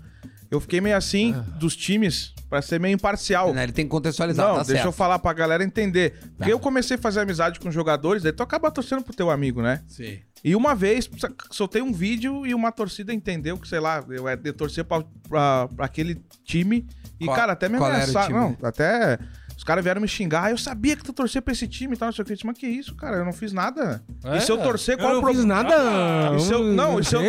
eu 0.56 0.60
fiquei 0.60 0.80
meio 0.80 0.96
assim 0.96 1.34
Ah. 1.34 1.40
dos 1.58 1.76
times 1.76 2.34
pra 2.48 2.60
ser 2.62 2.78
meio 2.80 2.94
imparcial. 2.94 3.52
Né, 3.52 3.64
Ele 3.64 3.72
tem 3.72 3.84
que 3.84 3.90
contextualizar, 3.90 4.46
Não, 4.46 4.54
tá 4.54 4.58
deixa 4.60 4.72
certo. 4.72 4.82
Tá. 4.84 4.88
eu 4.88 4.92
falar 4.92 5.18
pra 5.18 5.32
galera 5.32 5.64
entender. 5.64 6.14
Porque 6.36 6.52
eu 6.52 6.58
comecei 6.58 6.96
a 6.96 6.98
fazer 6.98 7.20
amizade 7.20 7.58
com 7.60 7.70
jogadores, 7.70 8.22
daí 8.22 8.32
tu 8.32 8.42
acaba 8.42 8.70
torcendo 8.70 9.02
pro 9.02 9.14
teu 9.14 9.30
amigo, 9.30 9.62
né? 9.62 9.82
Sim. 9.86 10.18
E 10.44 10.54
uma 10.54 10.74
vez, 10.74 11.10
soltei 11.50 11.82
um 11.82 11.92
vídeo 11.92 12.46
e 12.46 12.54
uma 12.54 12.70
torcida 12.70 13.12
entendeu 13.12 13.58
que, 13.58 13.66
sei 13.66 13.80
lá, 13.80 14.04
eu 14.08 14.28
é 14.28 14.36
de 14.36 14.52
torcer 14.52 14.84
pra, 14.84 15.02
pra, 15.28 15.68
pra 15.74 15.86
aquele 15.86 16.22
time. 16.44 16.86
E, 17.18 17.24
Qual- 17.24 17.36
cara, 17.36 17.52
até 17.52 17.68
me 17.68 17.78
qual 17.78 17.90
era 17.90 17.98
o 17.98 18.02
ameaçaram. 18.02 18.26
time? 18.26 18.56
Não, 18.60 18.68
até. 18.68 19.18
Os 19.66 19.68
caras 19.68 19.82
vieram 19.82 20.00
me 20.00 20.06
xingar. 20.06 20.44
"Ah, 20.44 20.50
Eu 20.52 20.56
sabia 20.58 20.94
que 20.94 21.02
tu 21.02 21.12
torcia 21.12 21.42
pra 21.42 21.52
esse 21.52 21.66
time 21.66 21.94
e 21.94 21.96
tal, 21.96 22.06
não 22.06 22.12
sei 22.12 22.22
o 22.22 22.24
que. 22.24 22.32
Eu 22.34 22.38
Mas 22.44 22.56
que 22.56 22.68
isso, 22.68 22.94
cara? 22.94 23.16
Eu 23.16 23.24
não 23.24 23.32
fiz 23.32 23.52
nada. 23.52 24.00
É? 24.24 24.36
E 24.36 24.40
se 24.40 24.52
eu 24.52 24.58
torcer, 24.58 24.94
Eu 24.94 24.98
qual 24.98 25.10
o 25.10 25.14
não 25.16 25.20
problema? 25.22 25.40
fiz 25.40 25.44
nada. 25.48 26.36
E 26.36 26.40
se 26.40 26.52
eu, 26.52 26.62
não, 26.62 27.00
e 27.00 27.04
se 27.04 27.16
eu, 27.16 27.22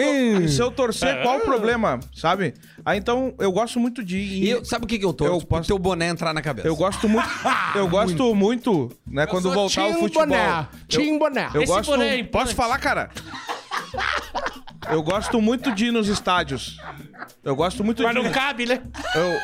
e 0.44 0.48
se 0.48 0.62
eu 0.62 0.70
torcer, 0.70 1.24
qual 1.24 1.38
o 1.38 1.42
problema? 1.42 2.00
Sabe? 2.14 2.54
Aí 2.86 3.00
então, 3.00 3.34
eu 3.40 3.52
gosto 3.52 3.80
muito 3.80 4.04
de. 4.04 4.18
E 4.20 4.50
eu, 4.52 4.64
sabe 4.64 4.86
o 4.86 4.88
que 4.88 5.00
que 5.00 5.06
eu 5.06 5.14
torço? 5.14 5.34
Eu 5.34 5.42
posso- 5.42 5.68
teu 5.68 5.80
boné 5.80 6.10
entrar 6.10 6.32
na 6.32 6.42
cabeça. 6.44 6.68
Eu 6.68 6.76
gosto 6.76 7.10
muito. 7.10 7.28
Eu 7.76 7.88
gosto 7.88 8.36
muito, 8.36 8.92
né? 9.08 9.26
quando 9.26 9.44
sou 9.46 9.54
voltar 9.54 9.86
o 9.88 9.94
Tim 9.94 10.00
futebol. 10.00 10.28
Boné. 10.28 10.68
Tim 10.88 11.14
eu, 11.14 11.20
Boné. 11.20 11.50
eu 11.56 11.62
Esse 11.64 11.72
gosto. 11.74 11.90
boné 11.90 12.20
é 12.20 12.24
posso 12.24 12.54
falar, 12.56 12.78
cara? 12.78 13.10
Eu 14.90 15.04
gosto 15.04 15.42
muito 15.42 15.74
de 15.76 15.88
ir 15.88 15.92
nos 15.92 16.08
estádios. 16.08 16.78
Eu 17.44 17.56
gosto 17.56 17.84
muito 17.84 18.04
Mas 18.04 18.16
de. 18.16 18.22
não 18.24 18.32
cabe, 18.32 18.66
né? 18.66 18.82
Eu, 19.16 19.40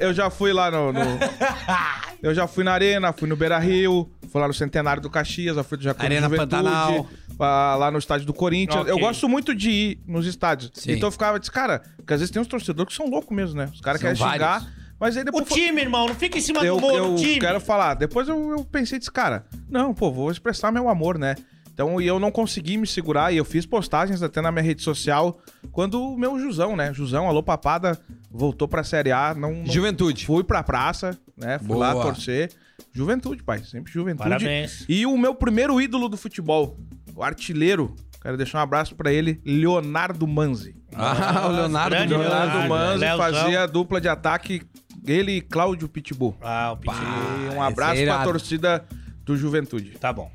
eu 0.08 0.14
já 0.14 0.30
fui 0.30 0.52
lá 0.52 0.70
no, 0.70 0.92
no- 0.92 1.00
Eu 2.22 2.34
já 2.34 2.46
fui 2.46 2.64
na 2.64 2.72
Arena, 2.72 3.12
fui 3.12 3.28
no 3.28 3.36
Beira 3.36 3.58
Rio, 3.58 4.10
fui 4.32 4.40
lá 4.40 4.48
no 4.48 4.54
Centenário 4.54 5.02
do 5.02 5.10
Caxias, 5.10 5.56
já 5.56 5.62
fui 5.62 5.76
do 5.76 5.84
Jacó 5.84 6.02
Arena 6.02 6.28
Pantanal. 6.28 7.06
pra- 7.36 7.76
lá 7.76 7.90
no 7.90 7.98
estádio 7.98 8.26
do 8.26 8.32
Corinthians. 8.32 8.80
Ok. 8.80 8.90
Eu 8.92 8.98
gosto 8.98 9.28
muito 9.28 9.54
de 9.54 9.70
ir 9.70 10.00
nos 10.06 10.26
estádios. 10.26 10.70
Sim. 10.74 10.92
Então 10.92 11.08
eu 11.08 11.12
ficava, 11.12 11.38
disse, 11.38 11.52
cara, 11.52 11.82
porque 11.98 12.14
às 12.14 12.20
vezes 12.20 12.32
tem 12.32 12.40
uns 12.40 12.48
torcedores 12.48 12.90
que 12.92 12.96
são 12.96 13.08
loucos 13.10 13.36
mesmo, 13.36 13.56
né? 13.58 13.68
Os 13.72 13.80
caras 13.80 14.00
São 14.00 14.08
querem 14.12 14.32
xingar, 14.32 14.60
vários. 14.60 14.68
mas 14.98 15.16
aí 15.16 15.22
O 15.22 15.26
depois. 15.26 15.48
time, 15.48 15.82
irmão, 15.82 16.08
não 16.08 16.14
fica 16.14 16.38
em 16.38 16.40
cima 16.40 16.64
eu, 16.64 16.76
do 16.76 16.80
muro, 16.80 16.96
eu 16.96 17.12
o 17.12 17.16
time. 17.16 17.38
quero 17.40 17.60
falar. 17.60 17.94
Depois 17.94 18.26
eu, 18.26 18.50
eu 18.58 18.64
pensei, 18.64 18.98
disse, 18.98 19.12
cara, 19.12 19.44
não, 19.68 19.92
pô, 19.94 20.10
vou 20.10 20.30
expressar 20.30 20.72
meu 20.72 20.88
amor, 20.88 21.18
né? 21.18 21.34
Então, 21.74 22.00
e 22.00 22.06
eu 22.06 22.20
não 22.20 22.30
consegui 22.30 22.76
me 22.76 22.86
segurar 22.86 23.32
e 23.32 23.36
eu 23.36 23.44
fiz 23.44 23.66
postagens 23.66 24.22
até 24.22 24.40
na 24.40 24.52
minha 24.52 24.62
rede 24.62 24.80
social 24.80 25.40
quando 25.72 26.00
o 26.00 26.16
meu 26.16 26.38
Jusão, 26.38 26.76
né? 26.76 26.94
Jusão, 26.94 27.28
alô 27.28 27.42
papada, 27.42 27.98
voltou 28.30 28.68
pra 28.68 28.84
Série 28.84 29.10
A, 29.10 29.34
não, 29.34 29.52
não 29.52 29.66
Juventude. 29.66 30.24
fui 30.24 30.44
pra 30.44 30.62
praça, 30.62 31.18
né? 31.36 31.58
Fui 31.58 31.66
Boa. 31.66 31.92
lá 31.92 32.00
torcer. 32.00 32.52
Juventude, 32.92 33.42
pai, 33.42 33.58
sempre 33.64 33.92
juventude. 33.92 34.28
Parabéns. 34.28 34.84
E 34.88 35.04
o 35.04 35.18
meu 35.18 35.34
primeiro 35.34 35.80
ídolo 35.80 36.08
do 36.08 36.16
futebol, 36.16 36.78
o 37.12 37.24
artilheiro, 37.24 37.96
quero 38.22 38.36
deixar 38.36 38.58
um 38.58 38.62
abraço 38.62 38.94
pra 38.94 39.12
ele, 39.12 39.40
Leonardo 39.44 40.28
Manzi. 40.28 40.76
Ah, 40.94 41.48
o 41.48 41.50
Leonardo. 41.50 41.96
Leonardo 41.96 42.18
Leonardo, 42.18 42.68
Manzi 42.68 42.98
Leozão. 43.00 43.18
fazia 43.18 43.66
dupla 43.66 44.00
de 44.00 44.08
ataque, 44.08 44.62
ele 45.04 45.32
e 45.32 45.40
Cláudio 45.40 45.88
Pitbull. 45.88 46.36
Ah, 46.40 46.70
o 46.70 46.76
Pitbull. 46.76 47.02
E 47.02 47.44
um 47.46 47.50
esse 47.50 47.58
abraço 47.58 47.92
é 47.94 47.94
pra 47.96 48.02
irado. 48.14 48.24
torcida 48.30 48.84
do 49.24 49.36
Juventude. 49.36 49.90
Tá 49.98 50.12
bom. 50.12 50.30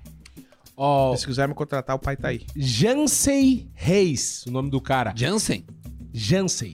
Ó, 0.81 1.13
Se 1.15 1.25
quiser 1.25 1.45
me 1.45 1.53
contratar, 1.53 1.93
o 1.95 1.99
pai 1.99 2.15
tá 2.15 2.29
aí. 2.29 2.45
Jansei 2.55 3.67
Reis, 3.75 4.45
o 4.47 4.51
nome 4.51 4.69
do 4.69 4.79
cara. 4.79 5.11
Jansen. 5.13 5.65
Jansei. 6.13 6.73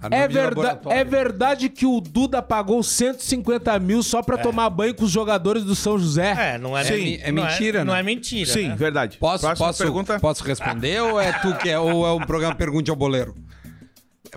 Cara, 0.00 0.14
É, 0.14 0.28
verda 0.28 0.80
é 0.90 1.04
verdade 1.04 1.68
que 1.68 1.86
o 1.86 2.00
Duda 2.00 2.42
pagou 2.42 2.82
150 2.82 3.78
mil 3.78 4.02
só 4.02 4.20
pra 4.20 4.36
tomar 4.36 4.68
banho 4.68 4.94
com 4.94 5.04
os 5.04 5.10
jogadores 5.10 5.62
do 5.64 5.74
São 5.76 5.96
José? 5.98 6.54
É, 6.54 6.58
não 6.58 6.76
é, 6.76 6.84
Sim, 6.84 7.18
é 7.22 7.30
não 7.32 7.44
mentira, 7.44 7.84
Não 7.84 7.94
né? 7.94 8.00
é 8.00 8.02
mentira. 8.02 8.52
Sim, 8.52 8.68
né? 8.68 8.76
verdade. 8.76 9.16
Posso, 9.16 9.44
Próxima 9.46 9.66
posso, 9.68 9.82
pergunta. 9.82 10.20
posso 10.20 10.44
responder 10.44 11.00
ou 11.02 11.20
é 11.20 11.32
tu 11.32 11.54
que 11.56 11.70
é, 11.70 11.78
ou 11.78 12.04
é 12.06 12.12
um 12.12 12.20
programa 12.20 12.54
Pergunte 12.54 12.90
ao 12.90 12.96
Boleiro? 12.96 13.34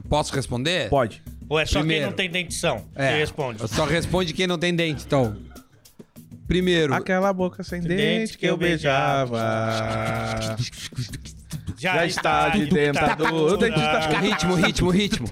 Posso 0.08 0.34
responder? 0.34 0.88
Pode. 0.89 1.22
Ou 1.50 1.60
é 1.60 1.65
só 1.65 1.80
Primeiro. 1.80 2.04
quem 2.04 2.10
não 2.12 2.15
tem 2.15 2.30
dentição? 2.30 2.86
É. 2.95 3.12
Você 3.13 3.17
responde. 3.17 3.67
Só 3.67 3.84
responde 3.86 4.34
quem 4.34 4.45
não 4.48 4.58
tem 4.58 4.74
dente, 4.74 5.04
então. 5.06 5.36
Primeiro, 6.50 6.96
Aquela 6.96 7.32
boca 7.32 7.62
sem 7.64 7.80
dente 7.80 8.36
que 8.36 8.48
eu 8.48 8.58
beijava. 8.58 9.38
Já 11.78 12.04
está 12.08 12.50
de. 12.50 12.64
O 12.64 13.56
dentista- 13.56 14.20
ritmo, 14.20 14.56
ritmo, 14.56 14.90
ritmo. 14.90 15.28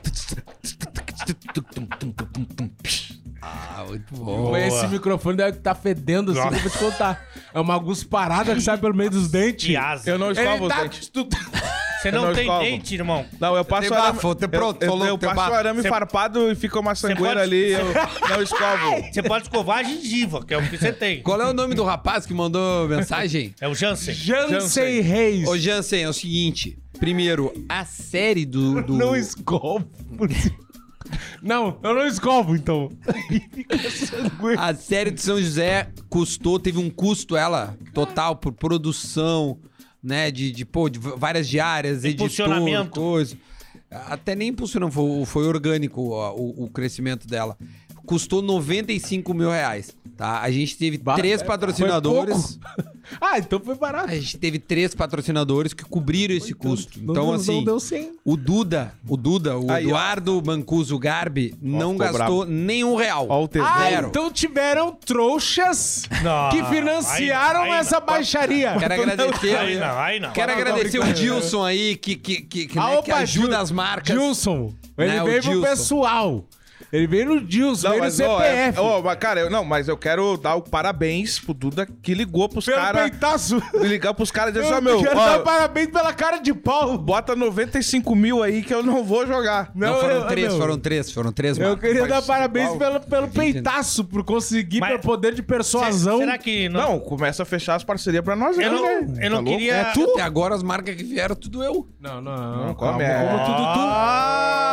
Ah, 3.80 3.86
muito 3.88 4.14
bom. 4.16 4.56
Esse 4.58 4.88
microfone 4.88 5.38
deve 5.38 5.58
estar 5.58 5.76
fedendo 5.76 6.32
assim, 6.32 6.42
eu 6.42 6.62
vou 6.62 6.72
te 6.72 6.78
contar. 6.78 7.26
É 7.54 7.60
uma 7.60 7.78
gusparada 7.78 8.54
que 8.54 8.62
sai 8.62 8.78
pelo 8.78 8.94
meio 8.96 9.10
dos 9.10 9.30
dentes. 9.30 9.68
De 9.68 9.76
asa. 9.78 10.10
Eu 10.10 10.18
não 10.18 10.32
escovo 10.32 10.50
Ele 10.56 10.62
os 10.64 10.68
tá... 10.70 10.82
dentes. 10.84 11.12
Você 12.02 12.10
Eu 12.10 12.12
não, 12.12 12.26
não 12.28 12.34
tem 12.34 12.44
escovo. 12.44 12.64
dente, 12.64 12.94
irmão? 12.94 13.26
Não, 13.40 13.56
eu 13.56 13.66
passo 13.66 13.90
Tem 13.90 13.98
arame. 13.98 14.14
bafo, 14.14 14.36
tem 14.36 14.48
pronto, 14.48 14.84
eu, 14.84 14.88
falou 14.90 15.06
eu, 15.08 15.14
eu 15.14 15.18
tem 15.18 15.30
passo 15.30 15.42
bafo. 15.42 15.54
arame 15.56 15.82
Você- 15.82 15.90
farpado 15.90 16.52
e 16.52 16.56
fica 16.56 16.80
uma 16.80 16.94
sangueira 16.94 17.22
pode- 17.24 17.42
ali. 17.42 17.72
Eu 17.72 17.86
não 18.30 18.42
escovo. 18.44 19.02
Você 19.12 19.24
pode 19.24 19.44
escovar 19.46 19.80
a 19.80 19.84
gengiva, 19.84 20.46
que 20.46 20.54
é 20.54 20.58
o 20.60 20.70
que 20.70 20.78
você 20.78 20.94
tem. 20.94 21.24
Qual 21.24 21.42
é 21.42 21.50
o 21.50 21.54
nome 21.54 21.74
do 21.74 21.84
rapaz 21.84 22.26
que 22.28 22.34
mandou 22.36 22.88
mensagem? 22.88 23.54
É 23.60 23.68
o 23.68 23.74
Jansen. 23.74 24.14
Jansei 24.14 25.02
Reis. 25.02 25.48
Ô, 25.48 25.58
Jansen, 25.58 26.04
é 26.04 26.10
o 26.10 26.14
seguinte. 26.14 26.78
Primeiro, 27.00 27.52
a 27.68 27.84
série 27.84 28.46
do... 28.46 28.82
do... 28.84 28.94
Não 28.94 29.16
escovo. 29.16 29.88
Não, 31.48 31.80
eu 31.82 31.96
não 31.96 32.06
escovo, 32.06 32.56
então. 32.56 32.92
A 34.60 34.74
série 34.76 35.12
de 35.12 35.22
São 35.22 35.42
José 35.42 35.90
custou, 36.10 36.60
teve 36.60 36.78
um 36.78 36.90
custo 36.90 37.38
ela 37.38 37.78
total 37.94 38.36
por 38.36 38.52
produção, 38.52 39.58
né, 40.04 40.30
de, 40.30 40.52
de, 40.52 40.66
pô, 40.66 40.90
de 40.90 41.00
várias 41.00 41.48
diárias, 41.48 42.04
editor, 42.04 42.90
coisa. 42.92 43.38
Até 43.90 44.36
nem 44.36 44.50
impulsionamento, 44.50 44.94
foi, 44.94 45.26
foi 45.26 45.48
orgânico 45.48 46.10
ó, 46.10 46.36
o, 46.36 46.66
o 46.66 46.70
crescimento 46.70 47.26
dela. 47.26 47.58
Custou 48.08 48.42
95 48.42 49.34
mil 49.34 49.52
reais, 49.52 49.96
tá? 50.16 50.40
A 50.42 50.50
gente 50.50 50.76
teve 50.78 50.98
Ba- 50.98 51.16
três 51.16 51.42
é, 51.42 51.44
patrocinadores. 51.46 52.58
Ah, 53.22 53.40
então 53.40 53.58
foi 53.62 53.74
barato. 53.76 54.12
A 54.12 54.16
gente 54.16 54.38
teve 54.38 54.60
três 54.60 54.94
patrocinadores 54.94 55.74
que 55.74 55.86
cobriram 55.86 56.36
esse 56.36 56.54
custo. 56.54 57.00
Não 57.02 57.14
Então, 57.14 57.26
deu- 57.28 57.34
assim, 57.36 57.56
Não 57.56 57.64
deu 57.64 57.80
100. 57.80 58.12
o 58.26 58.36
Duda, 58.36 58.94
o 59.08 59.16
Duda, 59.16 59.58
o 59.58 59.72
Aí, 59.72 59.86
ó. 59.86 59.90
Eduardo 59.92 60.44
Mancuso 60.46 61.00
Garbi, 61.00 61.56
não 61.62 61.96
gastou 61.96 62.46
nenhum 62.46 62.98
real. 62.98 63.26
Ó 63.30 63.46
o. 63.46 63.50
Ah, 63.62 63.88
Zero. 63.90 64.08
então 64.10 64.30
tiveram 64.30 64.92
trouxas 64.92 66.04
Não, 66.22 66.50
que 66.50 66.62
financiaram 66.66 67.62
aí- 67.62 67.72
aí 67.72 67.80
essa 67.80 68.00
não. 68.02 68.06
baixaria. 68.06 68.76
Quero 68.78 68.94
agradecer. 68.94 69.56
Aí 69.58 69.78
não, 69.78 70.00
aí 70.00 70.20
não. 70.20 70.32
Quero 70.32 70.52
Não, 70.52 70.60
agradecer 70.60 71.00
o. 71.00 71.14
Dilson 71.14 71.64
aí, 71.64 71.96
que, 71.96 72.16
que, 72.18 72.42
que, 72.42 72.68
que, 72.68 72.78
Ah, 72.80 72.96
né, 72.96 73.02
que 73.04 73.12
ajuda 73.12 73.54
Gil- 73.54 73.62
as 73.62 73.72
marcas. 73.72 74.18
Dilson. 74.20 74.74
Ele 74.98 75.08
Né, 75.14 75.24
o 75.24 75.26
veio 75.26 75.42
pro 75.44 75.62
pessoal. 75.62 76.46
Ele 76.92 77.06
veio 77.08 77.26
no 77.26 77.42
Dilson, 77.42 77.90
veio 77.90 78.00
no 78.02 78.06
ó, 78.06 78.42
é- 78.42 78.72
CPF. 78.72 78.80
ó, 78.80 79.02
mas, 79.02 79.18
cara, 79.18 79.40
eu, 79.42 79.50
não, 79.50 79.64
mas 79.66 79.88
eu 79.88 79.98
quero 79.98 80.38
dar 80.38 80.56
o 80.56 80.62
parabéns 80.62 81.38
pro 81.40 81.54
Duda 81.54 81.86
que 82.02 82.14
ligou 82.14 82.48
pros 82.48 82.66
Pelo 82.66 82.78
caras. 82.78 83.10
peitaço. 83.10 83.62
Ligar 83.82 84.14
pros 84.14 84.32
caras 84.32 84.52
e 84.52 84.54
dizer 84.60 84.66
assim, 84.68 84.76
ó, 84.78 84.82
meu, 84.82 85.02
quero 85.02 85.20
ó, 85.20 85.26
dar 85.26 85.40
parabéns 85.40 85.88
pela 85.90 86.14
cara 86.14 86.38
de 86.38 86.54
pau. 86.54 86.98
bota 86.98 87.36
95 87.36 88.16
mil 88.16 88.42
aí 88.42 88.64
que 88.64 88.74
eu 88.74 88.82
não 88.82 89.04
vou 89.04 89.28
jogar. 89.28 89.72
Não, 89.76 89.90
Não, 89.94 90.00
foram 90.00 90.16
eu- 90.16 90.28
três, 90.28 90.48
meu. 90.50 90.58
foram 90.62 90.78
três, 90.80 91.12
foram 91.12 91.32
três 91.32 91.58
Eu 91.58 91.78
queria 91.78 92.02
Mas 92.02 92.10
dar 92.10 92.22
parabéns 92.22 92.70
pelo, 92.78 93.00
pelo 93.02 93.28
peitaço, 93.28 94.04
por 94.06 94.24
conseguir, 94.24 94.80
Mas- 94.80 94.90
pelo 94.92 95.02
poder 95.02 95.34
de 95.34 95.44
persuasão. 95.44 96.20
Será 96.20 96.38
que 96.38 96.70
não? 96.70 96.82
Não, 96.94 97.00
começa 97.00 97.44
a 97.44 97.46
fechar 97.46 97.76
as 97.76 97.84
parcarias 97.84 98.24
pra 98.24 98.36
nós, 98.36 98.58
Eu 98.58 98.72
né, 98.72 98.78
não, 98.78 98.84
velho? 98.84 99.24
eu 99.24 99.30
não 99.30 99.38
Tá 99.38 99.44
louco? 99.44 99.50
queria. 99.58 99.74
É 99.76 99.84
tu? 99.92 100.04
Até 100.12 100.22
agora 100.22 100.56
as 100.56 100.64
marcas 100.64 100.96
que 100.96 101.04
vieram, 101.04 101.36
tudo 101.36 101.64
eu. 101.64 101.86
Não, 102.00 102.22
não, 102.22 102.68
Não, 102.68 102.76
calma. 102.76 103.04
é. 103.04 103.26
Como 103.26 103.40
tudo 103.46 103.58
tu. 103.74 103.80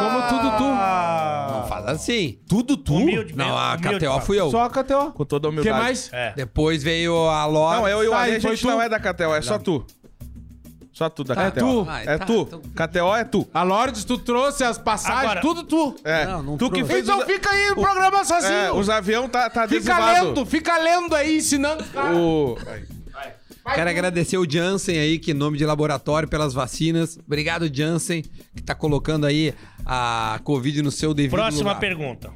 Como 0.05 0.29
tudo 0.29 0.57
tu. 0.59 0.65
Não 0.65 1.67
faz 1.69 1.87
assim. 2.13 2.39
Tudo 2.49 2.77
tu? 2.77 2.95
Humilde, 2.95 3.35
Não, 3.37 3.57
a 3.57 3.75
humilde, 3.75 3.99
KTO 4.07 4.21
fui 4.21 4.39
eu. 4.41 4.51
Só 4.51 4.63
a 4.65 4.71
KTO. 4.71 5.13
Com 5.13 5.25
toda 5.25 5.49
a 5.49 5.51
O 5.51 5.53
que 5.53 5.59
humildade. 5.61 5.83
mais? 5.85 6.11
É. 6.13 6.33
Depois 6.37 6.83
veio 6.83 7.17
a 7.29 7.47
Lore. 7.47 7.77
Não, 7.81 7.89
eu 7.89 8.05
e 8.05 8.09
o 8.09 8.11
Tá, 8.11 8.19
Ale, 8.23 8.37
a 8.37 8.39
gente 8.39 8.61
tu? 8.61 8.67
não 8.67 8.81
é 8.81 8.89
da 8.89 8.99
KTO, 9.01 9.35
é 9.35 9.43
só 9.43 9.59
tu. 9.59 9.85
Só 10.93 11.09
tu 11.09 11.25
da 11.25 11.35
Tá, 11.35 11.51
KTO. 11.51 11.61
tu? 11.85 11.87
Ah, 11.91 12.03
É 12.03 12.19
tá, 12.19 12.25
tu. 12.25 12.43
então- 12.43 12.61
KTO 12.73 13.17
é 13.17 13.25
tu. 13.25 13.49
A 13.53 13.65
Lourdes, 13.65 14.05
tu 14.05 14.17
trouxe 14.17 14.63
as 14.63 14.79
passagens, 14.79 15.23
Agora- 15.25 15.41
tudo 15.41 15.65
tu. 15.65 15.97
É. 16.05 16.25
Não, 16.25 16.41
não 16.43 16.57
tu 16.57 16.71
que 16.71 16.85
fez 16.85 17.03
Então 17.03 17.19
os, 17.19 17.25
fica 17.25 17.51
aí 17.51 17.69
no 17.71 17.75
programa 17.83 18.21
é, 18.21 18.25
sozinho. 18.25 18.77
os 18.77 18.89
aviões 18.89 19.29
tá, 19.29 19.51
tá 19.51 19.67
fica 19.67 19.93
adesivado. 19.97 20.27
lendo, 20.27 20.47
fica 20.47 20.79
lendo 20.79 21.13
aí, 21.17 21.39
ensinando 21.39 21.83
caras. 21.87 22.17
Quero 23.73 23.89
agradecer 23.89 24.37
o 24.37 24.51
Jansen 24.51 24.99
aí, 24.99 25.19
que 25.19 25.33
nome 25.33 25.57
de 25.57 25.65
laboratório 25.65 26.29
pelas 26.29 26.53
vacinas. 26.53 27.19
Obrigado, 27.27 27.75
Jansen, 27.75 28.23
que 28.55 28.63
tá 28.63 28.75
colocando 28.75 29.25
aí 29.25 29.55
a 29.87 30.39
Covid 30.45 30.83
no 30.83 30.91
seu 30.91 31.15
devido 31.15 31.33
Próxima 31.33 31.71
lugar. 31.71 31.81
pergunta. 31.81 32.31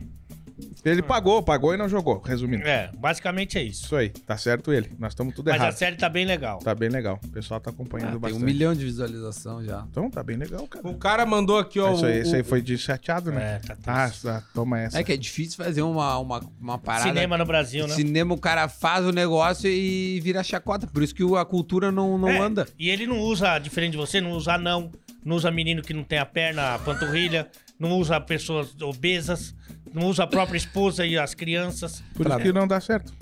Ele 0.85 1.03
pagou, 1.03 1.43
pagou 1.43 1.75
e 1.75 1.77
não 1.77 1.88
jogou, 1.88 2.21
resumindo. 2.21 2.62
É, 2.67 2.91
basicamente 2.97 3.59
é 3.59 3.62
isso. 3.62 3.85
Isso 3.87 3.97
aí, 3.97 4.09
tá 4.11 4.37
certo 4.37 4.73
ele. 4.73 4.91
Nós 4.99 5.12
estamos 5.12 5.35
tudo 5.35 5.47
Mas 5.51 5.61
a 5.61 5.64
errado. 5.64 5.75
série 5.77 5.97
tá 5.97 6.09
bem 6.09 6.25
legal. 6.25 6.59
Tá 6.61 6.75
bem 6.75 6.88
legal. 6.88 7.19
O 7.25 7.29
pessoal 7.29 7.61
tá 7.61 7.71
acompanhando 7.71 8.09
Ah, 8.09 8.12
tem 8.12 8.21
bastante. 8.21 8.43
um 8.43 8.47
milhão 8.47 8.75
de 8.75 8.85
visualização 8.85 9.62
já. 9.64 9.85
Então 9.91 10.09
tá 10.11 10.23
bem 10.23 10.37
legal, 10.37 10.67
cara. 10.67 10.87
O 10.88 10.95
cara 10.95 11.27
mandou 11.27 11.59
aqui, 11.59 11.81
ó. 11.81 11.93
Isso 11.95 12.07
aí, 12.07 12.19
o- 12.19 12.23
isso 12.23 12.37
aí 12.37 12.43
foi 12.43 12.62
de 12.62 12.79
chateado, 12.79 13.31
né? 13.33 13.61
É, 13.64 13.75
tá 13.75 13.77
ah, 13.87 14.09
triste. 14.09 14.29
toma 14.55 14.81
essa. 14.81 14.99
É 14.99 15.03
que 15.03 15.12
é 15.12 15.17
difícil 15.17 15.62
fazer 15.62 15.83
uma, 15.83 16.19
uma, 16.19 16.41
uma 16.61 16.79
parada. 16.79 17.09
Cinema 17.09 17.37
no 17.37 17.45
Brasil, 17.45 17.87
né? 17.87 17.95
Cinema, 17.95 18.35
o 18.35 18.38
cara 18.38 18.69
faz 18.69 19.05
o 19.05 19.12
negócio 19.12 19.69
e 19.69 20.21
vira 20.21 20.43
chacota. 20.43 20.87
Por 20.87 21.03
isso 21.03 21.14
que 21.14 21.23
a 21.37 21.45
cultura 21.45 21.91
não, 21.91 22.17
não 22.17 22.29
É, 22.29 22.38
anda. 22.38 22.67
E 22.79 22.88
ele 22.88 23.07
não 23.07 23.19
usa, 23.19 23.59
diferente 23.59 23.93
de 23.93 23.97
você, 23.99 24.21
não 24.21 24.33
usa 24.33 24.55
anão, 24.55 24.91
não 25.25 25.37
usa 25.37 25.51
menino 25.51 25.83
que 25.83 25.93
não 25.93 26.05
tem 26.05 26.19
a 26.19 26.25
perna, 26.27 26.75
a 26.75 26.79
panturrilha, 26.79 27.49
não 27.79 27.93
usa 27.99 28.21
pessoas 28.21 28.75
obesas, 28.81 29.55
não 29.94 30.09
usa 30.09 30.24
a 30.24 30.27
própria 30.27 30.57
esposa 30.57 31.05
e 31.07 31.18
as 31.18 31.35
crianças. 31.35 32.03
Por 32.14 32.27
isso 32.27 32.38
que 32.38 32.53
não 32.53 32.66
dá 32.66 32.81
certo. 32.81 33.12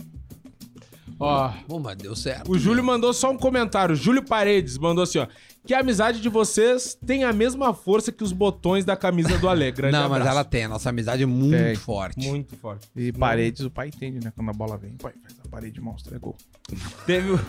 Ó, 1.19 1.49
Pô, 1.67 1.79
mas 1.79 1.97
deu 1.97 2.15
certo. 2.15 2.51
o 2.53 2.59
Júlio 2.59 2.85
mandou 2.85 3.13
só 3.15 3.31
um 3.31 3.39
comentário. 3.39 3.97
Júlio 3.97 4.23
Paredes 4.23 4.77
mandou 4.77 5.03
assim, 5.05 5.19
ó. 5.19 5.27
Que 5.67 5.73
a 5.75 5.81
amizade 5.81 6.21
de 6.21 6.29
vocês 6.29 6.97
tem 7.07 7.25
a 7.25 7.33
mesma 7.33 7.73
força 7.75 8.13
que 8.13 8.23
os 8.23 8.33
botões 8.33 8.85
da 8.85 8.95
camisa 8.97 9.37
do 9.39 9.49
Ale. 9.49 9.73
Grande 9.73 9.93
Não, 9.95 10.03
mas 10.09 10.19
abraço. 10.21 10.31
ela 10.31 10.45
tem. 10.45 10.65
A 10.65 10.69
nossa 10.69 10.91
amizade 10.91 11.23
é 11.23 11.27
muito 11.27 11.57
Tem. 11.57 11.75
forte. 11.75 12.29
Muito 12.29 12.55
forte. 12.57 12.87
E 12.95 13.11
paredes, 13.13 13.63
o 13.65 13.71
pai 13.71 13.89
entende, 13.89 14.25
né? 14.25 14.33
Quando 14.37 14.51
a 14.51 14.53
bola 14.53 14.77
vem, 14.77 14.93
pai, 14.93 15.13
faz 15.23 15.35
a 15.45 15.49
parede 15.49 15.81
monstra, 15.81 16.15
é 16.15 16.19
gol. 16.21 16.37
Teve, 17.07 17.31
o- 17.33 17.41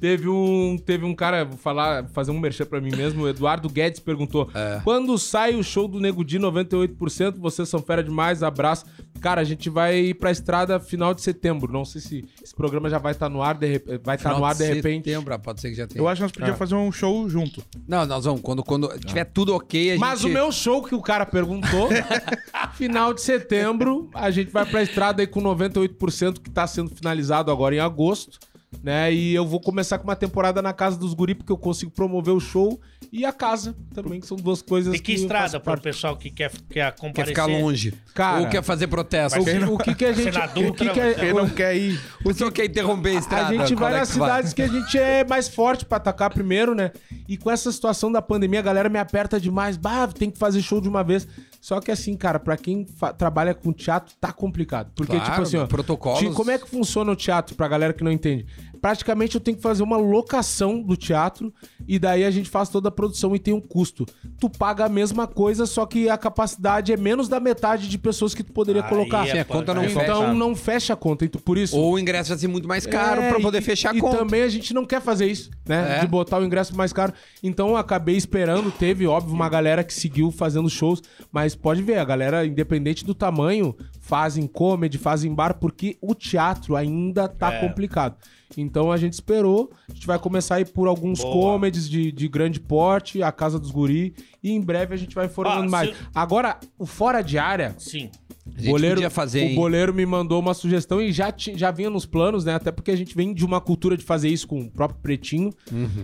teve 0.00 0.28
um, 0.28 0.76
teve 0.78 1.04
um 1.04 1.14
cara, 1.14 1.44
vou 1.44 1.58
falar, 1.58 2.08
fazer 2.08 2.30
um 2.30 2.40
merchan 2.40 2.64
pra 2.64 2.80
mim 2.80 2.90
mesmo, 2.96 3.24
o 3.24 3.28
Eduardo 3.28 3.68
Guedes 3.68 4.00
perguntou: 4.00 4.48
É. 4.54 4.80
Quando 4.82 5.16
sai 5.18 5.54
o 5.54 5.62
show 5.62 5.86
do 5.86 6.00
Nego 6.00 6.24
Di 6.24 6.38
98%, 6.38 7.36
vocês 7.38 7.68
são 7.68 7.80
fera 7.82 8.02
demais, 8.02 8.42
abraço. 8.42 8.84
Cara, 9.20 9.42
a 9.42 9.44
gente 9.44 9.68
vai 9.68 10.14
pra 10.14 10.30
estrada 10.30 10.80
final 10.80 11.12
de 11.12 11.20
setembro. 11.20 11.70
Não 11.70 11.84
sei 11.84 12.00
se 12.00 12.24
esse 12.42 12.54
programa 12.54 12.88
já 12.88 12.96
vai 12.98 13.12
estar 13.12 13.28
no 13.28 13.42
ar, 13.42 13.54
de, 13.54 13.78
vai 14.02 14.16
estar 14.16 14.30
Final 14.30 14.38
no 14.38 14.44
ar 14.46 14.54
de 14.54 14.64
repente. 14.64 15.10
Setembro, 15.10 15.38
pode 15.40 15.60
ser 15.60 15.68
que 15.68 15.74
já 15.76 15.86
tenha. 15.86 16.00
Eu 16.00 16.08
acho 16.08 16.20
que 16.20 16.22
nós 16.22 16.32
podíamos 16.32 16.54
Ah. 16.54 16.58
fazer 16.58 16.74
um 16.74 16.90
show 16.90 17.28
junto. 17.28 17.62
Não, 17.86 18.06
nós 18.06 18.24
vamos. 18.24 18.40
Quando, 18.40 18.62
quando 18.64 18.88
tiver 19.00 19.24
tudo 19.26 19.54
ok, 19.54 19.90
a 19.90 19.92
gente... 19.92 20.00
Mas 20.00 20.24
o 20.24 20.28
meu 20.28 20.50
show 20.50 20.82
que 20.82 20.94
o 20.94 21.02
cara 21.02 21.26
perguntou, 21.26 21.88
final 22.74 23.12
de 23.12 23.20
setembro, 23.20 24.08
a 24.14 24.30
gente 24.30 24.50
vai 24.50 24.64
pra 24.64 24.82
estrada 24.82 25.22
aí 25.22 25.26
com 25.26 25.42
98% 25.42 26.40
que 26.40 26.50
tá 26.50 26.66
sendo 26.66 26.90
finalizado 26.94 27.50
agora 27.50 27.74
em 27.74 27.78
agosto, 27.78 28.38
né? 28.82 29.12
E 29.12 29.34
eu 29.34 29.46
vou 29.46 29.60
começar 29.60 29.98
com 29.98 30.04
uma 30.04 30.16
temporada 30.16 30.62
na 30.62 30.72
casa 30.72 30.96
dos 30.96 31.12
guri 31.14 31.34
porque 31.34 31.50
eu 31.52 31.56
consigo 31.58 31.90
promover 31.90 32.32
o 32.34 32.40
show 32.40 32.80
e 33.12 33.24
a 33.24 33.32
casa 33.32 33.74
também, 33.92 34.20
que 34.20 34.26
são 34.26 34.36
duas 34.36 34.62
coisas 34.62 34.94
E 34.94 34.98
que 34.98 35.12
faço 35.12 35.22
estrada 35.24 35.60
pro 35.60 35.72
parte. 35.72 35.82
pessoal 35.82 36.16
que 36.16 36.30
quer, 36.30 36.50
quer 36.70 36.94
Quer 37.12 37.26
ficar 37.26 37.46
longe. 37.46 37.92
Cara, 38.14 38.40
Ou 38.40 38.48
quer 38.48 38.62
fazer 38.62 38.86
protesto. 38.86 39.40
O 39.40 39.44
que, 39.44 39.58
o 39.58 39.78
que 39.78 39.94
que 39.94 40.04
a 40.04 40.12
gente... 40.12 40.30
Na 40.36 40.44
O 40.46 40.72
que 40.72 40.88
que 40.90 41.00
a- 41.00 41.14
Quem 41.14 41.32
não 41.34 41.48
quer 41.48 41.76
ir. 41.76 42.00
O 42.20 42.24
pessoal 42.28 42.52
quer 42.52 42.66
interromper 42.66 43.10
a 43.16 43.18
estrada. 43.18 43.48
A 43.48 43.52
gente 43.66 43.74
vai 43.74 43.94
é 43.94 43.98
nas 43.98 44.12
que 44.12 44.18
vai? 44.18 44.28
cidades 44.28 44.52
que 44.52 44.62
a 44.62 44.68
gente 44.68 44.98
é 44.98 45.24
mais 45.24 45.48
forte 45.48 45.84
pra 45.84 45.96
atacar 45.96 46.30
primeiro, 46.30 46.74
né? 46.74 46.92
E 47.28 47.36
com 47.36 47.50
essa 47.50 47.70
situação 47.72 48.10
da 48.12 48.22
pandemia, 48.22 48.60
a 48.60 48.62
galera 48.62 48.88
me 48.88 48.98
aperta 48.98 49.40
demais. 49.40 49.76
Bah, 49.76 50.06
tem 50.06 50.30
que 50.30 50.38
fazer 50.38 50.62
show 50.62 50.80
de 50.80 50.88
uma 50.88 51.02
vez. 51.02 51.26
Só 51.60 51.78
que 51.78 51.90
assim, 51.90 52.16
cara, 52.16 52.38
pra 52.40 52.56
quem 52.56 52.86
trabalha 53.18 53.52
com 53.54 53.70
teatro, 53.72 54.14
tá 54.18 54.32
complicado. 54.32 54.90
Porque, 54.94 55.12
Claro, 55.12 55.30
tipo 55.30 55.42
assim, 55.42 55.58
ó. 55.58 55.66
protocolos. 55.66 56.34
Como 56.34 56.50
é 56.50 56.58
que 56.58 56.66
funciona 56.68 57.12
o 57.12 57.16
teatro, 57.16 57.54
pra 57.54 57.68
galera 57.68 57.92
que 57.92 58.02
não 58.02 58.10
entende? 58.10 58.46
Praticamente 58.80 59.34
eu 59.34 59.40
tenho 59.40 59.56
que 59.56 59.62
fazer 59.62 59.82
uma 59.82 59.96
locação 59.96 60.80
do 60.82 60.96
teatro 60.96 61.52
e 61.86 61.98
daí 61.98 62.24
a 62.24 62.30
gente 62.30 62.48
faz 62.48 62.68
toda 62.68 62.88
a 62.88 62.92
produção 62.92 63.34
e 63.34 63.38
tem 63.38 63.52
um 63.52 63.60
custo. 63.60 64.06
Tu 64.38 64.48
paga 64.48 64.86
a 64.86 64.88
mesma 64.88 65.26
coisa, 65.26 65.66
só 65.66 65.84
que 65.86 66.08
a 66.08 66.16
capacidade 66.16 66.92
é 66.92 66.96
menos 66.96 67.28
da 67.28 67.38
metade 67.38 67.88
de 67.88 67.98
pessoas 67.98 68.34
que 68.34 68.42
tu 68.42 68.52
poderia 68.52 68.82
Aí 68.82 68.88
colocar. 68.88 69.26
é 69.28 69.40
a 69.40 69.44
conta 69.44 69.74
não 69.74 69.82
aí 69.82 69.88
fecha. 69.88 70.02
Então 70.04 70.34
não 70.34 70.54
fecha 70.56 70.92
a 70.92 70.96
conta. 70.96 71.24
Então, 71.24 71.40
por 71.40 71.58
isso. 71.58 71.76
Ou 71.76 71.94
o 71.94 71.98
ingresso 71.98 72.30
vai 72.30 72.38
ser 72.38 72.48
muito 72.48 72.66
mais 72.68 72.86
caro 72.86 73.20
É, 73.20 73.28
pra 73.30 73.40
poder 73.40 73.58
e- 73.58 73.62
fechar 73.62 73.92
a 73.92 73.96
e 73.96 74.00
conta. 74.00 74.16
também 74.18 74.42
a 74.42 74.48
gente 74.48 74.72
não 74.72 74.86
quer 74.86 75.00
fazer 75.00 75.26
isso, 75.26 75.50
né? 75.66 75.98
É. 75.98 76.00
De 76.00 76.06
botar 76.06 76.38
o 76.38 76.44
ingresso 76.44 76.74
mais 76.76 76.92
caro. 76.92 77.12
Então 77.42 77.68
eu 77.70 77.76
acabei 77.76 78.16
esperando. 78.16 78.70
Teve, 78.70 79.06
óbvio, 79.06 79.34
uma 79.34 79.48
galera 79.48 79.84
que 79.84 79.92
seguiu 79.92 80.30
fazendo 80.30 80.68
shows. 80.70 81.02
Mas 81.30 81.54
pode 81.54 81.82
ver, 81.82 81.98
a 81.98 82.04
galera, 82.04 82.46
independente 82.46 83.04
do 83.04 83.14
tamanho, 83.14 83.74
fazem 84.00 84.46
comedy, 84.46 84.96
fazem 84.98 85.34
bar, 85.34 85.54
porque 85.58 85.96
o 86.00 86.14
teatro 86.14 86.76
ainda 86.76 87.28
tá 87.28 87.52
É. 87.52 87.60
complicado. 87.60 88.16
Então 88.56 88.90
a 88.90 88.96
gente 88.96 89.12
esperou. 89.14 89.70
A 89.88 89.92
gente 89.92 90.06
vai 90.06 90.18
começar 90.18 90.56
a 90.56 90.60
ir 90.60 90.66
por 90.72 90.88
alguns 90.88 91.20
Boa. 91.20 91.32
comedies 91.32 91.88
de, 91.88 92.10
de 92.10 92.28
grande 92.28 92.58
porte, 92.60 93.22
a 93.22 93.30
Casa 93.30 93.58
dos 93.58 93.70
Guri. 93.70 94.14
E 94.42 94.50
em 94.52 94.60
breve 94.60 94.94
a 94.94 94.96
gente 94.98 95.14
vai 95.14 95.26
informando 95.26 95.66
Ah, 95.66 95.70
mais. 95.70 95.90
se- 95.90 95.96
Agora, 96.14 96.58
o 96.78 96.86
Fora 96.86 97.22
de 97.22 97.38
Área. 97.38 97.74
Sim. 97.78 98.10
A 98.56 98.62
gente 98.62 98.88
podia 98.88 99.10
fazer, 99.10 99.40
o 99.40 99.48
hein? 99.48 99.54
boleiro 99.54 99.94
me 99.94 100.04
mandou 100.04 100.38
uma 100.40 100.52
sugestão 100.54 101.00
e 101.00 101.12
já, 101.12 101.32
já 101.36 101.70
vinha 101.70 101.88
nos 101.90 102.04
planos, 102.06 102.44
né? 102.44 102.54
Até 102.54 102.70
porque 102.70 102.90
a 102.90 102.96
gente 102.96 103.14
vem 103.16 103.32
de 103.32 103.44
uma 103.44 103.60
cultura 103.60 103.96
de 103.96 104.04
fazer 104.04 104.28
isso 104.28 104.46
com 104.46 104.60
o 104.60 104.70
próprio 104.70 104.98
Pretinho, 105.00 105.50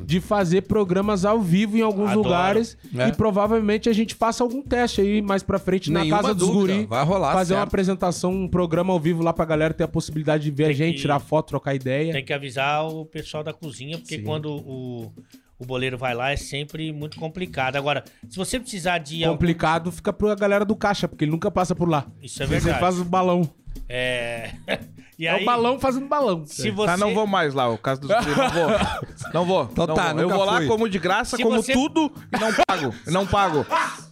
de 0.04 0.20
fazer 0.20 0.62
programas 0.62 1.24
ao 1.24 1.40
vivo 1.40 1.76
em 1.76 1.82
alguns 1.82 2.10
Adoro. 2.10 2.22
lugares 2.28 2.76
É. 2.96 3.08
e 3.08 3.12
provavelmente 3.12 3.88
a 3.88 3.92
gente 3.92 4.14
faça 4.14 4.42
algum 4.42 4.62
teste 4.62 5.00
aí 5.00 5.20
mais 5.20 5.42
pra 5.42 5.58
frente 5.58 5.90
na 5.90 6.00
Nenhuma 6.00 6.22
casa 6.22 6.34
dos 6.34 6.48
dúvida, 6.48 6.74
guri. 6.74 6.86
vai 6.86 7.04
rolar, 7.04 7.32
Fazer 7.32 7.54
uma 7.54 7.60
certo. 7.60 7.68
apresentação, 7.68 8.32
um 8.32 8.48
programa 8.48 8.92
ao 8.92 9.00
vivo 9.00 9.22
lá 9.22 9.32
pra 9.32 9.44
galera 9.44 9.74
ter 9.74 9.84
a 9.84 9.88
possibilidade 9.88 10.44
de 10.44 10.50
ver 10.50 10.64
a 10.64 10.66
Tem 10.68 10.76
gente, 10.76 10.94
que- 10.96 11.00
tirar 11.02 11.18
foto, 11.20 11.48
trocar 11.48 11.74
ideia. 11.74 12.12
Tem 12.12 12.24
que 12.24 12.32
avisar 12.32 12.86
o 12.86 13.04
pessoal 13.04 13.44
da 13.44 13.52
cozinha, 13.52 13.98
porque 13.98 14.16
Sim. 14.16 14.22
quando 14.24 14.50
o, 14.50 15.12
o 15.58 15.64
boleiro 15.64 15.96
vai 15.98 16.14
lá 16.14 16.30
é 16.32 16.36
sempre 16.36 16.92
muito 16.92 17.18
complicado. 17.18 17.76
Agora, 17.76 18.04
se 18.28 18.36
você 18.36 18.58
precisar 18.60 18.98
de 18.98 19.24
algum- 19.24 19.36
Complicado 19.38 19.90
fica 19.92 20.12
pra 20.12 20.34
galera 20.34 20.64
do 20.64 20.76
caixa, 20.76 21.06
porque 21.08 21.24
ele 21.24 21.30
nunca 21.32 21.50
passa 21.50 21.74
por 21.74 21.88
lá. 21.88 22.06
Isso 22.22 22.42
é 22.42 22.46
Você 22.46 22.52
verdade. 22.60 22.80
faz 22.80 22.98
o 22.98 23.04
balão. 23.04 23.48
É. 23.88 24.52
E 25.18 25.26
É 25.26 25.30
aí, 25.30 25.42
o 25.42 25.46
balão 25.46 25.80
fazendo 25.80 26.06
balão. 26.06 26.44
Se 26.44 26.70
você... 26.70 26.88
Tá, 26.90 26.96
não 26.98 27.14
vou 27.14 27.26
mais 27.26 27.54
lá, 27.54 27.70
o 27.70 27.78
caso 27.78 28.02
dos 28.02 28.10
não 28.10 28.20
vou. 28.50 28.68
Não 29.32 29.46
vou. 29.46 29.68
Então 29.72 29.86
não 29.86 29.94
tá, 29.94 30.12
vou. 30.12 30.20
Eu 30.20 30.28
vou 30.28 30.44
lá, 30.44 30.56
fui. 30.58 30.66
como 30.66 30.86
de 30.90 30.98
graça, 30.98 31.38
Se 31.38 31.42
como 31.42 31.56
você- 31.56 31.72
tudo 31.72 32.12
e 32.30 32.38
não 32.38 32.50
pago. 32.52 32.94
Não 33.06 33.26
pago. 33.26 33.64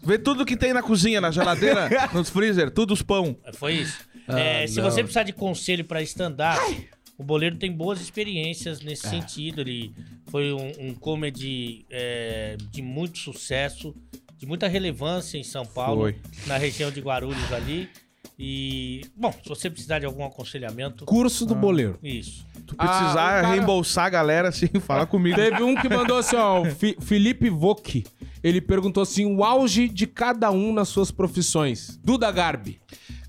Vê 0.03 0.17
tudo 0.17 0.47
que 0.47 0.57
tem 0.57 0.73
na 0.73 0.83
cozinha, 0.83 1.21
na 1.21 1.31
geladeira, 1.31 1.91
nos 2.15 2.31
freezer, 2.31 2.71
tudo 2.71 2.95
os 2.95 3.03
pão. 3.03 3.37
Foi 3.53 3.75
isso. 3.75 3.99
Ah, 4.27 4.41
É, 4.41 4.67
se 4.67 4.81
você 4.81 5.03
precisar 5.03 5.25
de 5.25 5.35
conselho 5.35 5.85
pra 5.85 6.01
stand-up, 6.01 6.89
o 7.19 7.23
Boleiro 7.25 7.57
tem 7.57 7.71
boas 7.73 8.01
experiências 8.01 8.81
nesse 8.81 9.09
sentido. 9.09 9.61
Ele 9.61 9.93
foi 10.31 10.53
um, 10.53 10.73
um 10.89 10.95
comedy 10.95 11.85
é, 11.91 12.57
de 12.71 12.83
muito 12.83 13.19
sucesso, 13.19 13.95
de 14.39 14.47
muita 14.47 14.67
relevância 14.69 15.39
em 15.39 15.45
São 15.45 15.65
Paulo, 15.65 16.03
Foi. 16.03 16.17
na 16.47 16.57
região 16.57 16.91
de 16.91 17.01
Guarulhos 17.01 17.53
ali. 17.53 17.89
E, 18.37 19.03
bom, 19.17 19.31
se 19.33 19.49
você 19.49 19.71
precisar 19.71 20.01
de 20.01 20.07
algum 20.07 20.25
aconselhamento, 20.25 21.05
Curso 21.05 21.47
do 21.47 21.55
boleiro. 21.55 21.99
isso. 22.03 22.45
Tu 22.67 22.75
precisar 22.75 23.39
Ah, 23.39 23.43
cara- 23.43 23.49
reembolsar 23.55 24.07
a 24.07 24.11
galera, 24.11 24.49
assim, 24.49 24.67
fala 24.81 25.07
comigo. 25.07 25.37
Teve 25.37 25.63
um 25.63 25.75
que 25.77 25.89
mandou 25.89 26.19
assim, 26.19 26.35
ó, 26.35 26.63
o 26.63 26.65
Fi- 26.65 26.97
Felipe 27.01 27.49
Voc. 27.49 28.03
Ele 28.43 28.61
perguntou 28.61 29.03
assim: 29.03 29.25
o 29.25 29.45
auge 29.45 29.89
de 29.89 30.07
cada 30.07 30.51
um 30.51 30.73
nas 30.73 30.89
suas 30.89 31.11
profissões. 31.13 31.99
Duda 32.03 32.31
Garbi. 32.33 32.81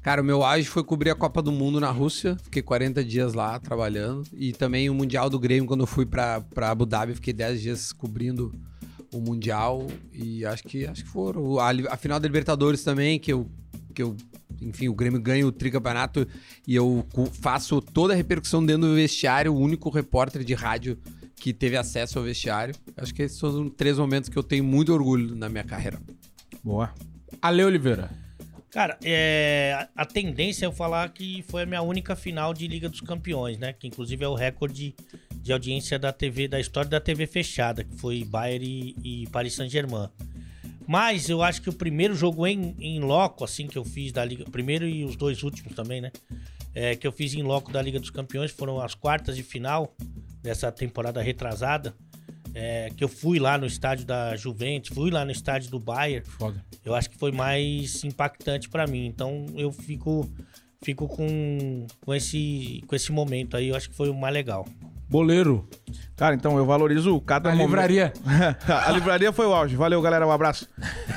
Cara, 0.06 0.22
o 0.22 0.24
meu 0.24 0.44
auge 0.44 0.68
foi 0.68 0.84
cobrir 0.84 1.10
a 1.10 1.16
Copa 1.16 1.42
do 1.42 1.52
Mundo 1.52 1.80
na 1.80 1.90
Rússia. 1.90 2.38
Fiquei 2.44 2.62
40 2.62 3.04
dias 3.04 3.34
lá 3.34 3.58
trabalhando. 3.58 4.24
E 4.34 4.54
também 4.54 4.88
o 4.88 4.94
Mundial 4.94 5.32
do 5.32 5.40
Grêmio, 5.40 5.66
quando 5.66 5.80
eu 5.80 5.88
fui 5.88 6.06
pra, 6.06 6.42
pra 6.42 6.70
Abu 6.70 6.86
Dhabi, 6.86 7.16
fiquei 7.16 7.34
10 7.34 7.60
dias 7.60 7.92
cobrindo 7.92 8.54
o 9.12 9.20
Mundial. 9.20 9.88
E 10.14 10.46
acho 10.46 10.62
que 10.62 10.86
acho 10.86 11.04
que 11.04 11.10
foram. 11.10 11.58
A, 11.58 11.72
a 11.90 11.98
final 11.98 12.20
da 12.20 12.28
Libertadores 12.28 12.84
também, 12.84 13.18
que 13.18 13.34
eu. 13.34 13.50
Que 13.96 14.04
eu 14.04 14.16
enfim, 14.62 14.90
o 14.90 14.94
Grêmio 14.94 15.20
ganha 15.20 15.46
o 15.48 15.52
tricampeonato 15.52 16.28
e 16.68 16.76
eu 16.76 17.04
faço 17.42 17.82
toda 17.82 18.14
a 18.14 18.16
repercussão 18.16 18.64
dentro 18.64 18.88
do 18.88 18.94
vestiário, 18.94 19.52
o 19.52 19.60
único 19.60 19.90
repórter 19.90 20.44
de 20.44 20.54
rádio 20.54 21.00
que 21.36 21.52
teve 21.52 21.78
acesso 21.78 22.20
ao 22.20 22.26
vestiário. 22.26 22.76
Acho 22.96 23.12
que 23.12 23.24
esses 23.24 23.40
são 23.40 23.66
os 23.66 23.74
três 23.76 23.98
momentos 23.98 24.30
que 24.30 24.38
eu 24.38 24.44
tenho 24.44 24.64
muito 24.64 24.94
orgulho 24.94 25.36
na 25.36 25.50
minha 25.50 25.64
carreira. 25.64 26.00
Boa. 26.64 26.94
Ale 27.42 27.64
Oliveira. 27.64 28.25
Cara, 28.76 28.98
é, 29.06 29.88
a- 29.96 30.06
tendência 30.06 30.66
é 30.66 30.68
eu 30.68 30.72
falar 30.74 31.08
que 31.08 31.42
foi 31.48 31.64
a 31.64 31.66
minha 31.66 31.82
única 31.82 32.14
final 32.14 32.54
de 32.54 32.68
Liga 32.68 32.90
dos 32.90 33.00
Campeões, 33.00 33.58
né? 33.58 33.72
Que 33.72 33.88
inclusive 33.88 34.26
é 34.26 34.28
o 34.28 34.36
recorde 34.36 34.94
de 35.34 35.54
audiência 35.54 35.98
da 35.98 36.12
TV, 36.12 36.50
da 36.50 36.60
história 36.60 36.90
da 36.90 37.00
TV 37.00 37.26
fechada, 37.26 37.86
que 37.86 37.96
foi 37.96 38.26
Bayern 38.26 38.66
e, 39.02 39.24
e 39.24 39.28
Paris 39.30 39.54
Saint-Germain. 39.54 40.10
Mas 40.86 41.30
eu 41.30 41.42
acho 41.42 41.62
que 41.62 41.70
o 41.70 41.74
primeiro 41.74 42.14
jogo 42.16 42.46
em, 42.46 42.76
em 42.78 43.00
loco, 43.00 43.46
assim, 43.46 43.66
que 43.66 43.78
eu 43.78 43.86
fiz 43.86 44.12
da 44.12 44.26
Liga. 44.26 44.44
Primeiro 44.44 44.86
e 44.86 45.06
os 45.06 45.16
dois 45.16 45.42
últimos 45.42 45.74
também, 45.74 46.02
né? 46.02 46.12
É, 46.74 46.98
que 46.98 47.08
eu 47.08 47.14
fiz 47.14 47.34
em 47.34 47.44
loco 47.44 47.72
da 47.72 47.82
Liga 47.82 47.98
dos 47.98 48.10
Campeões 48.10 48.52
foram 48.52 48.82
as 48.82 48.94
quartas 48.94 49.38
de 49.38 49.44
final 49.44 49.96
dessa 50.44 50.70
temporada 50.70 51.22
retrasada. 51.22 51.96
É, 52.56 52.90
que 52.96 53.04
eu 53.04 53.08
fui 53.10 53.38
lá 53.38 53.58
no 53.58 53.66
estádio 53.66 54.06
da 54.06 54.36
Juventus, 54.38 54.90
fui 54.96 55.12
lá 55.12 55.24
no 55.26 55.32
estádio 55.32 55.70
do 55.70 55.80
Bayern 55.80 56.26
Foda. 56.26 56.64
eu 56.86 56.96
acho 56.96 57.10
que 57.10 57.18
foi 57.18 57.32
mais 57.32 58.04
impactante 58.04 58.70
pra 58.70 58.88
mim. 58.88 59.06
Então 59.06 59.46
eu 59.56 59.72
fico 59.72 60.28
fico 60.84 61.08
com, 61.08 61.86
com 62.02 62.14
esse 62.14 62.82
com 62.88 62.96
esse 62.96 63.12
momento 63.12 63.58
aí, 63.58 63.70
eu 63.70 63.76
acho 63.76 63.90
que 63.90 63.96
foi 63.96 64.10
o 64.10 64.16
mais 64.16 64.34
legal. 64.34 64.66
Boleiro. 65.08 65.70
Cara, 66.16 66.34
então 66.34 66.58
eu 66.58 66.66
valorizo 66.66 67.20
cada 67.22 67.50
A 67.50 67.52
momento. 67.52 67.68
livraria. 67.68 68.14
a 68.68 68.92
livraria 68.92 69.32
foi 69.32 69.46
o 69.46 69.54
auge. 69.54 69.76
Valeu, 69.76 70.02
galera. 70.02 70.26
Um 70.26 70.32
abraço. 70.32 70.68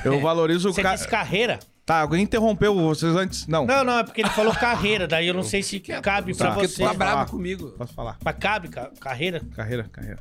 Eu 0.04 0.20
valorizo 0.20 0.68
o 0.68 0.72
Você 0.74 0.82
ca... 0.82 0.94
disse 0.94 1.08
carreira? 1.08 1.58
Tá, 1.86 2.00
alguém 2.02 2.22
interrompeu 2.22 2.74
vocês 2.74 3.16
antes? 3.16 3.46
Não. 3.46 3.64
Não, 3.64 3.82
não, 3.82 3.98
é 4.00 4.04
porque 4.04 4.20
ele 4.20 4.28
falou 4.28 4.52
carreira, 4.52 5.08
daí 5.08 5.26
eu 5.26 5.32
não 5.32 5.42
sei 5.42 5.62
se 5.62 5.80
cabe 5.80 6.34
pra 6.36 6.48
Tá. 6.48 6.54
Você. 6.54 6.82
tu 6.82 6.86
tá 6.86 6.92
bravo 6.92 7.12
falar. 7.14 7.26
comigo. 7.30 7.68
Posso 7.78 7.94
falar? 7.94 8.18
Mas 8.22 8.36
cabe 8.38 8.68
ca- 8.68 8.90
carreira? 9.00 9.40
Carreira, 9.56 9.84
carreira. 9.90 10.18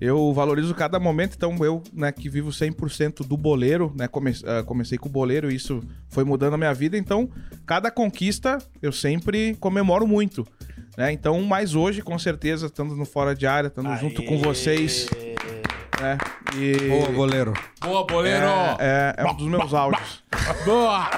Eu 0.00 0.32
valorizo 0.32 0.74
cada 0.74 1.00
momento, 1.00 1.34
então 1.36 1.56
eu, 1.64 1.82
né, 1.92 2.12
que 2.12 2.28
vivo 2.28 2.50
100% 2.50 3.26
do 3.26 3.36
boleiro, 3.36 3.92
né, 3.96 4.06
come- 4.06 4.32
ah, 4.46 4.62
comecei 4.62 4.96
com 4.96 5.08
o 5.08 5.12
boleiro 5.12 5.50
e 5.50 5.56
isso 5.56 5.82
foi 6.08 6.22
mudando 6.24 6.54
a 6.54 6.56
minha 6.58 6.72
vida, 6.72 6.96
então 6.96 7.28
cada 7.66 7.90
conquista 7.90 8.58
eu 8.80 8.92
sempre 8.92 9.56
comemoro 9.56 10.06
muito, 10.06 10.46
né, 10.96 11.10
então, 11.10 11.42
mas 11.42 11.74
hoje, 11.74 12.00
com 12.00 12.16
certeza, 12.18 12.66
estando 12.66 12.94
no 12.94 13.04
Fora 13.04 13.34
de 13.34 13.44
Área, 13.46 13.66
estando 13.68 13.92
junto 13.96 14.22
com 14.22 14.38
vocês, 14.38 15.08
né, 16.00 16.16
e... 16.56 16.88
Boa, 16.88 17.10
goleiro. 17.10 17.52
Boa, 17.80 18.06
boleiro. 18.06 18.46
É, 18.78 19.14
é 19.16 19.24
um 19.26 19.34
dos 19.34 19.48
meus 19.48 19.74
áudios. 19.74 20.22
Boa. 20.64 21.10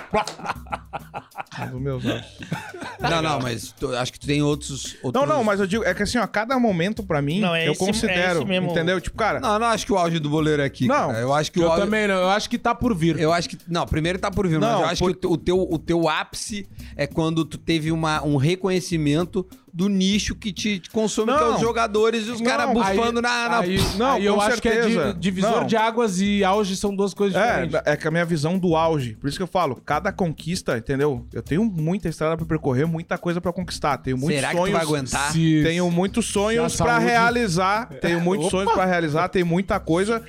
É 1.59 1.64
um 1.66 1.71
dos 1.73 1.81
meus 1.83 2.07
áudios. 2.07 2.38
Não, 3.01 3.23
não, 3.23 3.41
mas 3.41 3.73
tu- 3.79 3.95
acho 3.97 4.13
que 4.13 4.21
tu 4.21 4.27
tem 4.27 4.43
outros. 4.43 4.95
Não, 4.95 5.01
outros... 5.05 5.29
não, 5.29 5.43
mas 5.45 5.59
eu 5.61 5.67
digo, 5.67 5.83
é 5.85 5.95
que 5.95 6.03
assim, 6.03 6.19
ó, 6.19 6.27
cada 6.27 6.59
momento 6.59 7.03
pra 7.03 7.23
mim, 7.23 7.41
Não, 7.41 7.55
é 7.55 7.67
eu 7.67 7.73
esse- 7.73 7.83
é 7.83 7.87
considero, 7.87 8.39
esse 8.41 8.45
mesmo. 8.49 8.71
entendeu? 8.71 9.01
Tipo, 9.01 9.17
cara, 9.17 9.41
Não, 9.41 9.59
não 9.59 9.67
acho 9.69 9.87
que 9.87 9.93
o 9.93 9.97
auge 9.99 10.19
do 10.19 10.29
goleiro 10.29 10.61
é 10.61 10.65
aqui. 10.67 10.87
Não, 10.87 11.09
cara. 11.09 11.19
eu 11.21 11.33
acho 11.33 11.51
que 11.51 11.59
o 11.59 11.63
Eu 11.63 11.71
auge... 11.73 11.83
também 11.85 12.07
não. 12.07 12.15
Eu 12.17 12.29
acho 12.31 12.51
que 12.51 12.59
tá 12.59 12.75
por 12.75 12.95
vir. 12.95 13.19
Eu 13.19 13.33
acho 13.33 13.49
que. 13.49 13.57
Não, 13.67 13.87
primeiro 13.87 14.19
tá 14.19 14.31
por 14.31 14.47
vir, 14.47 14.59
mas 14.61 14.71
Não, 14.71 14.81
eu 14.81 14.87
acho 14.87 14.99
por- 15.03 15.17
que 15.17 15.17
o 15.17 15.21
teu, 15.21 15.31
o, 15.31 15.37
teu, 15.39 15.69
o 15.75 15.79
teu 15.79 16.09
ápice 16.09 16.69
é 16.95 17.07
quando 17.07 17.45
tu 17.45 17.57
teve 17.57 17.91
uma, 17.91 18.23
um 18.23 18.37
reconhecimento 18.37 19.47
do 19.73 19.89
nicho 19.89 20.35
que 20.35 20.53
te, 20.53 20.83
consome, 20.93 21.33
que 21.33 21.39
é 21.39 21.41
Não. 21.45 21.55
os 21.55 21.61
jogadores 21.61 22.27
e 22.27 22.31
os 22.31 22.41
Não, 22.41 22.47
caras 22.51 22.73
bufando 22.73 23.21
na. 23.23 23.49
na- 23.49 23.61
Aí, 23.61 23.79
Não, 23.97 24.13
aí 24.13 24.25
eu 24.27 24.35
com 24.35 24.41
acho 24.41 24.61
que 24.63 24.69
é 24.69 24.83
certeza. 24.83 25.13
di- 25.15 25.19
divisor 25.21 25.61
Não. 25.61 25.67
de 25.67 25.77
águas 25.77 26.21
e 26.21 26.43
auge 26.45 26.77
são 26.77 26.95
duas 26.95 27.15
coisas 27.15 27.41
diferentes. 27.41 27.75
É, 27.87 27.93
é 27.93 27.97
que 27.97 28.07
a 28.07 28.11
minha 28.11 28.25
visão 28.25 28.59
do 28.59 28.75
auge. 28.77 29.15
Por 29.17 29.29
isso 29.29 29.37
que 29.37 29.43
eu 29.43 29.47
falo, 29.47 29.77
cada 29.85 30.13
conquista, 30.13 30.77
entendeu? 30.79 31.27
Eu 31.33 31.43
tenho 31.43 31.65
muita 31.65 32.09
estrada 32.09 32.37
pra 32.37 32.47
percorrer, 32.47 32.87
muita 32.87 33.17
coisa 33.19 33.41
pra 33.41 33.53
conquistar. 33.53 33.99
Tenho 33.99 34.17
muitos 34.19 34.37
Será 34.37 34.49
que 34.51 34.57
tu 34.57 34.61
sonhos. 34.61 34.73
vai 34.77 34.83
aguentar? 34.83 35.33
Se- 35.33 35.63
Tenho 35.63 35.91
muitos 35.91 36.27
sonhos 36.27 36.73
Se 36.73 36.83
a 36.83 36.85
pra 36.85 36.95
saúde- 36.97 37.11
realizar. 37.11 37.87
Tenho 38.01 38.21
muitos 38.21 38.47
Opa! 38.49 38.57
sonhos 38.57 38.73
pra 38.73 38.85
realizar, 38.85 39.29
tem 39.29 39.45
muita 39.45 39.79
coisa. 39.81 40.23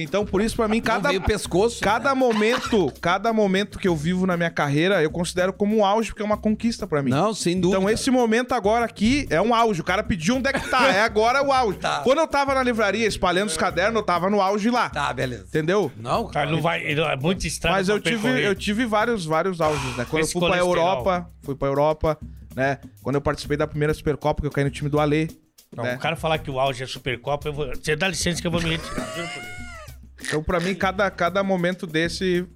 Então, 0.00 0.24
por 0.24 0.40
isso, 0.40 0.54
pra 0.54 0.68
mim, 0.68 0.80
cada, 0.80 1.08
pescoço. 1.20 1.80
cada 1.80 2.14
momento, 2.14 2.92
cada 3.00 3.32
momento 3.32 3.80
que 3.80 3.88
eu 3.88 3.96
vivo 3.96 4.26
na 4.26 4.36
minha 4.36 4.50
carreira, 4.50 5.02
eu 5.02 5.10
considero 5.10 5.52
como 5.52 5.76
um 5.76 5.84
auge, 5.84 6.10
porque 6.10 6.22
é 6.22 6.24
uma 6.24 6.36
conquista 6.36 6.86
pra 6.86 7.02
mim. 7.02 7.10
Não, 7.10 7.34
sem 7.34 7.60
dúvida. 7.60 7.78
Então, 7.80 7.90
esse 7.90 8.08
momento 8.08 8.52
agora 8.52 8.84
aqui 8.84 9.26
é 9.28 9.42
um 9.42 9.52
auge. 9.52 9.80
O 9.80 9.84
cara 9.84 10.04
pediu 10.04 10.36
onde 10.36 10.48
é 10.48 10.52
que 10.52 10.70
tá. 10.70 10.88
É 10.88 11.02
agora 11.02 11.42
o 11.42 11.52
auge. 11.52 11.80
Tá. 11.80 12.00
Quando 12.04 12.18
eu 12.18 12.28
tava 12.28 12.54
na 12.54 12.62
livraria 12.62 13.08
espalhando 13.08 13.48
os 13.48 13.56
cadernos, 13.56 13.96
eu 13.96 14.02
tava 14.04 14.30
no 14.30 14.40
auge 14.40 14.70
lá. 14.70 14.88
Tá, 14.88 15.12
beleza. 15.12 15.46
Entendeu? 15.48 15.90
Não, 15.96 16.28
Cara, 16.28 16.48
não 16.48 16.62
vai, 16.62 16.80
ele- 16.82 17.00
é 17.00 17.16
muito 17.16 17.44
estranho. 17.46 17.74
Mas 17.76 17.88
eu 17.88 18.00
tive, 18.00 18.28
eu 18.40 18.54
tive 18.54 18.86
vários, 18.86 19.24
vários 19.26 19.60
auges, 19.60 19.96
né? 19.96 20.06
Quando 20.08 20.22
Esse 20.22 20.36
eu 20.36 20.40
fui 20.40 20.48
pra. 20.48 20.58
Europa, 20.58 21.28
fui 21.42 21.56
pra 21.56 21.66
Europa, 21.66 22.18
né? 22.54 22.78
Quando 23.02 23.16
eu 23.16 23.20
participei 23.20 23.56
da 23.56 23.66
primeira 23.66 23.92
Supercopa, 23.92 24.42
que 24.42 24.46
eu 24.46 24.52
caí 24.52 24.62
no 24.62 24.70
time 24.70 24.88
do 24.88 25.00
Alê. 25.00 25.26
Não, 25.74 25.84
né? 25.84 25.96
o 25.96 25.98
cara 25.98 26.14
falar 26.16 26.38
que 26.38 26.50
o 26.50 26.58
auge 26.58 26.82
é 26.82 26.86
Supercopa, 26.86 27.48
eu 27.48 27.52
vou. 27.52 27.66
Você 27.74 27.96
dá 27.96 28.08
licença 28.08 28.40
que 28.40 28.46
eu 28.46 28.50
vou 28.50 28.62
me 28.62 28.70
retirar. 28.70 29.06
Juro 29.14 29.28
por 29.28 29.42
Deus. 29.42 29.77
Então, 30.20 30.42
pra 30.42 30.60
mim, 30.60 30.74
cada, 30.74 31.10
cada 31.10 31.42
momento 31.42 31.86
desse 31.86 32.46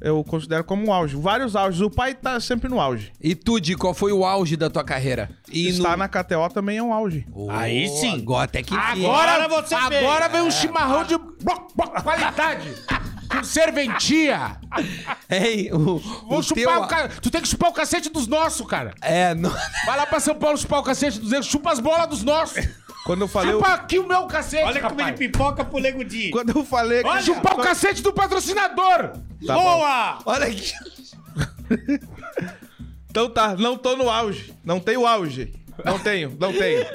eu 0.00 0.22
considero 0.24 0.64
como 0.64 0.86
um 0.86 0.92
auge. 0.92 1.16
Vários 1.16 1.54
auges. 1.54 1.80
O 1.80 1.90
pai 1.90 2.14
tá 2.14 2.40
sempre 2.40 2.68
no 2.68 2.80
auge. 2.80 3.12
E 3.20 3.34
tu, 3.34 3.60
Di, 3.60 3.76
qual 3.76 3.94
foi 3.94 4.12
o 4.12 4.24
auge 4.24 4.56
da 4.56 4.68
tua 4.68 4.84
carreira? 4.84 5.30
E 5.50 5.68
Estar 5.68 5.96
na 5.96 6.08
KTO 6.08 6.48
também 6.52 6.78
é 6.78 6.82
um 6.82 6.92
auge. 6.92 7.26
Oh, 7.32 7.48
Aí 7.50 7.88
sim. 7.88 8.20
Agora 8.20 8.44
até 8.44 8.62
que 8.62 8.74
enfim. 8.74 9.06
Agora 9.06 9.48
você 9.48 9.76
vê. 9.88 9.98
Agora 9.98 10.28
vem 10.28 10.42
um 10.42 10.50
chimarrão 10.50 11.04
de 11.04 11.16
qualidade. 12.02 12.68
Com 13.30 13.44
serventia. 13.44 14.58
Ei, 15.30 15.72
o, 15.72 15.98
Vou 15.98 16.38
o 16.40 16.42
chupar 16.42 16.74
teu... 16.74 16.82
o 16.82 16.86
ca... 16.86 17.08
Tu 17.08 17.30
tem 17.30 17.40
que 17.40 17.48
chupar 17.48 17.70
o 17.70 17.72
cacete 17.72 18.10
dos 18.10 18.26
nossos, 18.26 18.66
cara. 18.66 18.92
É, 19.00 19.34
não... 19.34 19.50
Vai 19.86 19.96
lá 19.96 20.04
pra 20.04 20.20
São 20.20 20.34
Paulo 20.34 20.58
chupar 20.58 20.80
o 20.80 20.82
cacete 20.82 21.18
dos 21.18 21.30
nossos. 21.30 21.46
Chupa 21.46 21.72
as 21.72 21.80
bolas 21.80 22.08
dos 22.08 22.22
nossos. 22.22 22.68
Quando 23.04 23.22
eu 23.22 23.28
falei. 23.28 23.52
Chupa 23.52 23.68
aqui 23.68 23.98
o 23.98 24.06
meu 24.06 24.26
cacete, 24.26 24.64
Olha 24.64 24.80
como 24.80 25.00
ele 25.00 25.12
pipoca 25.12 25.64
pro 25.64 25.78
Lego 25.78 26.04
Di. 26.04 26.30
Quando 26.30 26.56
eu 26.56 26.64
falei. 26.64 27.02
Olha, 27.04 27.22
Chupar 27.22 27.54
o 27.54 27.62
cacete 27.62 28.02
do 28.02 28.12
patrocinador. 28.12 29.12
Tá 29.46 29.54
bom. 29.54 29.62
Boa! 29.62 30.18
Olha 30.24 30.46
aqui. 30.46 30.72
Então 33.12 33.28
tá, 33.28 33.54
não 33.54 33.76
tô 33.76 33.94
no 33.94 34.08
auge. 34.08 34.54
Não 34.64 34.80
tenho 34.80 35.06
auge. 35.06 35.52
Não 35.84 35.98
tenho, 35.98 36.36
não 36.38 36.52
tenho. 36.52 36.86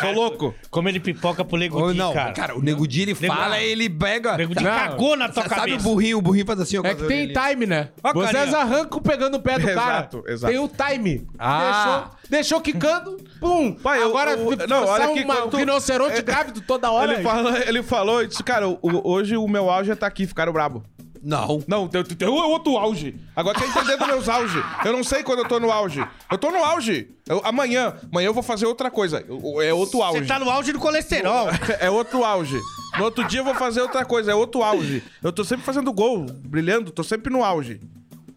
Sou 0.00 0.12
louco. 0.12 0.54
Como 0.70 0.88
ele 0.88 0.98
pipoca 1.00 1.44
pro 1.44 1.56
Lego 1.56 1.78
Ou 1.80 1.92
Di, 1.92 1.98
não, 1.98 2.12
cara. 2.12 2.32
cara. 2.32 2.56
o 2.58 2.62
Nego 2.62 2.86
Di, 2.86 3.02
ele 3.02 3.14
fala, 3.14 3.60
ele 3.60 3.88
pega... 3.88 4.34
O 4.34 4.36
Lego 4.36 4.54
Di 4.54 4.64
Não. 4.64 4.70
cagou 4.70 5.16
na 5.16 5.28
tua 5.28 5.44
Sabe 5.44 5.54
cabeça. 5.54 5.76
o 5.78 5.82
burrinho? 5.82 6.18
O 6.18 6.22
burrinho 6.22 6.44
faz 6.46 6.60
assim, 6.60 6.78
ó. 6.78 6.82
É 6.84 6.94
que 6.94 7.04
tem 7.04 7.32
time, 7.32 7.66
né? 7.66 7.90
Ó, 8.02 8.12
Vocês 8.12 8.32
carinha. 8.32 8.56
arrancam 8.58 9.00
pegando 9.00 9.36
o 9.36 9.40
pé 9.40 9.58
do 9.58 9.66
cara. 9.66 9.72
Exato, 9.72 10.24
exato. 10.26 10.52
Tem 10.52 10.60
o 10.62 10.68
time. 10.68 11.26
Ah. 11.38 12.10
Deixou, 12.28 12.30
deixou 12.30 12.60
quicando, 12.60 13.16
pum. 13.40 13.72
Pai, 13.72 14.00
eu- 14.02 14.08
Agora 14.08 14.36
o- 14.36 14.50
fica 14.50 14.66
não, 14.66 14.84
olha 14.84 15.04
aqui, 15.06 15.22
uma, 15.24 15.36
quando 15.36 15.50
tu- 15.50 15.56
um 15.56 15.60
rinoceronte 15.60 16.18
É- 16.18 16.22
grávido 16.22 16.60
toda 16.60 16.90
hora. 16.90 17.12
Ele 17.14 17.22
falou, 17.22 17.56
ele 17.56 17.82
falou 17.82 18.22
e 18.22 18.26
disse, 18.26 18.42
cara, 18.42 18.68
o- 18.68 18.78
hoje 18.82 19.36
o 19.36 19.46
meu 19.46 19.70
auge 19.70 19.90
é 19.90 19.94
tá 19.94 20.06
aqui, 20.06 20.26
ficaram 20.26 20.52
brabo. 20.52 20.82
Não. 21.24 21.64
Não, 21.66 21.88
tem, 21.88 22.04
tem 22.04 22.28
outro 22.28 22.76
auge. 22.76 23.14
Agora 23.34 23.58
quer 23.58 23.66
entender 23.68 23.96
dos 23.96 24.06
meus 24.06 24.28
auge. 24.28 24.62
Eu 24.84 24.92
não 24.92 25.02
sei 25.02 25.22
quando 25.22 25.38
eu 25.40 25.48
tô 25.48 25.58
no 25.58 25.72
auge. 25.72 26.06
Eu 26.30 26.36
tô 26.36 26.50
no 26.50 26.62
auge. 26.62 27.08
Eu- 27.26 27.40
amanhã, 27.44 27.94
amanhã 28.12 28.26
eu 28.26 28.34
vou 28.34 28.42
fazer 28.42 28.66
outra 28.66 28.90
coisa. 28.90 29.24
Eu- 29.26 29.60
É 29.62 29.72
outro 29.72 30.02
auge. 30.02 30.20
Você 30.20 30.26
tá 30.26 30.38
no 30.38 30.50
auge 30.50 30.72
do 30.72 30.78
colesterol. 30.78 31.48
É 31.80 31.88
outro 31.90 32.22
auge. 32.24 32.60
No 32.98 33.04
outro 33.04 33.24
dia 33.26 33.40
eu 33.40 33.44
vou 33.44 33.54
fazer 33.54 33.80
outra 33.80 34.04
coisa, 34.04 34.30
é 34.32 34.34
outro 34.34 34.62
auge. 34.62 35.02
Eu 35.22 35.32
tô 35.32 35.42
sempre 35.44 35.64
fazendo 35.64 35.92
gol, 35.92 36.26
brilhando, 36.44 36.90
tô 36.90 37.02
sempre 37.02 37.32
no 37.32 37.42
auge. 37.42 37.80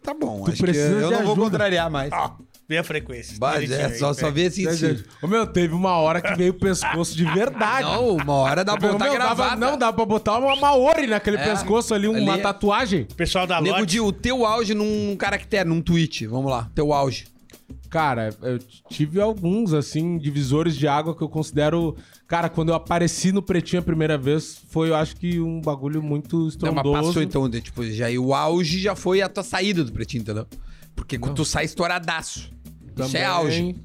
Tá 0.02 0.14
bom, 0.14 0.44
acho 0.48 0.56
que 0.56 0.70
eu 0.70 1.10
de 1.10 1.16
não 1.18 1.26
vou 1.26 1.36
contrariar 1.50 1.90
mais. 1.90 2.10
Vê 2.68 2.76
a 2.76 2.84
frequência. 2.84 3.34
Mas 3.40 3.70
é, 3.70 3.94
só, 3.94 4.12
só 4.12 4.30
ver 4.30 4.48
assim, 4.48 4.70
sim. 4.72 5.02
Ô, 5.22 5.26
meu, 5.26 5.46
teve 5.46 5.72
uma 5.72 5.92
hora 5.96 6.20
que 6.20 6.34
veio 6.34 6.50
o 6.50 6.54
pescoço 6.54 7.16
de 7.16 7.24
verdade. 7.24 7.88
Não, 7.88 8.16
uma 8.16 8.34
hora 8.34 8.62
dá 8.62 8.76
pra 8.76 8.92
botar 8.92 9.04
meu, 9.06 9.18
dava- 9.18 9.34
gravata. 9.34 9.56
não, 9.56 9.78
dá 9.78 9.90
pra 9.90 10.04
botar 10.04 10.38
uma 10.38 10.54
Maori 10.54 11.06
naquele 11.06 11.38
É, 11.38 11.44
pescoço 11.44 11.94
ali, 11.94 12.06
uma 12.06 12.18
ali 12.32 12.40
é- 12.40 12.42
tatuagem. 12.42 13.06
Pessoal 13.16 13.46
da 13.46 13.58
Nego. 13.58 13.86
Di, 13.86 14.00
o 14.00 14.12
teu 14.12 14.44
auge 14.44 14.74
num 14.74 15.16
caractere, 15.16 15.66
num 15.66 15.80
tweet. 15.80 16.26
Vamos 16.26 16.50
lá, 16.50 16.68
teu 16.74 16.92
auge. 16.92 17.26
Cara, 17.88 18.34
eu 18.42 18.58
tive 18.90 19.18
alguns, 19.18 19.72
assim, 19.72 20.18
divisores 20.18 20.76
de 20.76 20.86
água 20.86 21.16
que 21.16 21.22
eu 21.22 21.28
considero. 21.30 21.96
Cara, 22.26 22.50
quando 22.50 22.68
eu 22.68 22.74
apareci 22.74 23.32
no 23.32 23.40
Pretinho 23.40 23.80
a 23.80 23.84
primeira 23.84 24.18
vez, 24.18 24.60
foi, 24.68 24.90
eu 24.90 24.94
acho 24.94 25.16
que 25.16 25.40
um 25.40 25.58
bagulho 25.62 26.02
muito 26.02 26.36
Não, 26.36 26.44
mas 26.44 26.52
estrondoso. 26.52 26.92
passou 27.06 27.22
então, 27.22 27.48
de, 27.48 27.62
tipo, 27.62 27.82
já, 27.90 28.10
e 28.10 28.18
o 28.18 28.34
auge 28.34 28.78
já 28.78 28.94
foi 28.94 29.22
a 29.22 29.28
tua 29.30 29.42
saída 29.42 29.82
do 29.82 29.90
pretinho, 29.90 30.20
entendeu? 30.20 30.46
Porque 30.94 31.16
tu 31.16 31.44
sai 31.44 31.64
estouradaço. 31.64 32.50
Isso 33.04 33.12
Também, 33.12 33.22
é 33.22 33.24
auge. 33.26 33.76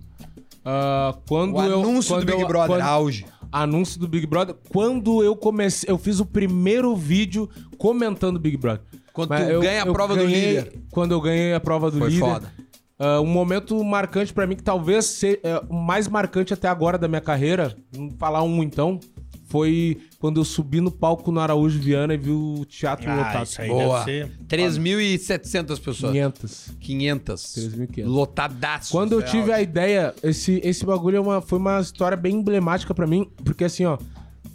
ah, 0.65 1.15
quando 1.27 1.55
O 1.57 1.63
eu, 1.63 1.79
anúncio 1.79 2.13
quando 2.15 2.21
do 2.25 2.31
Big 2.31 2.41
eu- 2.41 2.47
Brother, 2.47 2.67
quando- 2.67 2.81
auge. 2.81 3.25
anúncio 3.51 3.99
do 3.99 4.07
Big 4.07 4.25
Brother. 4.25 4.55
Quando 4.69 5.23
eu 5.23 5.35
comecei, 5.35 5.89
eu 5.91 5.97
fiz 5.97 6.19
o 6.19 6.25
primeiro 6.25 6.95
vídeo 6.95 7.49
comentando 7.77 8.39
Big 8.39 8.57
Brother. 8.57 8.81
Quando 9.13 9.29
Mas 9.29 9.47
tu 9.47 9.59
ganha 9.59 9.83
a 9.83 9.85
prova 9.85 10.15
do 10.15 10.23
ganhei- 10.23 10.47
líder. 10.57 10.73
Quando 10.91 11.11
eu 11.11 11.21
ganhei 11.21 11.53
a 11.53 11.59
prova 11.59 11.91
do 11.91 11.99
Foi 11.99 12.09
líder. 12.09 12.19
foda. 12.19 12.51
ah, 12.97 13.21
um 13.21 13.25
momento 13.27 13.83
marcante 13.83 14.33
pra 14.33 14.47
mim, 14.47 14.55
que 14.55 14.63
talvez 14.63 15.05
seja 15.05 15.39
o 15.69 15.73
mais 15.75 16.07
marcante 16.07 16.53
até 16.53 16.67
agora 16.67 16.97
da 16.97 17.07
minha 17.07 17.21
carreira, 17.21 17.75
vamos 17.91 18.15
falar 18.17 18.41
um 18.43 18.63
então, 18.63 18.99
foi 19.47 19.99
quando 20.23 20.39
eu 20.39 20.45
subi 20.45 20.79
no 20.79 20.89
palco 20.89 21.33
no 21.33 21.41
Araújo 21.41 21.77
Viana 21.81 22.13
e 22.13 22.17
vi 22.17 22.31
o 22.31 22.63
teatro 22.63 23.11
Ah, 23.11 23.15
lotado. 23.17 23.43
isso 23.45 23.61
aí 23.61 23.67
Boa. 23.67 24.05
deve 24.05 24.29
ser... 24.29 24.37
3.700 24.47 25.81
pessoas. 25.81 26.11
500. 26.13 26.69
500. 26.79 27.41
3.500. 27.57 28.05
Lotadaço. 28.05 28.91
Quando 28.93 29.11
eu 29.11 29.19
é 29.19 29.23
tive 29.23 29.51
a 29.51 29.61
ideia, 29.61 30.15
esse, 30.23 30.61
esse 30.63 30.85
bagulho 30.85 31.17
é 31.17 31.19
uma, 31.19 31.41
foi 31.41 31.59
uma 31.59 31.81
história 31.81 32.15
bem 32.15 32.35
emblemática 32.35 32.93
pra 32.95 33.05
mim, 33.05 33.29
porque 33.43 33.65
assim, 33.65 33.83
ó, 33.83 33.97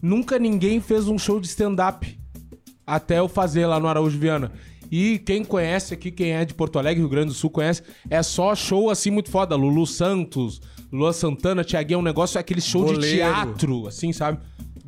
nunca 0.00 0.38
ninguém 0.38 0.80
fez 0.80 1.06
um 1.06 1.18
show 1.18 1.38
de 1.38 1.46
stand-up 1.48 2.18
até 2.86 3.18
eu 3.18 3.28
fazer 3.28 3.66
lá 3.66 3.78
no 3.78 3.88
Araújo 3.88 4.18
Viana. 4.18 4.50
E 4.90 5.18
quem 5.18 5.44
conhece 5.44 5.92
aqui, 5.92 6.10
quem 6.10 6.30
é 6.32 6.46
de 6.46 6.54
Porto 6.54 6.78
Alegre, 6.78 7.00
Rio 7.00 7.10
Grande 7.10 7.26
do 7.26 7.34
Sul, 7.34 7.50
conhece, 7.50 7.82
é 8.08 8.22
só 8.22 8.54
show 8.54 8.88
assim 8.88 9.10
muito 9.10 9.30
foda. 9.30 9.54
Lulu 9.54 9.86
Santos, 9.86 10.62
Lua 10.90 11.12
Santana, 11.12 11.62
Tiaguinho, 11.62 11.96
é 11.96 12.00
um 12.00 12.02
negócio, 12.02 12.38
é 12.38 12.40
aquele 12.40 12.62
show 12.62 12.86
de 12.86 12.92
Boleiro. 12.94 13.16
teatro, 13.18 13.86
assim, 13.86 14.14
sabe? 14.14 14.38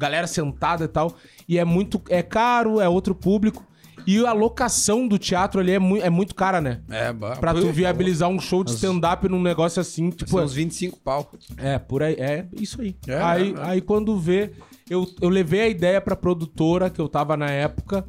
Galera 0.00 0.26
sentada 0.26 0.84
e 0.84 0.88
tal. 0.88 1.14
E 1.46 1.58
é 1.58 1.64
muito, 1.64 2.00
é 2.08 2.22
caro, 2.22 2.80
é 2.80 2.88
outro 2.88 3.14
público. 3.14 3.64
E 4.06 4.24
a 4.24 4.32
locação 4.32 5.06
do 5.06 5.18
teatro 5.18 5.60
ali 5.60 5.72
é, 5.72 5.78
mui- 5.78 6.00
é 6.00 6.08
muito 6.08 6.34
cara, 6.34 6.58
né? 6.58 6.80
É, 6.88 7.12
Pra 7.38 7.52
tu 7.52 7.70
viabilizar 7.70 8.30
um 8.30 8.40
show 8.40 8.64
de 8.64 8.70
stand-up 8.72 9.28
num 9.28 9.42
negócio 9.42 9.78
assim, 9.78 10.08
tipo. 10.08 10.30
São 10.30 10.42
uns 10.42 10.54
25 10.54 10.98
pau. 11.00 11.30
É, 11.58 11.78
por 11.78 12.02
aí. 12.02 12.14
É 12.14 12.46
isso 12.58 12.80
aí. 12.80 12.96
É, 13.06 13.20
aí, 13.22 13.52
é. 13.54 13.60
aí 13.62 13.80
quando 13.82 14.18
vê, 14.18 14.52
eu, 14.88 15.06
eu 15.20 15.28
levei 15.28 15.60
a 15.60 15.68
ideia 15.68 16.00
pra 16.00 16.16
produtora 16.16 16.88
que 16.88 16.98
eu 16.98 17.10
tava 17.10 17.36
na 17.36 17.50
época 17.50 18.02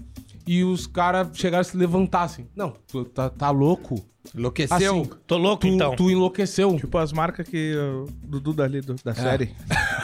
e 0.47 0.63
os 0.63 0.87
caras 0.87 1.27
chegaram 1.33 1.61
a 1.61 1.65
se 1.65 1.75
levantar 1.75 2.23
assim. 2.23 2.47
Não, 2.55 2.73
tu 2.87 3.03
tá, 3.03 3.29
tá 3.29 3.49
louco? 3.51 4.01
Enlouqueceu. 4.33 4.77
Assim, 5.01 5.09
Tô 5.27 5.37
louco, 5.37 5.61
tu, 5.61 5.67
então. 5.67 5.95
tu 5.95 6.09
enlouqueceu. 6.09 6.77
Tipo 6.77 6.97
as 6.99 7.11
marcas 7.11 7.45
que 7.47 7.75
o 7.75 8.05
Dudu 8.23 8.53
dali 8.53 8.79
do- 8.79 8.95
da 9.03 9.13
série. 9.13 9.51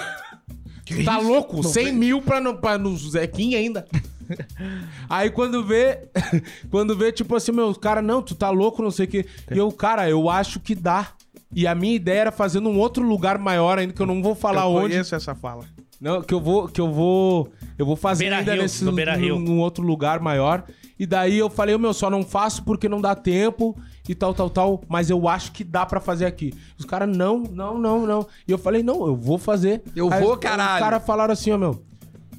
Tu 0.87 1.03
tá 1.03 1.17
louco? 1.19 1.63
100 1.63 1.91
mil 1.93 2.21
pra, 2.21 2.39
no, 2.39 2.57
pra 2.57 2.77
no 2.77 2.95
Zequinha 2.97 3.57
ainda. 3.57 3.85
Aí 5.09 5.29
quando 5.29 5.63
vê, 5.63 6.09
quando 6.69 6.95
vê, 6.95 7.11
tipo 7.11 7.35
assim, 7.35 7.51
meu, 7.51 7.73
cara, 7.75 8.01
não, 8.01 8.21
tu 8.21 8.35
tá 8.35 8.49
louco, 8.49 8.81
não 8.81 8.91
sei 8.91 9.05
o 9.05 9.09
quê. 9.09 9.25
E 9.51 9.57
eu, 9.57 9.71
cara, 9.71 10.09
eu 10.09 10.29
acho 10.29 10.59
que 10.59 10.75
dá. 10.75 11.09
E 11.53 11.65
a 11.65 11.73
minha 11.73 11.95
ideia 11.95 12.21
era 12.21 12.31
fazer 12.31 12.59
num 12.59 12.77
outro 12.77 13.03
lugar 13.05 13.37
maior 13.37 13.79
ainda, 13.79 13.93
que 13.93 14.01
eu 14.01 14.05
não 14.05 14.21
vou 14.21 14.35
falar 14.35 14.63
eu 14.63 14.69
onde. 14.71 14.89
conheço 14.91 15.15
essa 15.15 15.33
fala. 15.33 15.65
Não, 15.99 16.21
que 16.21 16.33
eu 16.33 16.39
vou, 16.39 16.67
que 16.67 16.79
eu 16.79 16.91
vou, 16.91 17.51
eu 17.77 17.85
vou 17.85 17.95
fazer 17.95 18.25
Beira 18.25 18.37
ainda 18.37 18.53
Rio, 18.53 18.61
nesse 18.61 18.83
no 18.83 18.91
Beira 18.91 19.15
Rio. 19.15 19.35
num, 19.39 19.41
num 19.41 19.59
outro 19.59 19.83
lugar 19.83 20.19
maior. 20.19 20.63
E 20.99 21.05
daí 21.05 21.37
eu 21.37 21.49
falei, 21.49 21.77
meu, 21.77 21.93
só 21.93 22.09
não 22.09 22.23
faço 22.23 22.63
porque 22.63 22.89
não 22.89 22.99
dá 23.01 23.15
tempo 23.15 23.75
e 24.11 24.15
tal, 24.15 24.33
tal, 24.33 24.49
tal. 24.49 24.81
Mas 24.87 25.09
eu 25.09 25.27
acho 25.27 25.51
que 25.51 25.63
dá 25.63 25.85
pra 25.85 25.99
fazer 25.99 26.25
aqui. 26.25 26.53
Os 26.77 26.85
caras, 26.85 27.15
não, 27.15 27.39
não, 27.43 27.77
não, 27.77 28.05
não. 28.05 28.27
E 28.47 28.51
eu 28.51 28.57
falei, 28.57 28.83
não, 28.83 29.05
eu 29.07 29.15
vou 29.15 29.37
fazer. 29.37 29.83
Eu 29.95 30.11
Aí 30.11 30.21
vou, 30.21 30.37
caralho. 30.37 30.75
Os 30.75 30.79
caras 30.79 31.05
falaram 31.05 31.33
assim, 31.33 31.51
ó, 31.51 31.57
meu, 31.57 31.83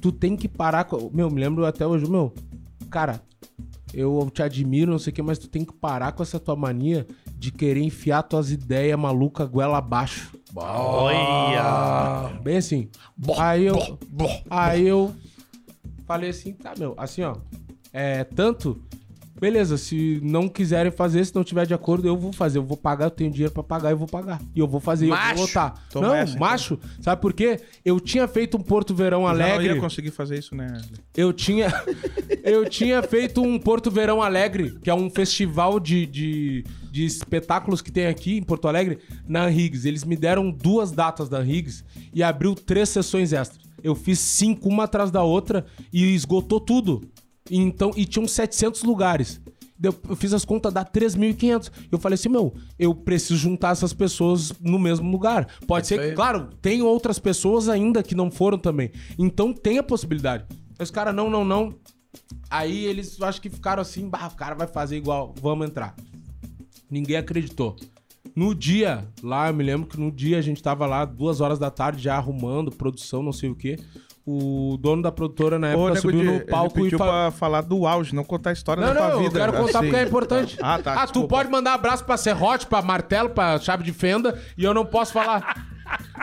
tu 0.01 0.11
tem 0.11 0.35
que 0.35 0.47
parar 0.47 0.85
com... 0.85 1.09
Meu, 1.13 1.29
me 1.29 1.39
lembro 1.39 1.65
até 1.65 1.85
hoje, 1.85 2.09
meu, 2.09 2.33
cara, 2.89 3.21
eu 3.93 4.29
te 4.33 4.41
admiro, 4.43 4.91
não 4.91 4.99
sei 4.99 5.11
o 5.11 5.15
que, 5.15 5.21
mas 5.21 5.37
tu 5.37 5.47
tem 5.47 5.65
que 5.65 5.73
parar 5.73 6.11
com 6.11 6.23
essa 6.23 6.39
tua 6.39 6.55
mania 6.55 7.07
de 7.37 7.51
querer 7.51 7.81
enfiar 7.81 8.23
tuas 8.23 8.51
ideias 8.51 8.99
malucas 8.99 9.47
goela 9.47 9.77
abaixo. 9.77 10.37
Olha! 10.55 12.39
Bem 12.41 12.57
assim. 12.57 12.89
Aí 13.37 13.65
eu, 13.65 13.99
aí 14.49 14.87
eu 14.87 15.13
falei 16.05 16.31
assim, 16.31 16.53
tá, 16.53 16.73
meu, 16.77 16.93
assim, 16.97 17.23
ó. 17.23 17.35
É 17.93 18.23
tanto. 18.23 18.81
Beleza, 19.39 19.77
se 19.77 20.19
não 20.21 20.49
quiserem 20.49 20.91
fazer, 20.91 21.23
se 21.25 21.33
não 21.33 21.43
tiver 21.43 21.65
de 21.65 21.73
acordo, 21.73 22.07
eu 22.07 22.17
vou 22.17 22.33
fazer. 22.33 22.57
Eu 22.57 22.63
vou 22.63 22.75
pagar, 22.75 23.05
eu 23.05 23.11
tenho 23.11 23.31
dinheiro 23.31 23.53
pra 23.53 23.63
pagar, 23.63 23.91
eu 23.91 23.97
vou 23.97 24.07
pagar. 24.07 24.41
E 24.53 24.59
eu 24.59 24.67
vou 24.67 24.79
fazer, 24.81 25.05
eu 25.05 25.09
Macho. 25.11 25.35
vou 25.35 25.45
lotar. 25.45 25.73
Toma 25.89 26.07
não, 26.07 26.15
essa, 26.15 26.35
então. 26.35 26.47
macho. 26.47 26.79
Sabe 26.99 27.21
por 27.21 27.31
quê? 27.31 27.59
Eu 27.85 27.99
tinha 27.99 28.27
feito 28.27 28.57
um 28.57 28.61
Porto 28.61 28.93
Verão 28.93 29.21
Eu 29.21 29.27
já 29.29 29.33
não 29.33 29.45
Alegre. 29.45 29.73
ia 29.75 29.79
conseguir 29.79 30.11
fazer 30.11 30.39
isso, 30.39 30.53
né? 30.55 30.81
Eu 31.15 31.31
tinha, 31.31 31.71
eu 32.43 32.69
tinha 32.69 33.01
feito 33.01 33.41
um 33.41 33.57
Porto 33.57 33.89
Verão 33.89 34.21
Alegre, 34.21 34.77
que 34.83 34.89
é 34.89 34.93
um 34.93 35.09
festival 35.09 35.79
de, 35.79 36.05
de, 36.05 36.65
de 36.91 37.05
espetáculos 37.05 37.81
que 37.81 37.91
tem 37.91 38.07
aqui 38.07 38.37
em 38.37 38.43
Porto 38.43 38.67
Alegre, 38.67 38.99
na 39.27 39.49
Higgs. 39.49 39.87
Eles 39.87 40.03
me 40.03 40.17
deram 40.17 40.51
duas 40.51 40.91
datas 40.91 41.29
da 41.29 41.41
Higgs 41.41 41.83
e 42.13 42.21
abriu 42.21 42.53
três 42.55 42.89
sessões 42.89 43.31
extras. 43.31 43.69
Eu 43.81 43.95
fiz 43.95 44.19
cinco, 44.19 44.67
uma 44.67 44.83
atrás 44.83 45.09
da 45.09 45.23
outra, 45.23 45.65
e 45.93 46.13
esgotou 46.13 46.59
tudo. 46.59 47.07
Então, 47.49 47.91
e 47.95 48.05
tinham 48.05 48.27
700 48.27 48.83
lugares. 48.83 49.41
Eu 49.81 49.93
fiz 50.17 50.33
as 50.33 50.43
contas, 50.43 50.73
dá 50.73 50.83
3.500. 50.83 51.71
Eu 51.89 51.97
falei 51.97 52.15
assim, 52.15 52.27
meu, 52.27 52.53
eu 52.77 52.93
preciso 52.93 53.37
juntar 53.37 53.71
essas 53.71 53.93
pessoas 53.93 54.51
no 54.59 54.77
mesmo 54.77 55.09
lugar. 55.09 55.47
Pode 55.65 55.87
ser, 55.87 55.99
aí. 55.99 56.13
claro, 56.13 56.49
tem 56.61 56.81
outras 56.81 57.17
pessoas 57.17 57.69
ainda 57.69 58.03
que 58.03 58.13
não 58.13 58.29
foram 58.29 58.57
também. 58.57 58.91
Então 59.17 59.53
tem 59.53 59.77
a 59.77 59.83
possibilidade. 59.83 60.45
Os 60.77 60.91
caras, 60.91 61.15
não, 61.15 61.29
não, 61.29 61.45
não. 61.45 61.73
Aí 62.49 62.85
eles, 62.85 63.21
acho 63.21 63.41
que 63.41 63.49
ficaram 63.49 63.81
assim, 63.81 64.09
bah, 64.09 64.27
o 64.27 64.35
cara 64.35 64.53
vai 64.53 64.67
fazer 64.67 64.97
igual, 64.97 65.33
vamos 65.41 65.67
entrar. 65.67 65.95
Ninguém 66.89 67.15
acreditou. 67.15 67.77
No 68.35 68.53
dia, 68.53 69.07
lá, 69.23 69.47
eu 69.47 69.53
me 69.53 69.63
lembro 69.63 69.87
que 69.87 69.99
no 69.99 70.11
dia 70.11 70.37
a 70.37 70.41
gente 70.41 70.61
tava 70.61 70.85
lá, 70.85 71.05
duas 71.05 71.41
horas 71.41 71.59
da 71.59 71.69
tarde, 71.69 72.01
já 72.01 72.15
arrumando, 72.15 72.71
produção, 72.71 73.21
não 73.23 73.33
sei 73.33 73.49
o 73.49 73.55
quê. 73.55 73.77
O 74.31 74.77
dono 74.77 75.01
da 75.01 75.11
produtora 75.11 75.57
na 75.57 75.67
Ô, 75.67 75.71
época 75.71 75.87
Nego 75.89 76.01
subiu 76.01 76.19
Di, 76.19 76.25
no 76.27 76.33
ele 76.33 76.45
palco 76.45 76.79
e 76.79 76.83
pediu 76.83 76.97
falou. 76.99 77.13
pra 77.13 77.31
falar 77.31 77.61
do 77.61 77.87
auge, 77.87 78.13
não 78.13 78.23
contar 78.23 78.51
a 78.51 78.53
história 78.53 78.85
Não, 78.85 78.93
da 78.93 78.99
tua 78.99 79.09
não, 79.09 79.19
vida. 79.19 79.39
eu 79.39 79.41
quero 79.45 79.53
contar 79.53 79.79
assim. 79.79 79.87
porque 79.87 79.95
é 79.95 80.03
importante. 80.03 80.57
Ah, 80.61 80.77
tá, 80.77 80.93
Ah, 80.93 80.99
tu 80.99 81.13
desculpa. 81.13 81.27
pode 81.29 81.49
mandar 81.49 81.73
abraço 81.73 82.03
pra 82.05 82.15
serrote, 82.17 82.67
pra 82.67 82.81
martelo, 82.81 83.29
pra 83.29 83.57
chave 83.59 83.83
de 83.83 83.91
fenda, 83.91 84.39
e 84.57 84.63
eu 84.63 84.73
não 84.73 84.85
posso 84.85 85.13
falar. 85.13 85.65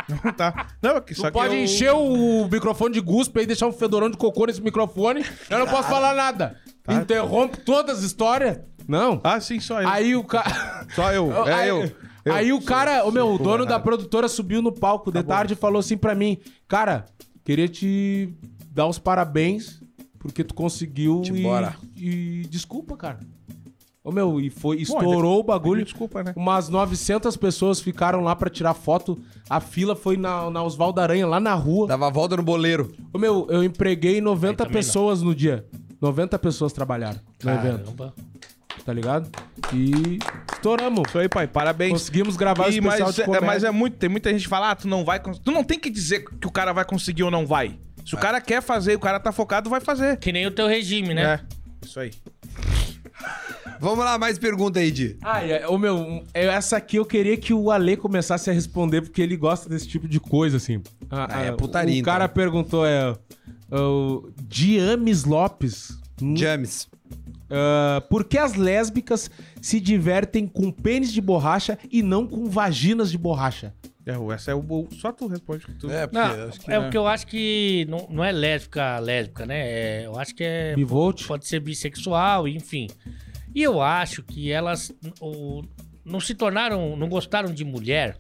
Não, 0.09 0.33
tá. 0.33 0.67
Não, 0.81 0.91
é 0.99 1.01
que 1.01 1.15
Tu 1.15 1.21
só 1.21 1.27
que 1.27 1.33
pode 1.33 1.55
eu- 1.55 1.65
encher 1.65 1.93
o 1.93 2.49
microfone 2.51 2.95
de 2.95 3.01
guspe 3.01 3.41
e 3.41 3.47
deixar 3.47 3.67
um 3.67 3.73
fedorão 3.73 4.09
de 4.09 4.17
cocô 4.17 4.47
nesse 4.47 4.63
microfone, 4.63 5.25
eu 5.51 5.59
não 5.59 5.67
posso 5.67 5.89
falar 5.89 6.15
nada. 6.15 6.57
Tá. 6.85 6.95
Interrompe 6.95 7.59
todas 7.59 7.99
as 7.99 8.05
histórias. 8.05 8.61
Não. 8.87 9.21
Ah, 9.25 9.41
sim, 9.41 9.59
só 9.59 9.83
eu. 9.83 9.89
Aí 9.89 10.15
o 10.15 10.23
cara. 10.23 10.87
Só 10.95 11.13
eu. 11.13 11.33
É 11.49 11.53
aí, 11.53 11.69
eu. 11.69 11.91
Eu. 12.25 12.33
aí 12.35 12.53
o 12.53 12.61
cara, 12.63 13.05
o 13.05 13.11
meu, 13.11 13.33
o 13.33 13.39
dono 13.39 13.65
da 13.65 13.73
errado. 13.73 13.83
produtora 13.83 14.29
subiu 14.29 14.63
no 14.63 14.71
palco 14.71 15.11
de 15.11 15.23
tarde 15.25 15.55
e 15.55 15.57
falou 15.57 15.81
assim 15.81 15.97
pra 15.97 16.15
mim: 16.15 16.39
Cara, 16.69 17.05
queria 17.47 17.69
te 17.69 18.29
dar 18.73 18.87
os 18.87 18.99
parabéns 18.99 19.81
porque 20.19 20.43
tu 20.45 20.53
conseguiu 20.53 21.23
e, 21.25 21.43
bora. 21.43 21.77
e 21.97 22.43
desculpa, 22.51 22.97
cara. 22.97 23.21
Ô 24.03 24.13
meu, 24.13 24.41
e 24.41 24.51
foi, 24.51 24.77
Bom, 24.77 24.83
estourou 24.83 25.33
ainda- 25.33 25.41
o 25.41 25.43
bagulho. 25.43 25.85
Desculpa, 25.85 26.23
né? 26.23 26.33
Umas 26.37 26.69
900 26.69 27.37
pessoas 27.37 27.81
ficaram 27.81 28.21
lá 28.21 28.37
pra 28.37 28.49
tirar 28.51 28.75
foto. 28.75 29.19
A 29.51 29.61
fila 29.61 29.97
foi 29.97 30.17
na, 30.17 30.49
na 30.51 30.63
Osvaldo 30.63 31.01
Aranha, 31.01 31.27
lá 31.27 31.41
na 31.41 31.55
rua. 31.55 31.89
Dava 31.89 32.07
a 32.07 32.11
volta 32.11 32.37
no 32.37 32.43
boleiro. 32.43 32.93
Ô 33.13 33.19
meu, 33.19 33.47
eu 33.51 33.65
empreguei 33.65 34.21
90 34.21 34.51
Aí 34.51 34.57
também 34.57 34.73
pessoas 34.73 35.23
no 35.23 35.35
dia. 35.35 35.67
90 36.01 36.39
pessoas 36.39 36.73
trabalharam 36.73 37.19
no 37.43 37.51
evento, 37.51 37.79
Caramba. 37.97 38.15
Tá 38.85 38.93
ligado? 38.93 39.29
E 39.73 40.19
estouramos. 40.53 41.09
Isso 41.09 41.19
aí, 41.19 41.29
pai. 41.29 41.47
Parabéns. 41.47 41.93
Conseguimos 41.93 42.37
gravar 42.37 42.67
o 42.67 42.71
E, 42.71 42.79
especial 42.79 43.07
mas, 43.07 43.15
de 43.15 43.23
é, 43.23 43.25
comédia. 43.25 43.47
mas 43.47 43.65
é 43.65 43.71
muito, 43.71 43.97
tem 43.97 44.09
muita 44.09 44.31
gente 44.33 44.43
que 44.43 44.49
fala, 44.49 44.71
ah, 44.71 44.77
tu 44.77 44.87
não 44.89 45.05
vai 45.05 45.21
Tu 45.21 45.51
não 45.51 45.65
tem 45.65 45.79
que 45.79 45.91
dizer 45.91 46.25
que 46.41 46.47
o 46.47 46.51
cara 46.51 46.73
vai 46.73 46.85
conseguir 46.85 47.23
ou 47.23 47.31
não 47.31 47.47
vai. 47.47 47.79
Se 48.05 48.15
o 48.15 48.19
cara 48.19 48.41
quer 48.41 48.63
fazer, 48.63 48.95
o 48.95 49.01
cara 49.01 49.19
tá 49.19 49.33
focado, 49.33 49.69
vai 49.69 49.81
fazer. 49.81 50.17
Que 50.19 50.31
nem 50.31 50.47
o 50.47 50.51
teu 50.51 50.67
regime, 50.69 51.13
né? 51.13 51.23
É. 51.35 51.41
Isso 51.85 51.99
aí. 51.99 52.11
Vamos 53.81 54.05
lá, 54.05 54.17
mais 54.19 54.39
pergunta 54.39 54.79
aí, 54.79 54.91
Di. 54.91 55.19
Ah, 55.23 55.45
é, 55.45 55.67
ô 55.69 55.77
meu, 55.77 56.25
é, 56.33 56.47
essa 56.47 56.77
aqui 56.79 56.97
eu 56.97 57.05
queria 57.05 57.37
que 57.37 57.53
o 57.53 57.71
Ale 57.71 57.97
começasse 57.97 58.49
a 58.49 58.53
responder, 58.53 59.03
porque 59.03 59.21
ele 59.21 59.37
gosta 59.37 59.69
desse 59.69 59.87
tipo 59.87 60.09
de 60.09 60.19
coisa, 60.19 60.57
assim. 60.57 60.83
Ah, 61.11 61.27
Ah, 61.31 61.43
é 61.43 61.53
putaria, 61.53 62.01
O 62.01 62.05
cara 62.05 62.25
então. 62.25 62.35
perguntou, 62.35 62.87
é... 62.87 63.15
O 63.71 64.31
Diames 64.43 65.25
Lopes. 65.25 65.99
Hum, 66.23 66.37
James. 66.37 66.89
ah, 67.51 68.03
por 68.11 68.25
que 68.25 68.39
as 68.39 68.55
lésbicas 68.55 69.31
se 69.61 69.81
divertem 69.81 70.47
com 70.47 70.71
pênis 70.71 71.13
de 71.13 71.21
borracha 71.21 71.79
e 71.91 72.03
não 72.03 72.27
com 72.27 72.47
vaginas 72.47 73.11
de 73.11 73.19
borracha? 73.19 73.75
É, 74.05 74.13
essa 74.35 74.53
é 74.53 74.55
o. 74.55 74.61
o- 74.61 74.89
Só 74.93 75.11
tu 75.11 75.27
responde 75.27 75.67
que 75.67 75.73
tu. 75.75 75.91
É, 75.91 76.07
porque 76.07 76.17
Não, 76.19 76.49
acho 76.49 76.61
que... 76.61 76.73
é 76.73 76.81
porque 76.81 76.97
eu 76.97 77.07
acho 77.09 77.27
que 77.27 77.87
não, 77.89 78.07
não 78.09 78.23
é 78.25 78.31
lésbica, 78.31 78.99
lésbica, 79.01 79.45
né? 79.45 79.59
É, 79.69 80.07
eu 80.07 80.17
acho 80.19 80.33
que 80.35 80.45
é. 80.45 80.77
Bivolt? 80.77 81.27
Pode 81.27 81.45
ser 81.47 81.59
bissexual, 81.59 82.47
enfim. 82.47 82.87
E 83.53 83.63
eu 83.63 83.81
acho 83.83 84.23
que 84.23 84.53
elas 84.53 84.93
o- 85.21 85.63
não 86.05 86.21
se 86.21 86.35
tornaram, 86.37 86.97
não 86.97 87.09
gostaram 87.09 87.53
de 87.53 87.65
mulher 87.65 88.17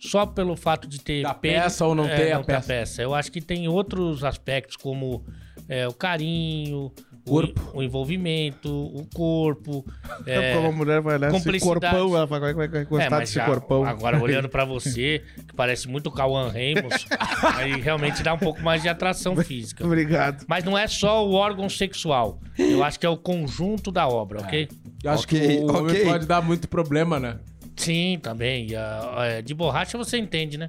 só 0.00 0.26
pelo 0.26 0.56
fato 0.56 0.88
de 0.88 1.00
ter 1.00 1.22
Da 1.22 1.32
pênis- 1.32 1.62
peça 1.62 1.86
ou 1.86 1.94
não 1.94 2.08
ter 2.08 2.32
a 2.32 2.36
não 2.38 2.42
ter 2.44 2.60
peça. 2.64 3.00
Eu 3.00 3.14
acho 3.14 3.30
que 3.30 3.40
tem 3.40 3.68
outros 3.68 4.24
aspectos, 4.24 4.74
como 4.76 5.24
é, 5.68 5.86
o 5.86 5.92
carinho, 5.92 6.92
Corpo. 7.24 7.70
o 7.72 7.82
envolvimento, 7.82 8.68
o 8.70 9.06
corpo. 9.14 9.84
É, 10.26 10.54
Como 10.54 10.68
a 10.68 10.72
mulher 10.72 11.00
vai 11.00 11.14
olhar 11.14 11.34
esse 11.34 11.60
corpão, 11.60 12.14
ela 12.14 12.26
vai, 12.26 12.40
vai, 12.40 12.54
vai 12.54 12.82
é, 12.82 12.84
gostar 12.84 13.10
mas 13.10 13.20
desse 13.20 13.34
já, 13.34 13.46
corpão. 13.46 13.84
agora 13.84 14.20
olhando 14.22 14.48
pra 14.48 14.64
você, 14.66 15.22
que 15.48 15.54
parece 15.54 15.88
muito 15.88 16.08
o 16.08 16.10
Cauã 16.12 16.50
Raymond, 16.50 16.94
aí 17.56 17.80
realmente 17.80 18.22
dá 18.22 18.34
um 18.34 18.38
pouco 18.38 18.62
mais 18.62 18.82
de 18.82 18.88
atração 18.88 19.34
física. 19.36 19.84
Obrigado. 19.84 20.44
Mas 20.46 20.64
não 20.64 20.76
é 20.76 20.86
só 20.86 21.26
o 21.26 21.32
órgão 21.32 21.68
sexual. 21.68 22.40
Eu 22.58 22.84
acho 22.84 23.00
que 23.00 23.06
é 23.06 23.08
o 23.08 23.16
conjunto 23.16 23.90
da 23.90 24.06
obra, 24.06 24.40
ok? 24.40 24.68
Eu 25.02 25.10
acho 25.10 25.24
Ok, 25.24 25.40
que 25.40 25.64
o 25.64 25.74
homem 25.76 26.04
pode 26.04 26.26
dar 26.26 26.42
muito 26.42 26.68
problema, 26.68 27.18
né? 27.18 27.38
Sim, 27.76 28.18
também. 28.22 28.74
Ah, 28.76 29.24
é, 29.24 29.42
de 29.42 29.54
borracha 29.54 29.96
você 29.98 30.18
entende, 30.18 30.56
né? 30.58 30.68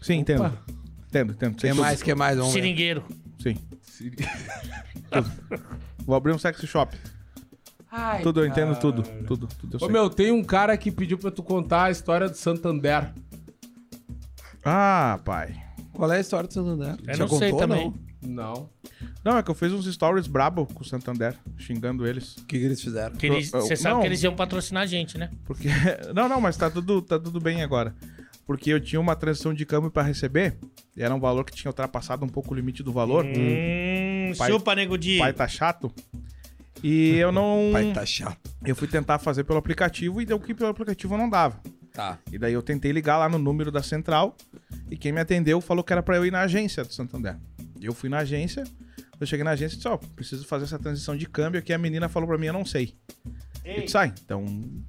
Sim, 0.00 0.14
entendo. 0.14 0.58
Entendo, 1.08 1.32
entendo. 1.32 1.54
que 1.54 1.60
Sem 1.60 1.72
mais, 1.74 2.02
que 2.02 2.14
mais? 2.14 2.36
Vamos 2.36 2.52
ver. 2.52 2.60
Seringueiro. 2.60 3.04
Sim. 3.38 3.56
Vou 6.04 6.14
abrir 6.16 6.32
um 6.32 6.38
sex 6.38 6.60
shop. 6.64 6.96
tudo, 8.22 8.40
eu 8.40 8.46
entendo 8.46 8.78
tudo. 8.78 9.02
Tudo, 9.26 9.46
tudo 9.46 9.74
eu 9.74 9.76
Ô, 9.76 9.80
sei. 9.80 9.88
meu, 9.88 10.10
tem 10.10 10.32
um 10.32 10.42
cara 10.44 10.76
que 10.76 10.90
pediu 10.90 11.18
pra 11.18 11.30
tu 11.30 11.42
contar 11.42 11.84
a 11.84 11.90
história 11.90 12.28
do 12.28 12.36
Santander. 12.36 13.12
Ah, 14.64 15.20
pai. 15.24 15.54
Qual 15.92 16.10
é 16.12 16.16
a 16.16 16.20
história 16.20 16.48
do 16.48 16.52
Santander? 16.54 16.96
Eu 17.06 17.14
Já 17.14 17.26
não 17.26 17.38
sei 17.38 17.52
também. 17.56 17.94
não? 18.22 18.26
Não. 18.26 18.70
Não, 19.22 19.36
é 19.38 19.42
que 19.42 19.50
eu 19.50 19.54
fiz 19.54 19.70
uns 19.70 19.84
stories 19.92 20.26
brabo 20.26 20.66
com 20.66 20.82
o 20.82 20.84
Santander, 20.84 21.36
xingando 21.58 22.06
eles. 22.06 22.36
O 22.38 22.46
que, 22.46 22.58
que 22.58 22.64
eles 22.64 22.80
fizeram? 22.80 23.14
Que 23.16 23.26
eles- 23.26 23.52
Eu- 23.52 23.60
eu- 23.60 23.66
Você 23.66 23.76
sabe 23.76 23.94
não. 23.96 24.00
que 24.00 24.06
eles 24.08 24.22
iam 24.22 24.34
patrocinar 24.34 24.82
a 24.82 24.86
gente, 24.86 25.18
né? 25.18 25.30
Porque. 25.44 25.68
Não, 26.14 26.26
não, 26.28 26.40
mas 26.40 26.56
tá 26.56 26.70
tudo, 26.70 27.02
tá 27.02 27.18
tudo 27.18 27.38
bem 27.38 27.62
agora. 27.62 27.94
Porque 28.46 28.70
eu 28.70 28.80
tinha 28.80 29.00
uma 29.00 29.16
transição 29.16 29.54
de 29.54 29.64
câmbio 29.64 29.90
pra 29.90 30.02
receber, 30.02 30.56
e 30.96 31.02
era 31.02 31.14
um 31.14 31.20
valor 31.20 31.44
que 31.44 31.52
tinha 31.54 31.70
ultrapassado 31.70 32.24
um 32.24 32.28
pouco 32.28 32.52
o 32.52 32.56
limite 32.56 32.82
do 32.82 32.92
valor. 32.92 33.24
Hum, 33.24 34.32
Pai- 34.36 34.50
chupa, 34.50 34.74
nego 34.74 34.98
de. 34.98 35.18
Pai 35.18 35.32
tá 35.32 35.48
chato. 35.48 35.90
E 36.82 37.16
eu 37.16 37.32
não. 37.32 37.70
Pai 37.72 37.92
tá 37.92 38.04
chato. 38.04 38.38
Eu 38.64 38.76
fui 38.76 38.86
tentar 38.88 39.18
fazer 39.18 39.44
pelo 39.44 39.58
aplicativo 39.58 40.20
e 40.20 40.26
deu 40.26 40.38
que 40.38 40.54
pelo 40.54 40.70
aplicativo 40.70 41.16
não 41.16 41.28
dava. 41.28 41.58
Tá. 41.92 42.18
E 42.32 42.38
daí 42.38 42.52
eu 42.52 42.62
tentei 42.62 42.90
ligar 42.92 43.16
lá 43.18 43.28
no 43.28 43.38
número 43.38 43.70
da 43.70 43.82
central 43.82 44.36
e 44.90 44.96
quem 44.96 45.12
me 45.12 45.20
atendeu 45.20 45.60
falou 45.60 45.84
que 45.84 45.92
era 45.92 46.02
pra 46.02 46.16
eu 46.16 46.26
ir 46.26 46.32
na 46.32 46.40
agência 46.40 46.84
do 46.84 46.92
Santander. 46.92 47.36
Eu 47.80 47.94
fui 47.94 48.08
na 48.08 48.18
agência, 48.18 48.64
eu 49.20 49.26
cheguei 49.26 49.44
na 49.44 49.52
agência 49.52 49.74
e 49.74 49.76
disse, 49.76 49.88
ó, 49.88 49.96
preciso 49.96 50.44
fazer 50.44 50.64
essa 50.64 50.78
transição 50.78 51.16
de 51.16 51.26
câmbio 51.26 51.60
aqui. 51.60 51.72
A 51.72 51.78
menina 51.78 52.08
falou 52.08 52.28
pra 52.28 52.36
mim, 52.36 52.46
eu 52.46 52.52
não 52.52 52.64
sei. 52.64 52.94
Eu 53.64 53.82
disse, 53.84 53.96
ah, 53.96 54.06
então 54.06 54.44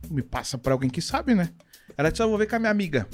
me 0.09 0.21
passa 0.23 0.57
pra 0.57 0.73
alguém 0.73 0.89
que 0.89 1.01
sabe, 1.01 1.35
né? 1.35 1.49
Ela 1.95 2.09
disse, 2.09 2.21
ah, 2.23 2.25
eu 2.25 2.29
vou 2.29 2.37
ver 2.39 2.47
com 2.47 2.55
a 2.55 2.59
minha 2.59 2.71
amiga. 2.71 3.07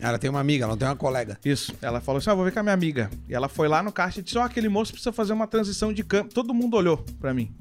Ela 0.00 0.18
tem 0.18 0.30
uma 0.30 0.40
amiga, 0.40 0.64
ela 0.64 0.72
não 0.72 0.78
tem 0.78 0.88
uma 0.88 0.96
colega. 0.96 1.38
Isso. 1.44 1.74
Ela 1.80 2.00
falou 2.00 2.18
assim, 2.18 2.30
ah, 2.30 2.32
eu 2.32 2.36
vou 2.36 2.44
ver 2.44 2.52
com 2.52 2.60
a 2.60 2.62
minha 2.62 2.74
amiga. 2.74 3.10
E 3.28 3.34
ela 3.34 3.48
foi 3.48 3.68
lá 3.68 3.82
no 3.82 3.92
caixa 3.92 4.20
e 4.20 4.22
disse, 4.22 4.38
ó, 4.38 4.42
aquele 4.42 4.68
moço 4.68 4.92
precisa 4.92 5.12
fazer 5.12 5.32
uma 5.32 5.46
transição 5.46 5.92
de 5.92 6.02
câmbio. 6.02 6.32
Todo 6.32 6.54
mundo 6.54 6.76
olhou 6.76 7.04
pra 7.20 7.34
mim. 7.34 7.54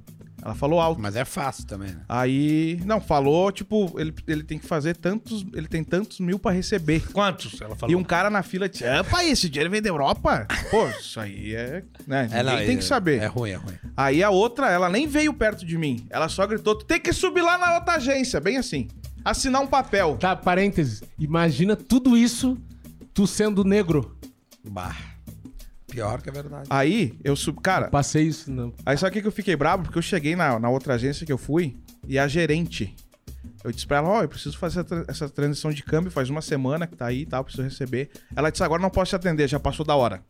Ela 0.44 0.56
falou 0.56 0.80
alto. 0.80 1.02
Mas 1.02 1.16
é 1.16 1.26
fácil 1.26 1.66
também, 1.66 1.90
né? 1.90 2.02
Aí, 2.08 2.80
não, 2.86 3.02
falou, 3.02 3.52
tipo, 3.52 3.94
ele, 4.00 4.14
ele 4.28 4.44
tem 4.44 4.58
que 4.58 4.66
fazer 4.66 4.96
tantos, 4.96 5.46
ele 5.54 5.68
tem 5.68 5.84
tantos 5.84 6.20
mil 6.20 6.40
pra 6.40 6.52
receber. 6.52 7.02
Quantos? 7.12 7.60
Ela 7.62 7.76
falou. 7.76 7.92
E 7.92 7.96
um 7.96 8.04
cara 8.04 8.30
na 8.30 8.42
fila 8.42 8.70
disse: 8.70 8.86
Opa, 8.86 9.24
esse 9.26 9.50
dinheiro 9.50 9.70
vem 9.70 9.82
da 9.82 9.90
Europa? 9.90 10.48
Pô, 10.72 10.88
isso 10.88 11.20
aí 11.20 11.56
é. 11.56 11.84
Né, 12.08 12.30
ninguém 12.32 12.68
tem 12.68 12.78
que 12.78 12.84
saber. 12.84 13.22
É 13.22 13.26
ruim, 13.26 13.52
é 13.52 13.56
ruim. 13.56 13.76
Aí 13.96 14.24
a 14.24 14.30
outra, 14.30 14.70
ela 14.70 14.90
nem 14.90 15.08
veio 15.08 15.34
perto 15.34 15.66
de 15.66 15.78
mim. 15.78 16.06
Ela 16.10 16.30
só 16.30 16.48
gritou: 16.48 16.76
Tu 16.76 16.86
tem 16.86 17.00
que 17.00 17.12
subir 17.12 17.42
lá 17.42 17.58
na 17.58 17.76
outra 17.76 17.96
agência, 17.96 18.40
bem 18.40 18.58
assim. 18.58 18.88
Assinar 19.24 19.62
um 19.62 19.68
papel. 19.68 20.18
Tá, 20.18 20.36
parênteses. 20.36 21.04
Imagina 21.18 21.76
tudo 21.76 22.18
isso, 22.18 22.58
tu 23.14 23.28
sendo 23.28 23.64
negro. 23.64 24.18
Bah. 24.68 24.96
Pior 25.88 26.22
que 26.22 26.30
a 26.30 26.34
verdade. 26.34 26.68
Aí 26.70 27.18
eu 27.24 27.36
subi. 27.36 27.62
Cara, 27.62 27.90
Passei 27.90 28.24
isso, 28.28 28.52
não. 28.52 28.74
aí 28.86 28.98
sabe 28.98 29.10
o 29.10 29.14
que 29.14 29.22
que 29.22 29.28
eu 29.28 29.32
fiquei 29.32 29.56
bravo? 29.56 29.84
Porque 29.84 29.98
eu 29.98 30.02
cheguei 30.04 30.36
na, 30.36 30.60
na 30.60 30.70
outra 30.70 30.94
agência 30.94 31.26
que 31.26 31.32
eu 31.32 31.38
fui 31.38 31.78
e 32.08 32.18
a 32.20 32.28
gerente. 32.28 32.96
Eu 33.64 33.72
disse 33.72 33.88
pra 33.88 33.98
ela: 33.98 34.10
Ó, 34.10 34.22
eu 34.22 34.30
preciso 34.30 34.58
fazer 34.58 34.82
essa 34.82 34.84
tra- 34.84 35.06
essa 35.08 35.30
transição 35.30 35.72
de 35.72 35.82
câmbio. 35.84 36.12
Faz 36.12 36.30
uma 36.30 36.42
semana 36.42 36.86
que 36.86 36.96
tá 36.96 37.08
aí 37.08 37.22
e 37.22 37.26
tal, 37.26 37.44
preciso 37.44 37.64
receber. 37.64 38.12
Ela 38.36 38.52
disse: 38.52 38.64
Agora 38.64 38.82
não 38.82 38.90
posso 38.90 39.10
te 39.10 39.16
atender, 39.16 39.48
já 39.48 39.60
passou 39.60 39.86
da 39.86 39.96
hora. 39.96 40.24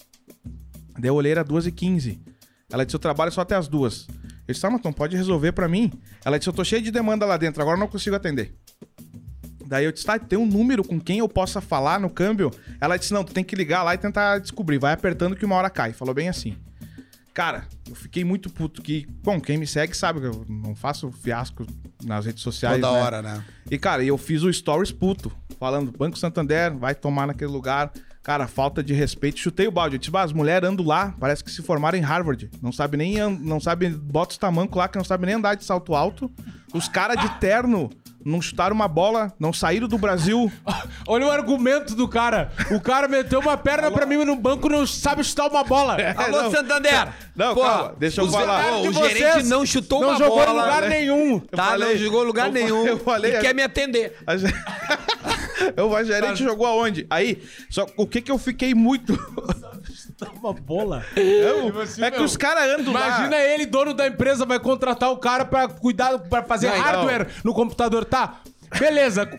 Daí 0.97 1.09
eu 1.09 1.15
olhei, 1.15 1.31
era 1.33 1.43
2h15. 1.43 2.19
Ela 2.71 2.85
disse: 2.85 2.95
Eu 2.95 2.99
trabalho 2.99 3.31
só 3.31 3.41
até 3.41 3.55
as 3.55 3.67
duas. 3.67 4.07
Eu 4.47 4.53
disse: 4.53 4.61
Tá, 4.61 4.69
mas 4.69 4.81
não 4.81 4.93
pode 4.93 5.15
resolver 5.17 5.51
pra 5.51 5.67
mim? 5.67 5.91
Ela 6.23 6.37
disse: 6.39 6.47
Eu 6.49 6.53
tô 6.53 6.63
cheio 6.63 6.81
de 6.81 6.89
demanda 6.89 7.25
lá 7.25 7.35
dentro, 7.35 7.61
agora 7.61 7.75
eu 7.75 7.79
não 7.81 7.87
consigo 7.87 8.15
atender. 8.15 8.55
Daí 9.69 9.85
eu 9.85 9.91
disse: 9.91 10.03
Tá, 10.03 10.17
tem 10.17 10.37
um 10.37 10.47
número 10.47 10.83
com 10.83 10.99
quem 10.99 11.19
eu 11.19 11.29
possa 11.29 11.61
falar 11.61 11.99
no 11.99 12.09
câmbio? 12.09 12.49
Ela 12.81 12.97
disse: 12.97 13.13
Não, 13.13 13.23
tu 13.23 13.31
tem 13.31 13.43
que 13.43 13.55
ligar 13.55 13.83
lá 13.83 13.93
e 13.93 13.99
tentar 13.99 14.39
descobrir. 14.39 14.79
Vai 14.79 14.93
apertando 14.93 15.35
que 15.35 15.45
uma 15.45 15.55
hora 15.55 15.69
cai. 15.69 15.93
Falou 15.93 16.13
bem 16.13 16.27
assim. 16.27 16.57
Cara, 17.35 17.67
eu 17.87 17.93
fiquei 17.93 18.23
muito 18.23 18.49
puto 18.49 18.81
que, 18.81 19.07
bom, 19.23 19.39
quem 19.39 19.57
me 19.59 19.67
segue 19.67 19.95
sabe 19.95 20.19
que 20.19 20.25
eu 20.25 20.43
não 20.49 20.75
faço 20.75 21.11
fiasco 21.11 21.67
nas 22.03 22.25
redes 22.25 22.41
sociais. 22.41 22.81
Toda 22.81 22.91
né? 22.91 22.99
hora, 22.99 23.21
né? 23.21 23.45
E, 23.69 23.77
cara, 23.77 24.03
eu 24.03 24.17
fiz 24.17 24.41
o 24.41 24.51
Stories 24.51 24.91
puto, 24.91 25.31
falando, 25.59 25.91
Banco 25.95 26.17
Santander, 26.17 26.75
vai 26.75 26.95
tomar 26.95 27.27
naquele 27.27 27.51
lugar. 27.51 27.93
Cara, 28.29 28.45
falta 28.45 28.83
de 28.83 28.93
respeito. 28.93 29.39
Chutei 29.39 29.67
o 29.67 29.71
balde. 29.71 29.95
Eu 29.95 29.99
disse, 29.99 30.11
"Bah, 30.11 30.21
as 30.21 30.31
mulheres 30.31 30.69
andam 30.69 30.85
lá, 30.85 31.15
parece 31.19 31.43
que 31.43 31.49
se 31.49 31.63
formaram 31.63 31.97
em 31.97 32.01
Harvard. 32.01 32.47
Não 32.61 32.71
sabe 32.71 32.95
nem, 32.95 33.17
não 33.27 33.59
sabe, 33.59 33.89
bota 33.89 34.33
os 34.33 34.37
tamancos 34.37 34.77
lá, 34.77 34.87
que 34.87 34.99
não 34.99 35.03
sabe 35.03 35.25
nem 35.25 35.33
andar 35.33 35.55
de 35.55 35.65
salto 35.65 35.95
alto. 35.95 36.29
Os 36.71 36.87
caras 36.87 37.19
de 37.19 37.27
terno 37.39 37.89
não 38.23 38.39
chutaram 38.39 38.75
uma 38.75 38.87
bola, 38.87 39.33
não 39.39 39.51
saíram 39.51 39.87
do 39.87 39.97
Brasil. 39.97 40.51
Olha 41.07 41.25
o 41.25 41.31
argumento 41.31 41.95
do 41.95 42.07
cara. 42.07 42.51
O 42.69 42.79
cara 42.79 43.07
meteu 43.07 43.39
uma 43.39 43.57
perna 43.57 43.89
pra 43.89 44.05
mim 44.05 44.23
no 44.23 44.35
banco 44.35 44.67
e 44.67 44.73
não 44.73 44.85
sabe 44.85 45.23
chutar 45.23 45.47
uma 45.47 45.63
bola. 45.63 45.97
Alô, 46.15 46.43
não. 46.43 46.51
Santander! 46.51 47.07
Não, 47.35 47.55
Pô, 47.55 47.61
calma, 47.61 47.95
deixa 47.97 48.21
eu 48.21 48.29
falar. 48.29 48.73
O 48.81 48.91
vocês 48.93 49.17
gerente 49.17 49.47
não 49.47 49.65
chutou 49.65 50.01
não 50.01 50.09
uma 50.09 50.17
jogou 50.19 50.37
bola. 50.37 50.51
em 50.51 50.53
lugar 50.65 50.81
né? 50.83 50.89
nenhum. 50.89 51.39
Tá, 51.39 51.63
falei- 51.65 51.93
não 51.93 51.97
jogou 51.97 52.21
em 52.23 52.27
lugar 52.27 52.45
eu 52.49 52.53
nenhum. 52.53 52.77
falei- 52.77 52.91
eu 52.91 52.99
falei- 52.99 53.35
e 53.37 53.39
quer 53.39 53.55
me 53.55 53.63
atender. 53.63 54.15
A 54.27 54.37
ge- 54.37 54.53
Eu, 55.75 55.95
a 55.95 56.03
gerente 56.03 56.43
jogou 56.43 56.65
aonde? 56.65 57.05
Aí, 57.09 57.41
só 57.69 57.85
o 57.97 58.05
que 58.07 58.21
que 58.21 58.31
eu 58.31 58.37
fiquei 58.37 58.73
muito. 58.73 59.13
Uma 60.41 60.53
bola. 60.53 61.03
Eu- 61.15 61.71
você, 61.71 62.03
é 62.03 62.11
que 62.11 62.17
meu, 62.17 62.25
os 62.25 62.35
caras 62.35 62.79
andam 62.79 62.93
lá. 62.93 63.07
Imagina 63.07 63.37
ele, 63.37 63.65
dono 63.65 63.93
da 63.93 64.07
empresa, 64.07 64.45
vai 64.45 64.59
contratar 64.59 65.09
o 65.11 65.17
cara 65.17 65.45
pra 65.45 65.67
cuidar, 65.67 66.17
pra 66.19 66.43
fazer 66.43 66.67
Não, 66.69 66.75
não. 66.77 66.83
hardware 66.83 67.27
no 67.43 67.53
computador, 67.53 68.03
tá? 68.05 68.41
Beleza. 68.77 69.29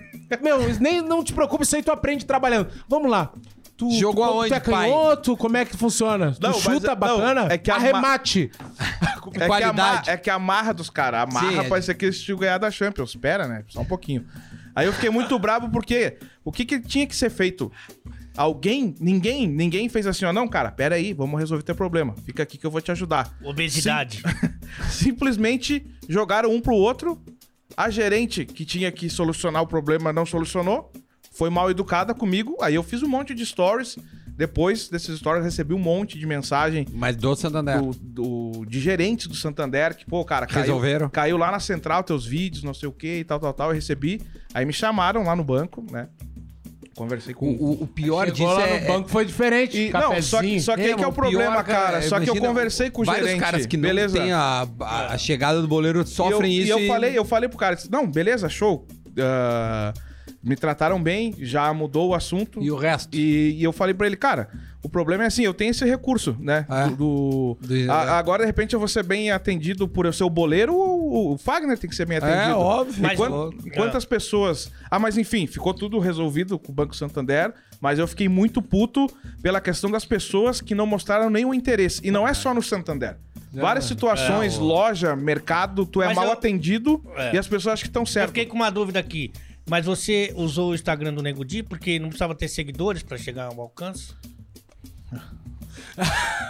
Meu, 0.43 0.59
nem 0.81 1.01
não 1.03 1.23
te 1.23 1.33
preocupe, 1.33 1.65
isso 1.65 1.77
aí 1.77 1.83
tu 1.83 1.93
aprende 1.93 2.25
trabalhando. 2.25 2.69
Vamos 2.89 3.11
lá. 3.11 3.31
Tu, 3.77 3.91
Jogou 3.93 4.27
tu, 4.27 4.31
aonde, 4.33 4.49
tu 4.51 4.55
é 4.55 4.61
pai? 4.61 4.91
canhoto? 4.91 5.37
Como 5.39 5.57
é 5.57 5.65
que 5.65 5.75
funciona? 5.77 6.27
Não, 6.41 6.53
tu 6.53 6.57
mas 6.57 6.63
chuta 6.63 6.87
é- 6.89 6.91
não, 6.91 6.97
bacana? 6.97 7.47
é 7.51 7.57
que 7.57 7.71
Arremate. 7.71 8.51
É 9.35 9.47
que, 9.49 9.65
a 9.65 10.03
é 10.13 10.17
que 10.19 10.31
a 10.31 10.39
marra 10.39 10.73
dos 10.75 10.91
caras. 10.91 11.23
A 11.23 11.27
marra 11.27 11.51
Sim, 11.51 11.59
é- 11.61 11.65
pode 11.69 11.85
ser 11.85 11.95
que 11.95 12.05
eles 12.05 12.21
tinham 12.21 12.39
ganhado 12.39 12.67
a 12.67 12.71
Champions. 12.71 13.11
Espera, 13.11 13.47
né? 13.49 13.65
Só 13.69 13.81
um 13.81 13.85
pouquinho. 13.87 14.27
Aí 14.75 14.87
eu 14.87 14.93
fiquei 14.93 15.11
muito 15.11 15.39
bravo 15.39 15.71
porque 15.71 16.19
o 16.45 16.53
que, 16.53 16.65
que 16.65 16.81
tinha 16.81 17.07
que 17.07 17.15
ser 17.15 17.31
feito? 17.31 17.71
Alguém, 18.37 18.95
ninguém, 19.01 19.47
ninguém 19.47 19.89
fez 19.89 20.07
assim, 20.07 20.25
ó. 20.25 20.33
Não, 20.33 20.47
cara, 20.49 20.71
pera 20.71 20.95
aí, 20.95 21.13
vamos 21.13 21.39
resolver 21.39 21.63
teu 21.63 21.75
problema. 21.75 22.15
Fica 22.25 22.43
aqui 22.43 22.57
que 22.57 22.67
eu 22.67 22.71
vou 22.71 22.81
te 22.81 22.91
ajudar. 22.91 23.37
Obesidade. 23.43 24.23
Simplesmente 24.89 25.85
jogaram 26.09 26.53
um 26.53 26.61
pro 26.61 26.75
outro. 26.75 27.21
A 27.77 27.91
gerente 27.91 28.45
que 28.45 28.65
tinha 28.65 28.91
que 28.91 29.11
solucionar 29.11 29.63
o 29.63 29.67
problema 29.67 30.13
não 30.13 30.25
solucionou. 30.25 30.93
Foi 31.33 31.51
mal 31.51 31.71
educada 31.71 32.15
comigo. 32.15 32.57
Aí 32.61 32.75
eu 32.75 32.83
fiz 32.83 33.03
um 33.03 33.09
monte 33.09 33.35
de 33.35 33.45
stories. 33.45 33.97
Depois 34.41 34.89
desses 34.89 35.19
stories, 35.19 35.45
recebi 35.45 35.75
um 35.75 35.79
monte 35.79 36.19
de 36.19 36.27
mensagem 36.27 36.87
Mas 36.95 37.15
do 37.15 37.37
Santander. 37.37 37.79
do, 37.79 37.93
do- 38.01 38.65
de 38.67 38.81
gerentes 38.81 39.27
do 39.27 39.35
Santander, 39.35 39.95
que, 39.95 40.07
pô, 40.07 40.25
cara, 40.25 40.47
caiu, 40.47 40.63
Resolveram? 40.63 41.11
caiu 41.11 41.37
lá 41.37 41.51
na 41.53 41.61
central 41.61 42.03
teus 42.03 42.25
vídeos, 42.25 42.63
não 42.65 42.73
sei 42.73 42.89
o 42.89 42.93
que 42.93 43.19
e 43.19 43.25
tal, 43.25 43.39
tal, 43.39 43.53
tal. 43.53 43.69
Eu 43.69 43.75
recebi. 43.75 44.23
Aí 44.55 44.65
me 44.65 44.73
chamaram 44.73 45.23
lá 45.25 45.37
no 45.37 45.45
banco, 45.45 45.85
né? 45.93 46.09
Conversei 46.97 47.35
com. 47.35 47.51
o- 47.51 47.83
o 47.83 47.87
pior 47.87 48.31
disso 48.31 48.45
lá 48.47 48.67
é... 48.67 48.81
no 48.81 48.87
banco 48.87 49.11
foi 49.11 49.27
diferente. 49.27 49.77
E, 49.89 49.93
não, 49.93 50.23
só, 50.23 50.41
que- 50.41 50.59
só 50.59 50.75
que 50.75 50.83
aí 50.85 50.95
que 50.97 51.05
é 51.05 51.07
o 51.07 51.13
problema, 51.13 51.63
pior, 51.63 51.65
cara. 51.65 52.01
Só 52.01 52.19
que 52.19 52.31
eu 52.31 52.37
conversei 52.37 52.89
com 52.91 53.03
o 53.03 53.05
vários 53.05 53.27
gerente. 53.27 53.43
caras 53.43 53.67
que 53.67 53.77
não 53.77 53.83
beleza? 53.89 54.19
têm 54.19 54.33
a, 54.33 54.67
a, 55.11 55.19
chegada 55.19 55.61
do 55.61 55.69
boleiro 55.69 56.07
sofrem 56.07 56.51
e 56.53 56.57
eu, 56.61 56.79
isso 56.79 56.79
E 56.79 56.87
eu 56.87 56.89
falei, 56.95 57.19
eu 57.19 57.25
falei 57.27 57.49
pro 57.51 57.59
cara, 57.59 57.77
não, 57.91 58.07
beleza, 58.11 58.49
show. 58.49 58.87
Ah, 59.19 59.93
me 60.43 60.57
trataram 60.57 61.03
bem, 61.03 61.35
já 61.39 61.73
mudou 61.75 62.09
o 62.11 62.15
assunto. 62.15 62.63
E 62.63 62.71
o 62.71 62.77
resto? 62.77 63.15
E, 63.17 63.57
e 63.59 63.63
eu 63.65 63.73
falei 63.73 63.95
pra 63.95 64.07
ele, 64.07 64.17
cara, 64.17 64.49
o 64.83 64.89
problema 64.89 65.25
é 65.25 65.27
assim, 65.27 65.43
eu 65.43 65.53
tenho 65.53 65.71
esse 65.71 65.85
recurso, 65.85 66.35
né? 66.41 66.65
É. 66.71 66.89
Do, 66.89 67.59
do- 67.61 67.85
Do- 67.85 67.93
a- 67.93 68.19
agora, 68.19 68.43
de 68.43 68.47
repente, 68.47 68.73
eu 68.73 68.79
vou 68.79 68.89
ser 68.89 69.03
bem 69.03 69.31
atendido 69.31 69.87
por 69.87 70.07
eu 70.07 70.13
ser 70.13 70.25
o 70.25 70.31
boleiro, 70.31 70.75
o, 70.75 71.35
o 71.35 71.39
Fagner 71.39 71.77
tem 71.79 71.91
que 71.91 71.95
ser 71.97 72.07
bem 72.07 72.17
atendido. 72.17 72.53
É, 72.53 72.55
óbvio. 72.55 73.03
Mas- 73.03 73.19
quan- 73.19 73.51
quantas 73.75 74.05
pessoas... 74.07 74.71
Ah, 74.91 74.99
mas 74.99 75.19
enfim, 75.19 75.47
ficou 75.47 75.75
tudo 75.75 75.99
resolvido 75.99 76.59
com 76.59 76.73
o 76.73 76.75
Banco 76.75 76.97
Santander, 76.97 77.53
mas 77.81 77.99
eu 77.99 78.07
fiquei 78.09 78.29
muito 78.29 78.63
puto 78.63 79.07
pela 79.43 79.61
questão 79.61 79.91
das 79.91 80.05
pessoas 80.07 80.61
que 80.63 80.75
não 80.75 80.87
mostraram 80.87 81.29
nenhum 81.29 81.53
interesse. 81.53 82.01
E 82.03 82.11
não 82.11 82.27
é 82.27 82.33
só 82.33 82.55
no 82.55 82.63
Santander. 82.63 83.17
Várias 83.53 83.85
situações, 83.85 84.55
É, 84.55 84.59
o- 84.59 84.63
loja, 84.63 85.17
mercado, 85.17 85.85
tu 85.85 86.01
é 86.01 86.07
Mas 86.07 86.17
mal 86.17 86.27
eu- 86.27 86.33
atendido 86.33 87.03
É. 87.17 87.35
e 87.35 87.39
as 87.39 87.47
pessoas 87.49 87.75
acham 87.75 87.83
que 87.83 87.89
estão 87.89 88.03
Eu 88.03 88.07
certas. 88.07 88.31
fiquei 88.31 88.47
com 88.47 88.55
uma 88.57 88.71
dúvida 88.71 88.99
aqui. 89.01 89.33
Mas 89.69 89.85
você 89.87 90.33
usou 90.37 90.71
o 90.71 90.75
Instagram 90.75 91.13
do 91.15 91.23
Nego 91.23 91.45
Di 91.45 91.63
porque 91.63 91.99
não 91.99 92.09
precisava 92.09 92.35
ter 92.35 92.49
seguidores 92.49 93.03
pra 93.03 93.17
chegar 93.17 93.47
ao 93.47 93.61
alcance? 93.61 94.13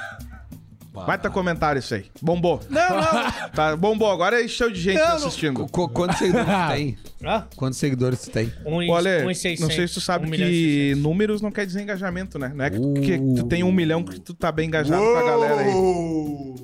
Baita 0.93 1.31
comentário 1.31 1.79
isso 1.79 1.95
aí. 1.95 2.07
Bombou. 2.21 2.61
Não, 2.69 2.89
não. 2.91 3.31
Tá, 3.55 3.77
bombou. 3.77 4.11
Agora 4.11 4.43
encheu 4.43 4.71
de 4.71 4.81
gente 4.81 4.99
Não, 4.99 5.15
assistindo. 5.17 5.67
Qu- 5.69 5.89
Quantos 5.89 6.19
seguidores 6.19 6.49
tu 6.49 6.69
tem? 6.73 6.99
Ah, 7.25 7.45
Quantos 7.57 7.79
seguidores 7.79 8.21
tu 8.23 8.31
tem? 8.31 8.53
um 8.67 8.83
e- 8.83 8.91
Olha, 8.91 9.25
um 9.25 9.31
e 9.31 9.35
600, 9.35 9.61
não 9.61 9.71
sei 9.71 9.87
se 9.89 9.95
tu 9.95 10.01
sabe 10.01 10.27
um 10.27 10.31
que 10.31 10.37
600. 10.39 11.03
números 11.03 11.41
não 11.41 11.51
quer 11.51 11.65
dizer 11.67 11.81
engajamento, 11.83 12.39
né? 12.39 12.53
Não 12.55 12.65
é 12.65 12.71
que, 12.71 12.79
Uh. 12.79 12.95
que 12.95 13.19
tu 13.37 13.45
tem 13.47 13.63
um 13.63 13.73
milhão 13.73 14.03
que 14.03 14.19
tu 14.21 14.35
tá 14.35 14.51
bem 14.53 14.67
engajado 14.69 15.01
com 15.03 15.17
a 15.17 15.23
galera 15.23 15.61
aí. 15.61 15.73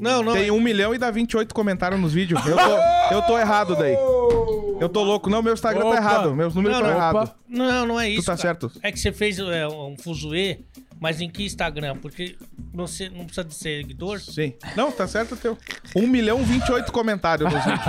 Não, 0.00 0.22
não. 0.22 0.32
Tem 0.32 0.50
um 0.50 0.60
milhão 0.60 0.94
e 0.94 0.98
dá 0.98 1.10
28 1.10 1.54
comentários 1.54 2.00
nos 2.00 2.12
vídeos. 2.12 2.44
Eu 2.46 2.56
tô, 2.56 3.14
eu 3.14 3.22
tô 3.22 3.38
errado 3.38 3.74
daí. 3.76 3.94
Eu 4.80 4.88
tô 4.88 5.02
louco. 5.02 5.30
Não, 5.30 5.42
meu 5.42 5.54
Instagram 5.54 5.86
Opa. 5.86 5.96
tá 5.96 6.02
errado. 6.02 6.34
Meus 6.34 6.54
números 6.54 6.76
estão 6.78 6.90
errados. 6.90 7.30
Não, 7.48 7.86
não 7.86 8.00
é 8.00 8.08
isso. 8.08 8.26
tá 8.26 8.32
cara. 8.32 8.42
certo. 8.42 8.70
É 8.82 8.92
que 8.92 8.98
você 8.98 9.12
fez 9.12 9.38
é, 9.38 9.66
um 9.66 9.96
fuzuê, 9.98 10.60
mas 11.00 11.20
em 11.20 11.28
que 11.30 11.44
Instagram? 11.44 11.96
Porque 11.96 12.36
você 12.72 13.08
não 13.08 13.24
precisa 13.24 13.44
de 13.44 13.54
seguidor. 13.54 14.20
Sim. 14.20 14.54
Não, 14.76 14.90
tá 14.92 15.06
certo 15.06 15.32
o 15.34 15.36
teu. 15.36 15.56
1 15.94 16.06
milhão 16.06 16.40
e 16.40 16.44
28 16.44 16.90
comentários 16.92 17.52
nos 17.52 17.62
vídeos. 17.64 17.80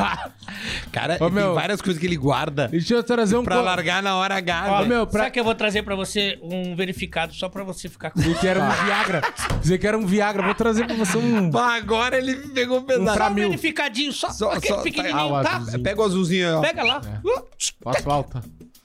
Cara, 0.91 1.15
Ô, 1.15 1.25
tem 1.25 1.31
meu. 1.31 1.53
várias 1.53 1.81
coisas 1.81 1.99
que 1.99 2.05
ele 2.07 2.15
guarda 2.17 2.67
Deixa 2.67 2.93
eu 2.95 3.03
trazer 3.03 3.35
um... 3.37 3.43
pra 3.43 3.57
co- 3.57 3.61
largar 3.61 4.01
na 4.01 4.15
hora 4.15 4.35
H. 4.35 4.65
Ó, 4.81 4.85
meu, 4.85 5.05
pra- 5.05 5.21
Sabe 5.23 5.31
que 5.31 5.39
eu 5.39 5.43
vou 5.43 5.55
trazer 5.55 5.83
pra 5.83 5.95
você 5.95 6.37
um 6.41 6.75
verificado 6.75 7.33
só 7.33 7.49
pra 7.49 7.63
você 7.63 7.89
ficar 7.89 8.11
com 8.11 8.19
Dizer 8.19 8.39
que 8.39 8.47
era 8.47 8.63
um 8.63 8.69
Viagra. 8.85 9.21
Dizer 9.61 9.77
que 9.77 9.87
era 9.87 9.97
um 9.97 10.05
Viagra. 10.05 10.43
Vou 10.43 10.55
trazer 10.55 10.85
pra 10.85 10.95
você 10.95 11.17
um... 11.17 11.49
Bah, 11.49 11.75
agora 11.75 12.17
ele 12.17 12.35
pegou 12.35 12.81
pesado. 12.83 13.13
pra 13.17 13.25
Só 13.25 13.31
um 13.31 13.33
mil. 13.35 13.49
verificadinho, 13.49 14.11
só, 14.13 14.29
Só- 14.31 14.51
aquele 14.51 14.75
só- 14.75 14.81
pequenininho, 14.83 15.17
Ah, 15.17 15.25
o 15.39 15.43
tá? 15.43 15.55
azulzinho. 15.57 15.83
Pega 15.83 16.01
o 16.01 16.05
azulzinho 16.05 16.47
aí, 16.47 16.53
ó. 16.55 16.61
Pega 16.61 16.83
lá. 16.83 17.01
Uh, 17.23 17.43
Faço 17.83 18.09
alta. 18.09 18.43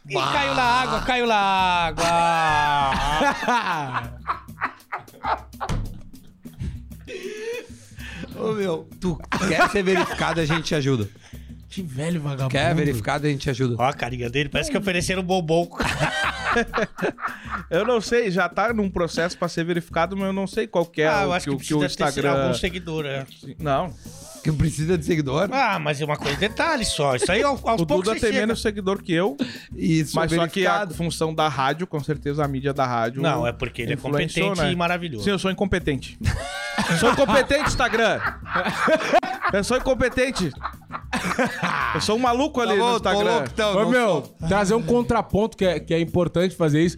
E 0.08 0.14
caiu 0.14 0.54
na 0.54 0.62
água, 0.62 1.00
caiu 1.02 1.26
na 1.26 1.36
água. 1.36 2.04
Ô, 8.36 8.52
meu, 8.52 8.88
tu 9.00 9.18
quer 9.48 9.68
ser 9.70 9.82
verificado, 9.82 10.40
a 10.40 10.44
gente 10.44 10.62
te 10.64 10.74
ajuda. 10.74 11.08
Que 11.68 11.82
velho 11.82 12.20
vagabundo. 12.20 12.50
Quer 12.50 12.74
verificado, 12.74 13.26
a 13.26 13.30
gente 13.30 13.40
te 13.42 13.50
ajuda. 13.50 13.76
Ó 13.78 13.84
a 13.84 13.92
carinha 13.94 14.28
dele, 14.28 14.48
parece 14.48 14.70
que 14.70 14.76
ofereceram 14.76 15.22
um 15.22 15.24
bombom. 15.24 15.68
Eu 17.70 17.86
não 17.86 18.00
sei, 18.00 18.30
já 18.30 18.46
tá 18.48 18.74
num 18.74 18.90
processo 18.90 19.38
pra 19.38 19.48
ser 19.48 19.64
verificado, 19.64 20.14
mas 20.16 20.26
eu 20.26 20.32
não 20.34 20.46
sei 20.46 20.66
qual 20.66 20.84
que 20.84 21.00
é 21.02 21.08
ah, 21.08 21.22
eu 21.22 21.28
o, 21.30 21.32
acho 21.32 21.44
que, 21.50 21.56
que, 21.56 21.56
o- 21.56 21.66
que 21.68 21.74
o 21.74 21.78
precisa 21.78 21.96
ter 22.04 22.08
Instagram. 22.10 22.42
algum 22.42 22.54
seguidor, 22.54 23.06
é. 23.06 23.24
Não. 23.58 23.94
Que 24.42 24.50
precisa 24.52 24.98
de 24.98 25.04
seguidor. 25.04 25.48
Ah, 25.52 25.78
mas 25.78 26.00
é 26.00 26.04
uma 26.04 26.16
coisa, 26.16 26.36
detalhe 26.36 26.84
só. 26.84 27.14
Isso 27.14 27.30
aí 27.30 27.42
aos, 27.42 27.64
aos 27.64 27.80
O 27.80 27.86
poucos 27.86 28.06
Duda 28.08 28.18
tem 28.20 28.30
chega. 28.30 28.40
menos 28.40 28.60
seguidor 28.60 29.02
que 29.02 29.12
eu, 29.12 29.36
Isso, 29.76 30.16
mas 30.16 30.32
só 30.32 30.46
que 30.48 30.66
a 30.66 30.86
função 30.88 31.32
da 31.34 31.48
rádio, 31.48 31.86
com 31.86 32.00
certeza 32.02 32.44
a 32.44 32.48
mídia 32.48 32.72
da 32.74 32.86
rádio. 32.86 33.22
Não, 33.22 33.46
é 33.46 33.52
porque 33.52 33.82
ele 33.82 33.92
é 33.92 33.96
competente 33.96 34.60
né? 34.60 34.72
e 34.72 34.76
maravilhoso. 34.76 35.24
Sim, 35.24 35.30
eu 35.30 35.38
sou 35.38 35.50
incompetente. 35.50 36.18
sou 36.98 37.12
incompetente, 37.12 37.68
Instagram. 37.68 38.20
Eu 39.52 39.62
sou 39.62 39.76
incompetente. 39.76 40.50
Eu 41.94 42.00
sou 42.00 42.16
um 42.16 42.18
maluco 42.18 42.58
ali 42.58 42.70
Tá 42.72 42.78
bom, 42.78 42.88
no 42.88 42.96
Instagram. 42.96 43.30
louco, 43.30 43.48
então. 43.52 43.76
Ô, 43.76 43.90
meu, 43.90 44.08
sou. 44.08 44.48
trazer 44.48 44.74
um 44.74 44.82
contraponto 44.82 45.58
que 45.58 45.64
é, 45.64 45.78
que 45.78 45.92
é 45.92 46.00
importante 46.00 46.56
fazer 46.56 46.82
isso. 46.82 46.96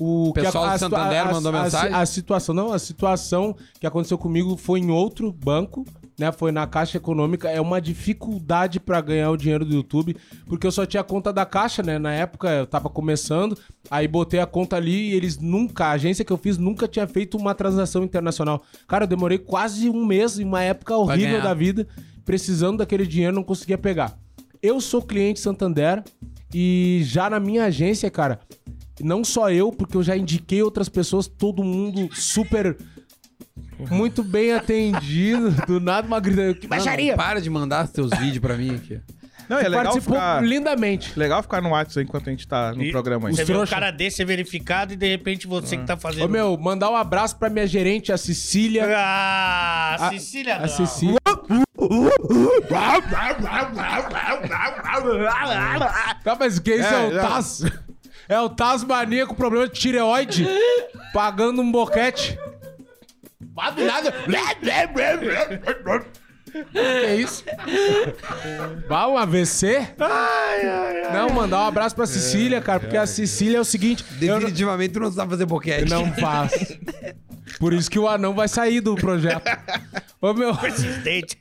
O 0.00 0.32
Pessoal 0.32 0.64
que 0.64 0.72
do 0.72 0.78
Santander 0.78 1.32
mandou 1.32 1.54
a, 1.54 1.62
mensagem? 1.62 1.94
A, 1.94 2.04
situação, 2.06 2.54
não, 2.54 2.72
a 2.72 2.78
situação 2.78 3.54
que 3.78 3.86
aconteceu 3.86 4.18
comigo 4.18 4.56
foi 4.56 4.80
em 4.80 4.90
outro 4.90 5.30
banco, 5.32 5.84
né? 6.22 6.30
Foi 6.30 6.52
na 6.52 6.66
Caixa 6.66 6.96
Econômica. 6.96 7.50
É 7.50 7.60
uma 7.60 7.80
dificuldade 7.80 8.78
pra 8.78 9.00
ganhar 9.00 9.30
o 9.30 9.36
dinheiro 9.36 9.64
do 9.64 9.74
YouTube, 9.74 10.16
porque 10.46 10.66
eu 10.66 10.70
só 10.70 10.86
tinha 10.86 11.00
a 11.00 11.04
conta 11.04 11.32
da 11.32 11.44
Caixa, 11.44 11.82
né? 11.82 11.98
Na 11.98 12.12
época 12.12 12.48
eu 12.48 12.66
tava 12.66 12.88
começando, 12.88 13.58
aí 13.90 14.06
botei 14.06 14.38
a 14.38 14.46
conta 14.46 14.76
ali 14.76 15.10
e 15.10 15.14
eles 15.14 15.38
nunca, 15.38 15.86
a 15.86 15.90
agência 15.92 16.24
que 16.24 16.32
eu 16.32 16.38
fiz 16.38 16.56
nunca 16.56 16.86
tinha 16.86 17.06
feito 17.08 17.36
uma 17.36 17.54
transação 17.54 18.04
internacional. 18.04 18.62
Cara, 18.86 19.04
eu 19.04 19.08
demorei 19.08 19.38
quase 19.38 19.90
um 19.90 20.06
mês 20.06 20.38
em 20.38 20.44
uma 20.44 20.62
época 20.62 20.96
horrível 20.96 21.42
da 21.42 21.52
vida, 21.52 21.86
precisando 22.24 22.78
daquele 22.78 23.06
dinheiro, 23.06 23.34
não 23.34 23.42
conseguia 23.42 23.76
pegar. 23.76 24.16
Eu 24.62 24.80
sou 24.80 25.02
cliente 25.02 25.40
Santander 25.40 26.04
e 26.54 27.00
já 27.02 27.28
na 27.28 27.40
minha 27.40 27.64
agência, 27.64 28.08
cara, 28.08 28.38
não 29.00 29.24
só 29.24 29.50
eu, 29.50 29.72
porque 29.72 29.96
eu 29.96 30.02
já 30.04 30.16
indiquei 30.16 30.62
outras 30.62 30.88
pessoas, 30.88 31.26
todo 31.26 31.64
mundo 31.64 32.08
super 32.14 32.76
muito 33.90 34.22
bem 34.22 34.52
atendido. 34.52 35.50
Do 35.66 35.80
nada 35.80 36.06
uma 36.06 36.20
grita, 36.20 36.54
que 36.54 36.68
Não, 36.68 36.76
não, 36.76 36.84
baixaria! 36.84 37.16
para 37.16 37.40
de 37.40 37.50
mandar 37.50 37.88
teus 37.88 38.10
vídeos 38.10 38.38
pra 38.38 38.56
mim 38.56 38.74
aqui. 38.74 39.00
Não, 39.48 39.58
é 39.58 39.64
legal 39.68 39.82
Participou 39.84 40.14
ficar, 40.14 40.42
lindamente. 40.42 41.18
legal 41.18 41.42
ficar 41.42 41.60
no 41.60 41.70
WhatsApp 41.70 42.06
enquanto 42.06 42.28
a 42.28 42.30
gente 42.30 42.46
tá 42.46 42.72
no 42.72 42.82
E 42.84 42.90
programa 42.92 43.28
aí. 43.28 43.34
Você 43.34 43.42
Os 43.42 43.48
vê 43.48 43.56
um 43.56 43.66
cara 43.66 43.90
desse 43.90 44.18
ser 44.18 44.24
verificado 44.24 44.92
e 44.92 44.96
de 44.96 45.06
repente 45.06 45.46
você 45.46 45.76
que 45.76 45.84
tá 45.84 45.96
fazendo. 45.96 46.24
Ô 46.24 46.28
meu, 46.28 46.56
mandar 46.56 46.88
um 46.90 46.96
abraço 46.96 47.36
pra 47.36 47.50
minha 47.50 47.66
gerente, 47.66 48.12
a 48.12 48.16
Cecília. 48.16 48.86
Ah, 48.96 50.08
Cecília, 50.12 50.56
A 50.56 50.60
não. 50.60 50.68
Cecília. 50.68 51.18
Tá, 56.24 56.36
mas 56.38 56.58
que 56.58 56.74
isso 56.74 56.88
é, 56.88 57.04
É, 57.04 57.06
o. 57.08 57.20
Taz? 57.20 57.64
É 58.28 58.40
o 58.40 58.48
Taz 58.48 58.84
mania 58.84 59.26
com 59.26 59.34
problema 59.34 59.68
de 59.68 59.78
tireoide, 59.78 60.46
pagando 61.12 61.60
um 61.60 61.70
boquete. 61.70 62.38
Vá 63.54 63.70
do 63.70 63.84
nada. 63.84 64.12
Que 66.70 66.78
é 66.78 67.16
isso? 67.16 67.44
Vá 68.88 69.06
um 69.08 69.16
AVC? 69.16 69.88
Não, 71.12 71.30
mandar 71.30 71.62
um 71.64 71.66
abraço 71.66 71.94
pra 71.94 72.06
Cecília, 72.06 72.60
cara, 72.60 72.80
porque 72.80 72.96
a 72.96 73.06
Cecília 73.06 73.56
é 73.58 73.60
o 73.60 73.64
seguinte. 73.64 74.04
eu 74.20 74.28
não- 74.28 74.40
Definitivamente 74.40 74.92
tu 74.92 75.00
não 75.00 75.10
sabe 75.10 75.30
fazer 75.30 75.46
boquete. 75.46 75.90
não 75.90 76.12
faço. 76.14 76.56
Por 77.58 77.72
isso 77.72 77.90
que 77.90 77.98
o 77.98 78.08
anão 78.08 78.34
vai 78.34 78.48
sair 78.48 78.80
do 78.80 78.94
projeto. 78.94 79.42
Ô, 80.20 80.32
meu. 80.32 80.54
Persistente. 80.56 81.38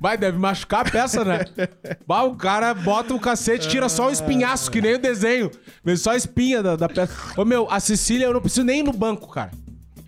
Vai, 0.00 0.16
deve 0.16 0.38
machucar 0.38 0.86
a 0.86 0.90
peça, 0.90 1.24
né? 1.24 1.44
Bah, 2.06 2.22
o 2.24 2.36
cara 2.36 2.74
bota 2.74 3.14
o 3.14 3.20
cacete, 3.20 3.68
tira 3.68 3.88
só 3.88 4.08
o 4.08 4.12
espinhaço, 4.12 4.70
que 4.70 4.80
nem 4.80 4.94
o 4.94 4.98
desenho. 4.98 5.50
Vê 5.84 5.96
só 5.96 6.10
a 6.10 6.16
espinha 6.16 6.62
da, 6.62 6.76
da 6.76 6.88
peça. 6.88 7.12
Ô, 7.36 7.44
meu, 7.44 7.66
a 7.70 7.80
Cecília 7.80 8.26
eu 8.26 8.32
não 8.34 8.40
preciso 8.40 8.64
nem 8.64 8.80
ir 8.80 8.82
no 8.82 8.92
banco, 8.92 9.28
cara. 9.28 9.50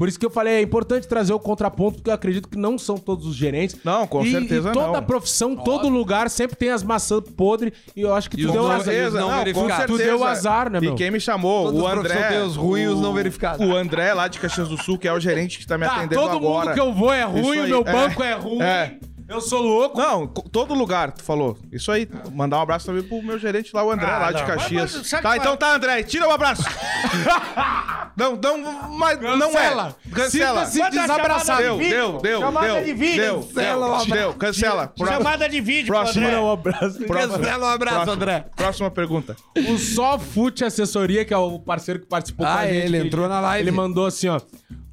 Por 0.01 0.09
isso 0.09 0.19
que 0.19 0.25
eu 0.25 0.31
falei, 0.31 0.55
é 0.55 0.63
importante 0.63 1.07
trazer 1.07 1.35
o 1.35 1.39
contraponto, 1.39 1.97
porque 1.97 2.09
eu 2.09 2.15
acredito 2.15 2.49
que 2.49 2.57
não 2.57 2.79
são 2.79 2.97
todos 2.97 3.27
os 3.27 3.37
gerentes. 3.37 3.77
Não, 3.85 4.07
com 4.07 4.25
E- 4.25 4.31
certeza 4.31 4.71
e 4.71 4.73
toda 4.73 4.99
não. 4.99 5.03
profissão, 5.07 5.55
todo 5.55 5.91
lugar, 5.91 6.31
sempre 6.31 6.57
tem 6.57 6.71
as 6.71 6.83
maçãs 6.83 7.21
podres. 7.37 7.75
E 7.95 8.01
eu 8.01 8.15
acho 8.15 8.31
que 8.31 8.41
E 8.41 8.47
tu 8.47 8.51
deu 8.53 8.63
não- 8.63 8.71
azar. 8.71 8.85
certeza, 8.85 9.21
não 9.21 9.29
com 9.29 9.67
certeza. 9.69 9.87
Tu 9.87 9.99
deu 9.99 10.25
azar, 10.25 10.71
né, 10.71 10.79
E 10.79 10.81
meu? 10.81 10.95
quem 10.95 11.11
me 11.11 11.21
chamou, 11.21 11.67
Todos 11.67 11.83
o 11.83 11.87
André. 11.87 12.29
têm 12.29 12.41
os 12.41 12.57
ruins 12.57 12.93
e 12.93 13.03
não 13.03 13.13
verificados. 13.13 13.61
O 13.61 13.77
André, 13.77 14.15
lá 14.15 14.27
de 14.27 14.39
Caxias 14.39 14.69
do 14.71 14.83
Sul, 14.83 14.97
que 14.97 15.07
é 15.07 15.13
o 15.13 15.21
gerente 15.21 15.59
que 15.59 15.67
tá 15.67 15.77
me 15.77 15.85
Tá, 15.85 15.97
atendendo 15.97 16.15
todo 16.23 16.35
agora. 16.35 16.65
mundo 16.71 16.75
que 16.75 16.81
eu 16.81 16.95
vou 16.95 17.13
é 17.13 17.25
ruim, 17.25 17.59
aí, 17.59 17.69
meu 17.69 17.81
é. 17.87 17.93
banco 17.93 18.23
é 18.23 18.33
ruim. 18.33 18.63
É. 18.63 18.97
Eu 19.29 19.43
sou 19.43 19.61
louco. 19.63 19.99
Não, 19.99 20.27
todo 20.27 20.73
lugar, 20.75 21.13
tu 21.13 21.23
falou. 21.23 21.59
Isso 21.71 21.93
aí, 21.93 22.09
mandar 22.33 22.57
um 22.57 22.63
abraço 22.63 22.87
também 22.87 23.03
pro 23.03 23.23
meu 23.23 23.39
gerente 23.39 23.71
lá, 23.75 23.85
o 23.85 23.91
André, 23.91 24.07
Ah, 24.11 24.19
lá 24.19 24.33
de 24.33 24.41
não. 24.41 24.47
Caxias. 24.47 24.93
Mas- 24.95 24.95
mas 24.97 25.11
tá, 25.11 25.21
qual 25.21 25.35
é? 25.35 25.37
então 25.37 25.57
tá, 25.59 25.75
André, 25.77 26.03
tira 26.05 26.27
o 26.27 26.31
abraço. 26.33 26.63
não, 28.17 28.37
não, 28.37 28.91
mas 28.93 29.21
não 29.21 29.39
Cancela. 29.53 29.97
é. 30.07 30.11
Cancela. 30.15 30.67
Sinta-se 30.67 30.79
Manda 30.79 30.89
a 30.89 31.03
desabraçado. 31.07 31.63
chamada 31.63 31.63
Deu, 31.63 31.79
deu, 31.79 32.19
deu, 32.21 32.41
Chamada 32.41 32.67
deu. 32.75 32.85
de 32.85 32.93
vídeo. 32.95 33.23
Deu, 33.23 33.37
Cancela 33.43 33.87
o 33.87 34.05
deu, 34.07 34.15
deu, 34.17 34.35
cancela. 34.35 34.87
Próximo- 34.89 35.19
Chamada 35.19 35.49
de 35.49 35.61
vídeo, 35.61 35.87
pro 35.87 35.95
Próximo. 36.03 36.27
André. 36.27 36.41
Um 36.41 36.51
abraço. 36.53 36.99
Cancela 37.07 37.67
o 37.67 37.69
abraço, 37.71 37.95
próximo- 37.97 38.13
André. 38.15 38.45
Próxima 38.57 38.91
pergunta. 38.91 39.37
O 39.69 39.79
Sofute 39.79 40.65
Assessoria, 40.65 41.25
que 41.25 41.33
é 41.33 41.37
o 41.37 41.59
parceiro 41.59 42.01
que 42.01 42.07
participou 42.07 42.47
com 42.47 42.53
Ah, 42.53 42.61
a 42.61 42.67
gente. 42.67 42.77
ele 42.87 42.99
entrou 42.99 43.29
na 43.29 43.41
live. 43.41 43.63
Ele 43.69 43.71
mandou 43.77 44.07
assim, 44.07 44.29
ó. 44.29 44.41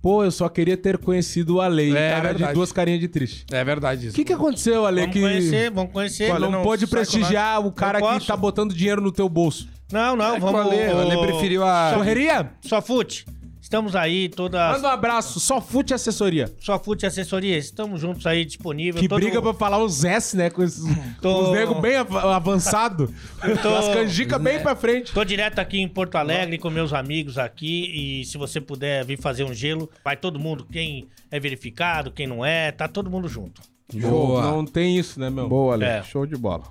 Pô, 0.01 0.24
eu 0.24 0.32
só 0.32 0.47
queria 0.47 0.78
ter 0.78 0.97
conhecido 0.99 1.59
a 1.59 1.68
lei. 1.68 1.91
É 1.95 2.11
cara 2.11 2.30
verdade. 2.30 2.47
de 2.49 2.53
duas 2.53 2.72
carinhas 2.72 2.99
de 2.99 3.07
triste. 3.07 3.45
É 3.51 3.63
verdade 3.63 4.05
O 4.05 4.07
isso. 4.07 4.15
que, 4.15 4.24
que 4.24 4.32
aconteceu, 4.32 4.86
Ale? 4.86 5.01
Vamos 5.01 5.13
que 5.13 5.22
conhecer, 5.22 5.72
vamos 5.72 5.91
conhecer. 5.91 6.32
Olha, 6.32 6.39
não, 6.39 6.51
não 6.51 6.61
pôde 6.63 6.86
com 6.86 6.91
prestigiar 6.91 7.65
o 7.65 7.72
cara 7.72 7.99
Não 7.99 8.20
que 8.20 8.28
tá 8.28 8.38
botando 8.38 8.74
dinheiro 8.74 9.01
no 9.01 9.11
teu 9.11 9.28
bolso. 9.28 9.68
Não, 9.92 10.16
não, 10.16 10.40
vamos... 10.40 10.54
o 10.54 10.58
Ale- 10.70 10.94
o 10.94 10.98
Ale 11.00 11.18
preferiu 11.18 11.64
a- 11.64 11.92
Correria? 11.96 12.52
Só 12.62 12.82
fute. 12.82 13.26
Estamos 13.62 13.98
aí, 13.98 14.30
toda... 14.30 14.72
Manda 14.72 14.88
um 14.88 14.92
abraço. 14.92 15.42
Sofute 15.42 15.94
Assessoria. 15.94 16.50
Só 16.58 16.80
fute 16.80 17.06
assessoria. 17.06 17.58
Estamos 17.58 18.00
juntos 18.00 18.26
aí, 18.26 18.46
disponível. 18.46 19.02
Que 19.02 19.10
todo- 19.10 19.20
briga 19.20 19.42
pra 19.42 19.54
falar 19.54 19.80
os 19.84 20.06
S, 20.06 20.38
né? 20.38 20.50
Com 20.50 20.64
esses, 20.64 20.82
Tô- 21.22 21.50
os 21.50 21.52
negros 21.52 21.78
bem 21.82 21.98
av 21.98 22.16
avançado. 22.18 23.14
tô- 23.62 23.76
As 23.76 23.88
canjicas 23.90 24.42
bem 24.42 24.62
pra 24.62 24.74
frente. 24.74 25.12
Tô 25.12 25.22
direto 25.26 25.60
aqui 25.60 25.80
em 25.82 25.88
Porto 25.88 26.16
Alegre 26.16 26.58
com 26.58 26.70
meus 26.70 26.94
amigos 26.94 27.38
aqui 27.38 28.22
e 28.22 28.26
se 28.26 28.38
você 28.38 28.62
puder 28.62 29.04
vir 29.04 29.20
fazer 29.20 29.44
um 29.44 29.54
gelo, 29.54 29.90
vai 30.02 30.16
todo 30.16 30.40
mundo, 30.40 30.66
quem 30.72 31.08
é 31.30 31.38
verificado, 31.38 32.10
quem 32.10 32.26
não 32.26 32.46
é, 32.46 32.72
tá 32.72 32.88
todo 32.88 33.10
mundo 33.12 33.28
junto. 33.28 33.62
Boa. 33.94 34.42
Não 34.42 34.66
tem 34.66 34.98
isso, 34.98 35.18
né, 35.20 35.30
meu? 35.30 35.48
Boa, 35.48 35.76
Ale. 35.76 35.86
É. 35.86 36.04
Show 36.04 36.26
de 36.26 36.36
bola. 36.36 36.64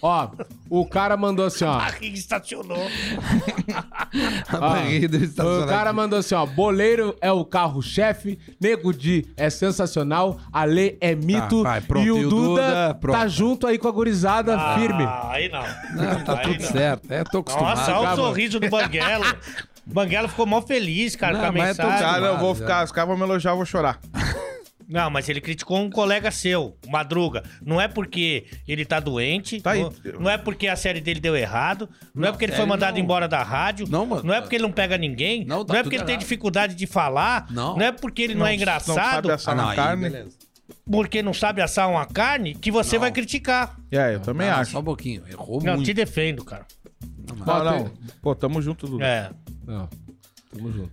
Ó, 0.00 0.28
o 0.70 0.86
cara 0.86 1.14
mandou 1.16 1.44
assim, 1.44 1.64
ó. 1.64 1.76
Aqui 1.78 2.06
estacionou. 2.06 2.78
A 4.48 4.58
barriga 4.58 5.16
está 5.16 5.44
O 5.44 5.66
cara 5.66 5.92
mandou 5.92 6.18
assim, 6.18 6.34
ó. 6.34 6.46
Boleiro 6.46 7.14
é 7.20 7.30
o 7.30 7.44
carro-chefe, 7.44 8.38
Nego 8.60 8.94
Di 8.94 9.26
é 9.36 9.50
sensacional, 9.50 10.38
Ale 10.52 10.96
é 11.00 11.14
mito. 11.14 11.62
vai, 11.62 11.80
pronto. 11.80 12.06
E 12.06 12.10
o 12.10 12.18
E 12.18 12.26
o 12.26 12.30
Duda, 12.30 12.98
tá 13.00 13.26
junto 13.28 13.66
aí 13.66 13.78
com 13.78 13.88
a 13.88 13.92
gurizada 13.92 14.58
firme. 14.74 15.04
Ah, 15.04 15.30
aí 15.32 15.48
não. 15.50 15.62
Não, 15.62 16.24
tá 16.24 16.38
Aí 16.38 16.44
tudo 16.46 16.62
não. 16.62 16.70
certo. 16.72 17.12
É, 17.12 17.24
tô 17.24 17.38
acostumado. 17.38 17.76
Nossa, 17.78 17.98
olha 17.98 18.12
o 18.12 18.16
sorriso 18.16 18.58
do 18.58 18.70
Banguelo. 18.70 19.24
Banguelo 19.86 20.28
ficou 20.28 20.46
mó 20.46 20.62
feliz, 20.62 21.14
cara, 21.14 21.34
Não, 21.34 21.40
com 21.40 21.46
a 21.46 21.52
tô 21.52 21.58
mensagem. 21.58 21.98
Cara, 21.98 22.26
eu 22.26 22.38
vou 22.38 22.54
ficar, 22.54 22.84
os 22.84 22.92
caras 22.92 23.08
vão 23.08 23.18
me 23.18 23.24
elogiar, 23.24 23.50
eu 23.52 23.56
vou 23.56 23.66
chorar. 23.66 23.98
Não, 24.88 25.08
mas 25.10 25.28
ele 25.28 25.40
criticou 25.40 25.78
um 25.78 25.88
colega 25.90 26.30
seu, 26.30 26.76
o 26.86 26.90
Madruga. 26.90 27.42
Não 27.64 27.80
é 27.80 27.88
porque 27.88 28.44
ele 28.68 28.84
tá 28.84 29.00
doente, 29.00 29.60
Tá 29.60 29.70
aí. 29.72 29.82
não, 29.82 29.92
não 30.20 30.30
é 30.30 30.36
porque 30.36 30.68
a 30.68 30.76
série 30.76 31.00
dele 31.00 31.20
deu 31.20 31.34
errado, 31.36 31.88
não, 32.14 32.28
é 32.28 32.32
porque 32.32 32.44
ele 32.44 32.52
foi 32.52 32.58
série 32.60 32.68
mandado 32.68 32.94
não. 32.96 33.00
embora 33.02 33.26
da 33.26 33.42
rádio, 33.42 33.86
Não, 33.88 34.04
mano. 34.04 34.22
não 34.22 34.34
é 34.34 34.40
porque 34.40 34.56
ele 34.56 34.62
não 34.62 34.72
pega 34.72 34.98
ninguém, 34.98 35.44
Não, 35.44 35.58
não, 35.58 35.64
tá 35.64 35.74
é 35.74 35.76
tudo 35.78 35.84
porque 35.84 35.96
ele 35.96 36.04
tem 36.04 36.12
errado. 36.14 36.20
dificuldade 36.22 36.74
de 36.74 36.86
falar, 36.86 37.46
Não. 37.50 37.76
não, 37.76 37.82
é 37.86 37.92
porque 37.92 38.22
ele 38.22 38.34
não, 38.34 38.46
é 38.46 38.50
Não 38.50 38.56
engraçado, 38.56 38.94
sabe 38.94 39.32
assar 39.32 39.54
uma 39.54 39.70
aí, 39.70 39.76
carne. 39.76 40.02
beleza. 40.10 40.36
porque 40.90 41.22
não 41.22 41.32
sabe 41.34 41.62
assar 41.62 41.88
uma 41.90 42.04
carne, 42.06 42.54
que 42.54 42.70
você 42.70 42.96
Não. 42.96 43.00
vai 43.00 43.12
criticar. 43.12 43.76
É, 43.90 44.14
eu 44.14 44.20
também 44.20 44.48
Não, 44.48 44.56
acho. 44.58 44.72
Só 44.72 44.80
um 44.80 44.84
pouquinho. 44.84 45.22
Errou 45.30 45.62
Não, 45.62 45.74
muito. 45.74 45.86
te 45.86 45.94
defendo, 45.94 46.44
cara. 46.44 46.66
Não, 47.28 47.36
Não, 47.46 47.64
não. 47.64 47.90
Pô, 48.20 48.34
tamo 48.34 48.60
junto, 48.60 48.86
Dudu. 48.86 49.02
É. 49.02 49.30
Não, 49.66 49.88
tamo 50.52 50.72
junto. 50.72 50.90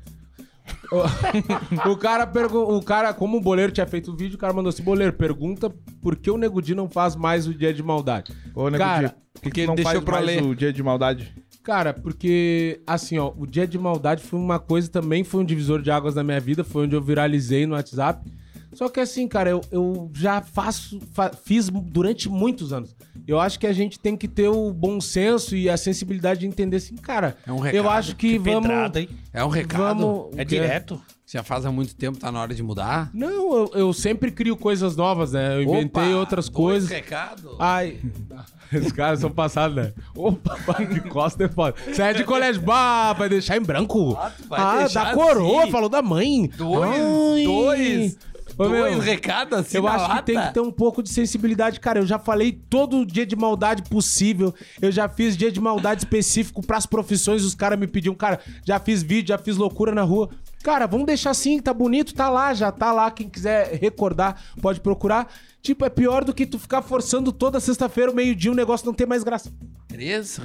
o, 1.90 1.98
cara 1.98 2.28
perguntou, 2.28 2.78
o 2.78 2.84
cara, 2.84 3.14
como 3.14 3.38
o 3.38 3.42
Boleiro 3.42 3.72
tinha 3.72 3.88
feito 3.88 4.12
o 4.12 4.16
vídeo, 4.16 4.36
o 4.36 4.40
cara 4.40 4.54
mandou 4.54 4.70
assim, 4.70 4.84
Boleiro, 4.84 5.14
pergunta 5.14 5.74
por 6.02 6.16
que 6.16 6.30
o 6.30 6.38
Nego 6.38 6.62
Di 6.62 6.76
não 6.76 6.90
faz 6.90 7.16
mais 7.16 7.48
o 7.48 7.54
dia 7.54 7.74
de 7.74 7.82
maldade. 7.82 8.34
Ô, 8.54 8.70
Nego 8.70 8.84
Cara, 8.84 9.08
Di, 9.08 9.14
por 9.34 9.42
que, 9.42 9.62
que 9.62 9.68
não 9.68 9.76
deixou 9.76 9.94
faz 9.94 10.04
pra 10.04 10.14
mais 10.16 10.26
ler. 10.28 10.44
o 10.44 10.56
dia 10.56 10.74
de 10.74 10.84
maldade? 10.84 11.34
Cara, 11.64 11.94
porque, 11.94 12.82
assim, 12.88 13.20
ó, 13.20 13.32
o 13.38 13.46
dia 13.46 13.68
de 13.68 13.78
maldade 13.78 14.24
foi 14.24 14.40
uma 14.40 14.60
coisa, 14.60 14.90
também 14.90 15.24
foi 15.24 15.42
um 15.42 15.46
divisor 15.46 15.82
de 15.82 15.92
águas 15.92 16.16
na 16.16 16.24
minha 16.24 16.40
vida, 16.40 16.64
foi 16.64 16.86
onde 16.86 16.96
eu 16.96 17.02
viralizei 17.02 17.68
no 17.68 17.76
WhatsApp. 17.76 18.28
Só 18.74 18.88
que 18.90 19.00
assim, 19.00 19.28
cara, 19.28 19.50
eu, 19.50 19.62
eu 19.72 20.10
já 20.14 20.42
faço, 20.42 21.00
fa- 21.14 21.32
fiz 21.44 21.70
durante 21.70 22.30
muitos 22.30 22.72
anos. 22.72 22.96
Eu 23.28 23.40
acho 23.40 23.60
que 23.60 23.68
a 23.68 23.74
gente 23.74 24.00
tem 24.00 24.16
que 24.16 24.28
ter 24.28 24.48
o 24.48 24.72
bom 24.74 25.00
senso 25.02 25.56
e 25.56 25.70
a 25.70 25.76
sensibilidade 25.78 26.40
de 26.42 26.48
entender 26.48 26.78
assim, 26.78 26.96
cara. 26.96 27.36
É 27.46 27.52
um 27.52 27.60
recado. 27.60 27.76
Eu 27.84 27.90
acho 27.90 28.16
que, 28.16 28.34
Que 28.34 28.40
vamos. 28.40 28.62
pedrada, 28.68 29.02
hein? 29.02 29.10
É 29.34 29.44
um 29.44 29.50
recado. 29.50 30.00
Vamos. 30.00 30.38
É 30.38 30.46
direto. 30.46 31.02
Já 31.28 31.44
faz 31.44 31.66
há 31.66 31.72
muito 31.72 31.96
tempo, 31.96 32.18
tá 32.20 32.30
na 32.30 32.42
hora 32.42 32.54
de 32.54 32.62
mudar. 32.62 33.10
Não, 33.14 33.30
eu, 33.30 33.72
eu 33.74 33.94
sempre 33.94 34.32
crio 34.32 34.58
coisas 34.58 34.98
novas, 34.98 35.32
né? 35.32 35.56
Eu 35.56 35.64
inventei 35.64 36.04
Opa, 36.10 36.16
outras 36.18 36.50
dois 36.50 36.56
coisas. 36.56 36.90
recados. 36.90 37.56
Ai. 37.60 38.00
Esses 38.72 38.92
caras 38.94 39.20
são 39.20 39.30
passados, 39.30 39.76
né? 39.76 39.94
Opa, 40.16 40.58
que 40.86 41.02
costa 41.10 41.44
é 41.46 41.48
foda. 41.50 41.76
Você 41.88 42.02
é 42.02 42.14
de 42.14 42.24
colégio. 42.26 42.62
Bah, 42.62 43.14
vai 43.14 43.28
deixar 43.30 43.56
em 43.58 43.62
branco. 43.62 44.18
Ah, 44.18 44.32
Ah, 44.50 44.88
da 44.88 45.14
coroa, 45.14 45.64
assim. 45.64 45.72
falou 45.72 45.90
da 45.90 46.02
mãe. 46.02 46.50
Dois, 46.58 46.90
Ai. 46.90 47.44
dois, 47.46 48.18
Ô, 48.58 48.70
meu, 48.70 48.84
dois 48.84 49.04
recados 49.04 49.58
assim 49.58 49.78
Eu 49.78 49.88
acho 49.88 50.06
que 50.06 50.12
lata. 50.12 50.24
tem 50.24 50.40
que 50.40 50.54
ter 50.54 50.60
um 50.60 50.72
pouco 50.72 51.02
de 51.02 51.10
sensibilidade, 51.10 51.80
cara. 51.80 52.00
Eu 52.00 52.06
já 52.06 52.20
falei 52.20 52.52
todo 52.52 53.06
dia 53.06 53.26
de 53.26 53.36
maldade 53.36 53.84
possível. 53.84 54.54
Eu 54.82 54.92
já 54.92 55.08
fiz 55.10 55.36
dia 55.38 55.52
de 55.52 55.60
maldade 55.60 56.04
específico 56.04 56.66
pras 56.66 56.86
profissões. 56.86 57.44
Os 57.44 57.56
caras 57.56 57.80
me 57.80 57.88
pediam, 57.88 58.16
cara, 58.16 58.40
já 58.66 58.80
fiz 58.80 59.02
vídeo, 59.04 59.30
já 59.30 59.38
fiz 59.38 59.58
loucura 59.58 59.94
na 59.94 60.04
rua. 60.04 60.30
Cara, 60.64 60.86
vamos 60.88 61.06
deixar 61.08 61.32
assim, 61.32 61.60
tá 61.60 61.74
bonito, 61.74 62.14
tá 62.14 62.30
lá, 62.30 62.54
já 62.54 62.72
tá 62.72 62.92
lá. 62.92 63.10
Quem 63.12 63.28
quiser 63.30 63.74
recordar, 63.80 64.40
pode 64.62 64.80
procurar. 64.80 65.28
Tipo, 65.62 65.86
é 65.86 65.90
pior 65.90 66.24
do 66.24 66.34
que 66.34 66.46
tu 66.46 66.58
ficar 66.58 66.82
forçando 66.82 67.32
toda 67.32 67.60
sexta-feira, 67.60 68.12
o 68.12 68.16
meio-dia, 68.16 68.52
o 68.52 68.56
negócio 68.56 68.86
não 68.86 68.94
ter 68.94 69.06
mais 69.06 69.24
graça. 69.24 69.52
Três. 69.88 70.40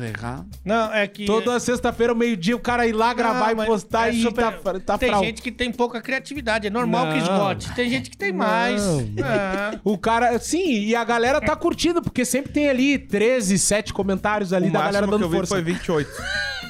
Não, 0.64 0.92
é 0.92 1.06
que. 1.06 1.24
Toda 1.24 1.58
sexta-feira, 1.60 2.12
o 2.12 2.16
meio-dia, 2.16 2.54
o 2.56 2.58
cara 2.60 2.86
ir 2.86 2.92
lá 2.92 3.14
gravar 3.14 3.54
Não, 3.54 3.62
e 3.62 3.66
postar 3.66 4.08
é 4.08 4.12
e 4.12 4.22
super- 4.22 4.60
tá, 4.60 4.80
tá 4.80 4.98
Tem 4.98 5.08
frau. 5.08 5.24
gente 5.24 5.40
que 5.40 5.52
tem 5.52 5.70
pouca 5.72 6.02
criatividade. 6.02 6.66
É 6.66 6.70
normal 6.70 7.06
que 7.06 7.12
Não. 7.14 7.18
esgote. 7.18 7.72
Tem 7.74 7.88
gente 7.88 8.10
que 8.10 8.16
tem 8.16 8.32
mais. 8.32 8.82
Não. 8.82 9.00
É. 9.24 9.80
O 9.84 9.96
cara, 9.96 10.38
sim, 10.38 10.68
e 10.82 10.94
a 10.96 11.04
galera 11.04 11.40
tá 11.40 11.54
curtindo, 11.56 12.02
porque 12.02 12.24
sempre 12.24 12.52
tem 12.52 12.68
ali 12.68 12.98
13, 12.98 13.58
7 13.58 13.92
comentários 13.94 14.52
ali 14.52 14.68
o 14.68 14.72
da 14.72 14.80
galera 14.80 15.06
máximo 15.06 15.12
que 15.12 15.12
dando 15.12 15.24
eu 15.24 15.30
vi 15.30 15.36
força. 15.36 15.54
foi 15.54 15.62
28. 15.62 16.10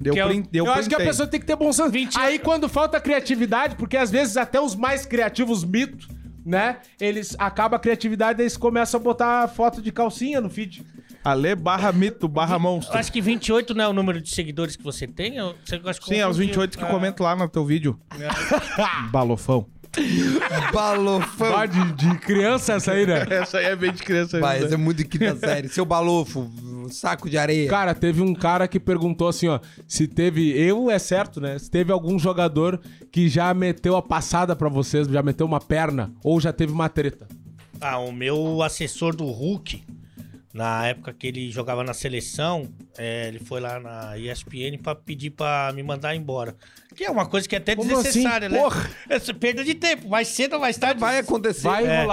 Deu 0.00 0.14
Que 0.14 0.20
é 0.20 0.24
o- 0.24 0.28
print, 0.28 0.48
deu 0.50 0.64
eu 0.66 0.72
acho 0.72 0.88
que 0.88 0.94
a 0.94 0.98
printei. 0.98 1.06
pessoa 1.06 1.26
tem 1.26 1.40
que 1.40 1.46
ter 1.46 1.56
bom 1.56 1.72
senso. 1.72 1.90
20 1.90 2.18
Aí 2.18 2.38
quando 2.38 2.68
falta 2.68 3.00
criatividade, 3.00 3.76
porque 3.76 3.96
às 3.96 4.10
vezes 4.10 4.36
até 4.36 4.60
os 4.60 4.74
mais 4.76 5.04
criativos 5.06 5.64
mitos, 5.64 6.08
né? 6.46 6.76
Eles 7.00 7.34
acabam 7.38 7.76
a 7.76 7.80
criatividade 7.80 8.40
e 8.40 8.42
eles 8.44 8.56
começam 8.56 8.98
a 9.00 9.02
botar 9.02 9.48
foto 9.48 9.82
de 9.82 9.90
calcinha 9.92 10.40
no 10.40 10.48
feed. 10.48 10.84
Ale 11.24 11.54
barra 11.56 11.92
mito, 11.92 12.26
barra 12.28 12.54
Eu 12.54 12.60
monstro. 12.60 12.96
acho 12.96 13.12
que 13.12 13.20
28 13.20 13.74
não 13.74 13.84
é 13.84 13.88
o 13.88 13.92
número 13.92 14.20
de 14.22 14.30
seguidores 14.30 14.76
que 14.76 14.82
você 14.84 15.06
tem. 15.06 15.36
Eu, 15.36 15.54
você 15.64 15.76
gosta 15.78 16.00
de 16.00 16.08
Sim, 16.08 16.20
é 16.20 16.26
os 16.26 16.36
confundir. 16.36 16.46
28 16.46 16.78
que 16.78 16.84
Ah. 16.84 16.86
comentam 16.86 17.26
lá 17.26 17.34
no 17.36 17.48
teu 17.48 17.64
vídeo. 17.66 17.98
Balofão. 19.10 19.66
Balofão. 20.72 21.56
Ah, 21.56 21.66
de, 21.66 21.92
de 21.92 22.18
criança 22.18 22.74
essa 22.74 22.92
aí, 22.92 23.06
né? 23.06 23.26
Essa 23.30 23.58
aí 23.58 23.66
é 23.66 23.76
bem 23.76 23.92
de 23.92 24.02
criança. 24.02 24.38
Né? 24.38 24.60
esse 24.62 24.74
é 24.74 24.76
muito 24.76 24.98
de 24.98 25.04
quinta 25.04 25.34
série. 25.36 25.68
Seu 25.68 25.84
balofo, 25.84 26.48
saco 26.90 27.28
de 27.28 27.36
areia. 27.38 27.68
Cara, 27.68 27.94
teve 27.94 28.20
um 28.22 28.34
cara 28.34 28.66
que 28.68 28.78
perguntou 28.80 29.28
assim, 29.28 29.48
ó, 29.48 29.60
se 29.86 30.06
teve, 30.06 30.50
eu 30.58 30.90
é 30.90 30.98
certo, 30.98 31.40
né? 31.40 31.58
Se 31.58 31.70
teve 31.70 31.92
algum 31.92 32.18
jogador 32.18 32.80
que 33.10 33.28
já 33.28 33.52
meteu 33.54 33.96
a 33.96 34.02
passada 34.02 34.54
pra 34.56 34.68
vocês, 34.68 35.06
já 35.06 35.22
meteu 35.22 35.46
uma 35.46 35.60
perna 35.60 36.12
ou 36.22 36.40
já 36.40 36.52
teve 36.52 36.72
uma 36.72 36.88
treta. 36.88 37.26
Ah, 37.80 37.98
o 37.98 38.10
meu 38.12 38.62
assessor 38.62 39.14
do 39.14 39.24
Hulk, 39.26 39.84
na 40.52 40.86
época 40.88 41.12
que 41.12 41.26
ele 41.28 41.50
jogava 41.50 41.84
na 41.84 41.94
seleção, 41.94 42.68
é, 42.96 43.28
ele 43.28 43.38
foi 43.38 43.60
lá 43.60 43.78
na 43.78 44.18
ESPN 44.18 44.78
pra 44.82 44.94
pedir 44.94 45.30
pra 45.30 45.72
me 45.74 45.82
mandar 45.82 46.16
embora. 46.16 46.56
Que 46.96 47.04
é 47.04 47.10
uma 47.10 47.26
coisa 47.26 47.48
que 47.48 47.54
é 47.54 47.58
até 47.58 47.76
Como 47.76 47.88
desnecessária, 47.88 48.48
assim? 48.48 48.56
né? 48.56 48.60
Porra! 48.62 48.90
Essa 49.08 49.32
perda 49.34 49.62
de 49.62 49.74
tempo. 49.74 50.08
Mais 50.08 50.26
cedo 50.26 50.54
ou 50.54 50.60
mais 50.60 50.76
tarde. 50.76 51.00
Vai 51.00 51.18
acontecer. 51.18 51.68
Vai 51.68 51.86
É. 51.86 52.04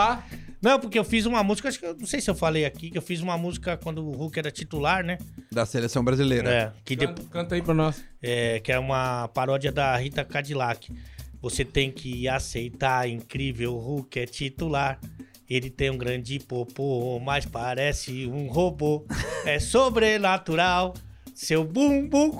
Não, 0.61 0.79
porque 0.79 0.97
eu 0.97 1.03
fiz 1.03 1.25
uma 1.25 1.43
música, 1.43 1.69
acho 1.69 1.79
que 1.79 1.85
eu 1.85 1.95
não 1.97 2.05
sei 2.07 2.19
se 2.21 2.29
eu 2.29 2.35
falei 2.35 2.65
aqui, 2.65 2.89
que 2.89 2.97
eu 2.97 3.01
fiz 3.01 3.21
uma 3.21 3.37
música 3.37 3.77
quando 3.77 3.99
o 4.05 4.11
Hulk 4.11 4.39
era 4.39 4.51
titular, 4.51 5.03
né? 5.03 5.17
Da 5.51 5.65
seleção 5.65 6.03
brasileira. 6.03 6.49
É, 6.49 6.71
que, 6.83 6.95
de, 6.95 7.07
Canta, 7.07 7.23
canta 7.29 7.55
aí 7.55 7.61
pra 7.61 7.73
nós. 7.73 8.03
é, 8.21 8.59
que 8.59 8.71
é 8.71 8.79
uma 8.79 9.27
paródia 9.29 9.71
da 9.71 9.95
Rita 9.97 10.23
Cadillac. 10.23 10.91
Você 11.41 11.63
tem 11.63 11.91
que 11.91 12.27
aceitar, 12.27 13.07
incrível, 13.07 13.75
o 13.75 13.79
Hulk 13.79 14.19
é 14.19 14.25
titular. 14.25 14.99
Ele 15.47 15.69
tem 15.69 15.91
um 15.91 15.97
grande 15.97 16.39
popô, 16.39 17.19
mas 17.19 17.45
parece 17.45 18.25
um 18.25 18.47
robô. 18.47 19.05
É 19.45 19.59
sobrenatural. 19.59 20.95
Seu 21.35 21.63
bumbum 21.63 22.31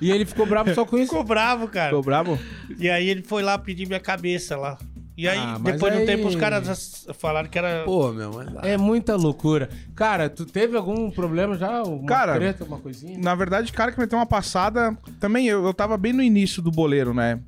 E 0.00 0.10
ele 0.10 0.24
ficou 0.24 0.46
bravo 0.46 0.72
só 0.74 0.84
com 0.84 0.96
isso. 0.96 1.08
ficou 1.08 1.24
bravo, 1.24 1.66
cara. 1.66 1.88
Ficou 1.88 2.02
bravo? 2.02 2.38
E 2.78 2.88
aí 2.88 3.08
ele 3.08 3.22
foi 3.22 3.42
lá 3.42 3.58
pedir 3.58 3.86
minha 3.86 3.98
cabeça 3.98 4.56
lá. 4.56 4.78
E 5.16 5.28
aí, 5.28 5.38
Ah, 5.38 5.58
depois 5.62 5.92
de 5.92 5.98
um 5.98 6.00
aí- 6.02 6.06
tempo, 6.06 6.26
os 6.28 6.36
caras 6.36 7.04
falaram 7.18 7.48
que 7.48 7.58
era. 7.58 7.84
Pô, 7.84 8.10
meu, 8.12 8.32
mas... 8.32 8.48
É 8.64 8.76
muita 8.78 9.14
loucura. 9.14 9.68
Cara, 9.94 10.30
tu 10.30 10.46
teve 10.46 10.76
algum 10.76 11.10
problema 11.10 11.56
já? 11.56 11.82
Uma 11.82 12.06
Cara, 12.06 12.34
treta, 12.34 12.64
uma 12.64 12.78
coisinha? 12.78 13.18
Na 13.18 13.34
verdade, 13.34 13.70
o 13.70 13.74
cara 13.74 13.92
que 13.92 13.98
meteu 14.00 14.18
uma 14.18 14.24
passada. 14.26 14.96
Também 15.20 15.46
eu, 15.46 15.64
eu 15.66 15.74
tava 15.74 15.96
bem 15.98 16.12
no 16.14 16.22
início 16.22 16.62
do 16.62 16.70
boleiro, 16.70 17.12
né? 17.12 17.40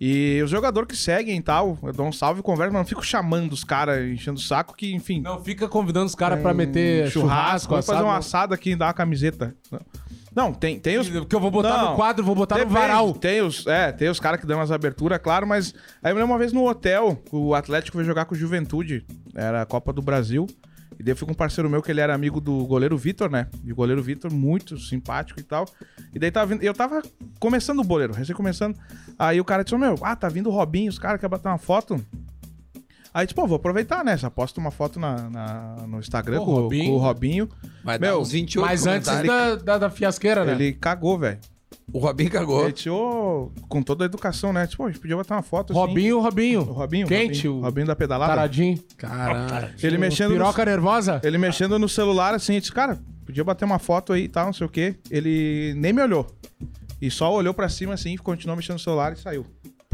E 0.00 0.42
os 0.42 0.50
jogadores 0.50 0.88
que 0.88 0.96
seguem 0.96 1.38
e 1.38 1.42
tal, 1.42 1.78
eu 1.82 1.92
dou 1.92 2.06
um 2.06 2.12
salve 2.12 2.40
e 2.40 2.42
converso, 2.42 2.72
mas 2.72 2.80
não 2.80 2.86
fico 2.86 3.02
chamando 3.06 3.52
os 3.52 3.62
caras, 3.62 4.04
enchendo 4.04 4.38
o 4.38 4.42
saco, 4.42 4.74
que, 4.76 4.92
enfim. 4.92 5.20
Não 5.20 5.42
fica 5.42 5.68
convidando 5.68 6.06
os 6.06 6.16
caras 6.16 6.42
pra 6.42 6.52
meter 6.52 7.08
churrasco, 7.10 7.20
churrasco, 7.20 7.70
vamos 7.70 7.86
fazer 7.86 7.98
assado. 7.98 8.08
um 8.08 8.18
assado 8.18 8.54
aqui 8.54 8.70
e 8.70 8.76
dar 8.76 8.86
uma 8.86 8.92
camiseta. 8.92 9.54
Não, 10.34 10.52
tem, 10.52 10.80
tem 10.80 10.98
os. 10.98 11.08
Porque 11.08 11.34
eu 11.34 11.40
vou 11.40 11.50
botar 11.50 11.76
Não, 11.78 11.90
no 11.90 11.96
quadro, 11.96 12.24
vou 12.24 12.34
botar 12.34 12.56
no 12.56 12.64
Depende, 12.64 12.80
varal. 12.80 13.12
Tem 13.14 13.40
os, 13.40 13.66
é, 13.66 13.92
tem 13.92 14.08
os 14.08 14.18
caras 14.18 14.40
que 14.40 14.46
dão 14.46 14.60
as 14.60 14.70
aberturas, 14.70 15.18
claro, 15.22 15.46
mas. 15.46 15.72
Aí 16.02 16.10
eu 16.10 16.16
lembro 16.16 16.32
uma 16.32 16.38
vez 16.38 16.52
no 16.52 16.68
hotel, 16.68 17.22
o 17.30 17.54
Atlético 17.54 17.96
veio 17.96 18.06
jogar 18.06 18.24
com 18.24 18.34
o 18.34 18.38
Juventude, 18.38 19.06
era 19.34 19.62
a 19.62 19.66
Copa 19.66 19.92
do 19.92 20.02
Brasil. 20.02 20.46
E 20.98 21.02
daí 21.02 21.12
eu 21.12 21.16
fui 21.16 21.26
com 21.26 21.32
um 21.32 21.36
parceiro 21.36 21.68
meu 21.68 21.82
que 21.82 21.90
ele 21.90 22.00
era 22.00 22.14
amigo 22.14 22.40
do 22.40 22.64
goleiro 22.66 22.96
Vitor, 22.96 23.28
né? 23.28 23.48
E 23.64 23.72
o 23.72 23.74
goleiro 23.74 24.02
Vitor, 24.02 24.32
muito 24.32 24.78
simpático 24.78 25.40
e 25.40 25.42
tal. 25.42 25.66
E 26.14 26.18
daí 26.18 26.30
tava 26.30 26.46
vindo. 26.46 26.62
Eu 26.62 26.72
tava 26.72 27.02
começando 27.40 27.80
o 27.80 27.84
boleiro, 27.84 28.12
recém 28.12 28.34
começando. 28.34 28.76
Aí 29.18 29.40
o 29.40 29.44
cara 29.44 29.62
disse: 29.64 29.74
"Ô, 29.74 29.78
Meu, 29.78 29.96
ah, 30.02 30.14
tá 30.16 30.28
vindo 30.28 30.48
o 30.48 30.52
Robinho, 30.52 30.88
os 30.88 30.98
caras 30.98 31.20
querem 31.20 31.30
bater 31.30 31.48
uma 31.48 31.58
foto. 31.58 32.04
Aí, 33.14 33.26
tipo, 33.28 33.46
vou 33.46 33.54
aproveitar, 33.56 34.04
né? 34.04 34.18
Já 34.18 34.28
posto 34.28 34.58
uma 34.58 34.72
foto 34.72 34.98
na, 34.98 35.30
na- 35.30 35.76
no 35.86 36.00
Instagram 36.00 36.40
com, 36.40 36.50
o- 36.50 36.54
Robinho. 36.62 36.84
com 36.90 36.96
o 36.96 36.98
Robinho. 36.98 37.48
Vai 37.84 37.96
Meu, 37.96 38.14
dar 38.14 38.18
uns 38.18 38.32
28 38.32 38.66
Mas 38.66 38.86
antes 38.88 39.08
comentários. 39.08 39.62
da, 39.62 39.72
da, 39.74 39.78
da 39.78 39.90
fiasqueira, 39.90 40.44
né? 40.44 40.52
Ele 40.52 40.72
cagou, 40.72 41.16
velho. 41.16 41.38
O 41.92 41.98
Robinho 41.98 42.30
cagou. 42.30 42.66
Ele 42.66 42.90
ô, 42.90 43.52
com 43.68 43.82
toda 43.82 44.04
a 44.04 44.06
educação, 44.06 44.52
né? 44.52 44.66
Tipo, 44.66 44.84
a 44.84 44.88
gente 44.90 44.98
podia 45.00 45.14
botar 45.16 45.36
uma 45.36 45.42
foto 45.42 45.72
assim. 45.72 45.78
Robinho, 45.80 46.18
Robinho. 46.18 46.60
O 46.62 46.72
Robinho. 46.72 47.06
Quente, 47.06 47.46
Robinho, 47.46 47.60
o 47.60 47.64
Robinho 47.64 47.86
da 47.86 47.94
pedalada. 47.94 48.34
Taradinho. 48.34 48.82
Caralho. 48.96 49.70
Ele 49.82 49.98
mexendo, 49.98 50.30
no, 50.30 50.34
Piroca 50.36 50.64
nervosa? 50.64 51.20
ele 51.22 51.38
mexendo 51.38 51.78
no 51.78 51.88
celular 51.88 52.34
assim, 52.34 52.58
disse, 52.58 52.72
cara, 52.72 52.98
podia 53.24 53.44
bater 53.44 53.64
uma 53.64 53.78
foto 53.78 54.12
aí 54.12 54.24
e 54.24 54.28
tal, 54.28 54.46
não 54.46 54.52
sei 54.52 54.66
o 54.66 54.70
quê. 54.70 54.96
Ele 55.10 55.74
nem 55.76 55.92
me 55.92 56.02
olhou. 56.02 56.26
E 57.00 57.10
só 57.10 57.32
olhou 57.32 57.52
pra 57.54 57.68
cima 57.68 57.94
assim, 57.94 58.16
continuou 58.16 58.56
mexendo 58.56 58.74
no 58.74 58.80
celular 58.80 59.12
e 59.12 59.16
saiu. 59.16 59.44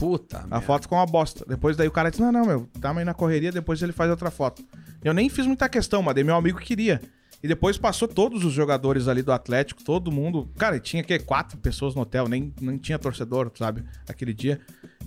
Puta, 0.01 0.39
A 0.39 0.41
merda. 0.43 0.61
foto 0.63 0.83
ficou 0.83 0.99
uma 0.99 1.07
bosta. 1.07 1.45
Depois 1.47 1.77
daí 1.77 1.87
o 1.87 1.93
cara 1.93 2.11
disse, 2.11 2.23
não, 2.23 2.33
não, 2.33 2.45
meu, 2.45 2.67
tamo 2.81 2.99
aí 2.99 3.05
na 3.05 3.15
correria, 3.15 3.53
depois 3.53 3.81
ele 3.83 3.93
faz 3.93 4.11
outra 4.11 4.31
foto. 4.31 4.65
Eu 5.05 5.15
nem 5.15 5.29
fiz 5.29 5.47
muita 5.47 5.69
questão, 5.69 6.03
mas 6.03 6.15
daí 6.15 6.25
meu 6.25 6.35
amigo 6.35 6.59
queria. 6.59 7.01
E 7.43 7.49
depois 7.49 7.79
passou 7.79 8.07
todos 8.07 8.45
os 8.45 8.53
jogadores 8.53 9.09
ali 9.09 9.23
do 9.23 9.33
Atlético, 9.33 9.83
todo 9.83 10.13
mundo. 10.13 10.49
Cara, 10.59 10.77
e 10.77 10.81
tinha 10.81 11.03
que 11.03 11.19
quatro 11.21 11.57
pessoas 11.59 11.95
no 11.95 12.03
hotel, 12.03 12.29
nem, 12.29 12.53
nem 12.61 12.77
tinha 12.77 12.99
torcedor, 12.99 13.51
sabe? 13.57 13.83
Aquele 14.09 14.35
dia. 14.35 14.61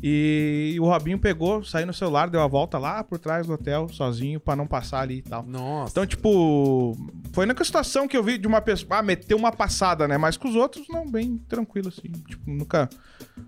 E 0.06 0.76
o 0.82 0.86
Robinho 0.86 1.18
pegou, 1.18 1.64
saiu 1.64 1.88
no 1.88 1.94
celular, 1.94 2.30
deu 2.30 2.42
a 2.42 2.48
volta 2.48 2.78
lá 2.78 3.04
por 3.04 3.18
trás 3.20 3.48
do 3.48 3.54
hotel, 3.54 3.88
sozinho, 3.90 4.40
pra 4.40 4.56
não 4.56 4.68
passar 4.68 5.00
ali 5.02 5.20
e 5.20 5.22
tal. 5.22 5.44
Nossa. 5.46 5.92
Então, 5.92 6.06
tipo, 6.06 6.98
foi 7.32 7.46
a 7.46 7.48
única 7.48 7.64
situação 7.64 8.08
que 8.08 8.18
eu 8.18 8.24
vi 8.24 8.38
de 8.38 8.46
uma 8.48 8.60
pessoa. 8.60 8.98
Ah, 8.98 9.02
meteu 9.04 9.38
uma 9.38 9.52
passada, 9.52 10.08
né? 10.08 10.18
Mas 10.18 10.36
com 10.36 10.50
os 10.50 10.56
outros, 10.56 10.88
não, 10.90 11.10
bem 11.10 11.38
tranquilo, 11.48 11.88
assim. 11.88 12.12
Tipo, 12.28 12.52
nunca. 12.52 12.90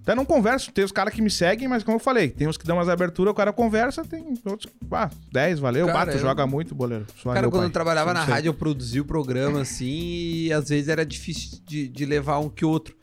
Até 0.02 0.16
não 0.16 0.24
converso. 0.24 0.72
Tem 0.72 0.86
os 0.86 0.92
caras 0.94 1.14
que 1.14 1.22
me 1.22 1.30
seguem, 1.30 1.68
mas 1.68 1.84
como 1.84 1.96
eu 1.98 2.00
falei, 2.00 2.30
tem 2.30 2.48
uns 2.48 2.56
que 2.58 2.66
dão 2.66 2.78
umas 2.78 2.88
aberturas, 2.88 3.32
o 3.32 3.36
cara 3.36 3.52
conversa, 3.52 4.06
tem 4.06 4.24
outros 4.46 4.72
que. 4.72 4.78
Ah, 4.92 5.10
10, 5.34 5.60
valeu. 5.60 5.88
Cara, 5.88 6.00
Bato, 6.00 6.12
eu- 6.12 6.20
joga 6.20 6.48
muito, 6.48 6.74
boleiro. 6.74 7.06
Só 7.18 7.34
Cara, 7.34 7.48
quando 7.50 7.64
pai. 7.64 7.66
eu 7.66 7.74
trabalhava 7.74 8.14
na 8.14 8.20
Sempre. 8.22 8.34
rádio, 8.34 8.50
eu 8.50 8.54
produzia 8.76 9.02
o 9.02 9.06
programa 9.06 9.62
assim 9.62 9.86
e 9.88 10.54
às 10.54 10.68
vezes 10.68 10.90
era 10.90 11.06
difícil 11.06 11.60
de, 11.66 11.88
de 11.88 12.06
levar 12.06 12.40
um 12.40 12.50
que 12.50 12.66
outro. 12.66 12.94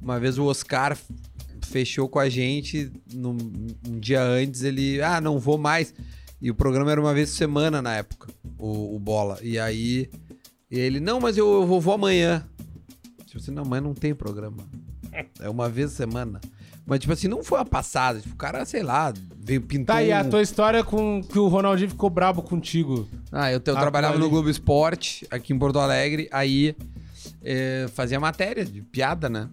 Uma 0.00 0.18
vez 0.18 0.38
o 0.38 0.44
Oscar 0.44 0.96
fechou 1.66 2.08
com 2.08 2.18
a 2.18 2.30
gente 2.30 2.90
num, 3.12 3.36
um 3.86 4.00
dia 4.00 4.22
antes, 4.22 4.62
ele, 4.62 5.02
ah, 5.02 5.20
não 5.20 5.38
vou 5.38 5.58
mais. 5.58 5.94
E 6.40 6.50
o 6.50 6.54
programa 6.54 6.90
era 6.90 7.00
uma 7.00 7.12
vez 7.12 7.30
por 7.30 7.36
semana 7.36 7.82
na 7.82 7.94
época, 7.94 8.32
o, 8.58 8.96
o 8.96 8.98
Bola. 8.98 9.38
E 9.42 9.58
aí 9.58 10.08
ele, 10.70 10.98
não, 10.98 11.20
mas 11.20 11.36
eu, 11.36 11.46
eu 11.52 11.66
vou, 11.66 11.78
vou 11.78 11.92
amanhã. 11.92 12.48
Tipo 13.26 13.38
assim, 13.38 13.50
não, 13.50 13.64
amanhã 13.64 13.82
não 13.82 13.94
tem 13.94 14.14
programa. 14.14 14.66
É 15.40 15.48
uma 15.50 15.68
vez 15.68 15.90
por 15.90 15.96
semana. 15.96 16.40
Mas, 16.88 17.00
tipo 17.00 17.12
assim, 17.12 17.28
não 17.28 17.44
foi 17.44 17.58
uma 17.58 17.66
passada. 17.66 18.18
Tipo, 18.18 18.34
o 18.34 18.36
cara, 18.38 18.64
sei 18.64 18.82
lá, 18.82 19.12
veio 19.38 19.60
pintar. 19.60 19.96
Tá 19.96 20.00
aí 20.00 20.10
a 20.10 20.24
tua 20.24 20.40
história 20.40 20.82
com 20.82 21.22
que 21.22 21.38
o 21.38 21.46
Ronaldinho 21.46 21.90
ficou 21.90 22.08
brabo 22.08 22.42
contigo. 22.42 23.06
Ah, 23.30 23.52
eu, 23.52 23.60
eu 23.64 23.76
Ah, 23.76 23.80
trabalhava 23.80 24.14
ali. 24.14 24.22
no 24.22 24.30
Globo 24.30 24.48
Esporte, 24.48 25.26
aqui 25.30 25.52
em 25.52 25.58
Porto 25.58 25.78
Alegre, 25.78 26.28
aí 26.32 26.74
é, 27.44 27.86
fazia 27.94 28.18
matéria 28.18 28.64
de 28.64 28.80
piada, 28.80 29.28
né? 29.28 29.48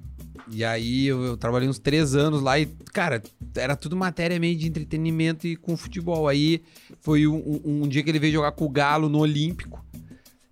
E 0.49 0.63
aí 0.63 1.07
eu, 1.07 1.23
eu 1.23 1.37
trabalhei 1.37 1.67
uns 1.67 1.79
três 1.79 2.15
anos 2.15 2.41
lá 2.41 2.57
e, 2.59 2.67
cara, 2.93 3.21
era 3.55 3.75
tudo 3.75 3.95
matéria 3.97 4.39
meio 4.39 4.55
de 4.57 4.67
entretenimento 4.67 5.45
e 5.47 5.55
com 5.55 5.75
futebol. 5.75 6.27
Aí 6.27 6.61
foi 7.01 7.25
um, 7.27 7.35
um- 7.65 7.83
um 7.83 7.87
dia 7.87 8.01
que 8.03 8.09
ele 8.09 8.19
veio 8.19 8.31
jogar 8.33 8.51
com 8.53 8.63
o 8.65 8.69
Galo 8.69 9.09
no 9.09 9.17
Olímpico. 9.19 9.83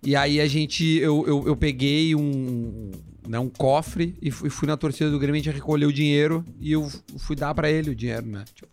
E 0.02 0.14
aí 0.16 0.40
a 0.40 0.46
gente, 0.46 0.84
eu, 0.98 1.24
eu, 1.26 1.44
eu 1.46 1.56
peguei 1.56 2.14
um, 2.14 2.90
né, 3.26 3.38
um 3.38 3.48
cofre 3.48 4.16
e 4.20 4.30
fui, 4.30 4.50
fui 4.50 4.68
na 4.68 4.76
torcida 4.76 5.10
do 5.10 5.18
Grêmio, 5.18 5.40
a 5.40 5.44
gente 5.44 5.54
recolheu 5.54 5.88
o 5.88 5.92
dinheiro 5.92 6.44
e 6.60 6.72
eu 6.72 6.88
fui 7.18 7.34
dar 7.36 7.54
pra 7.54 7.70
ele 7.70 7.90
o 7.90 7.94
dinheiro, 7.94 8.26
né? 8.26 8.44
Tipo, 8.54 8.68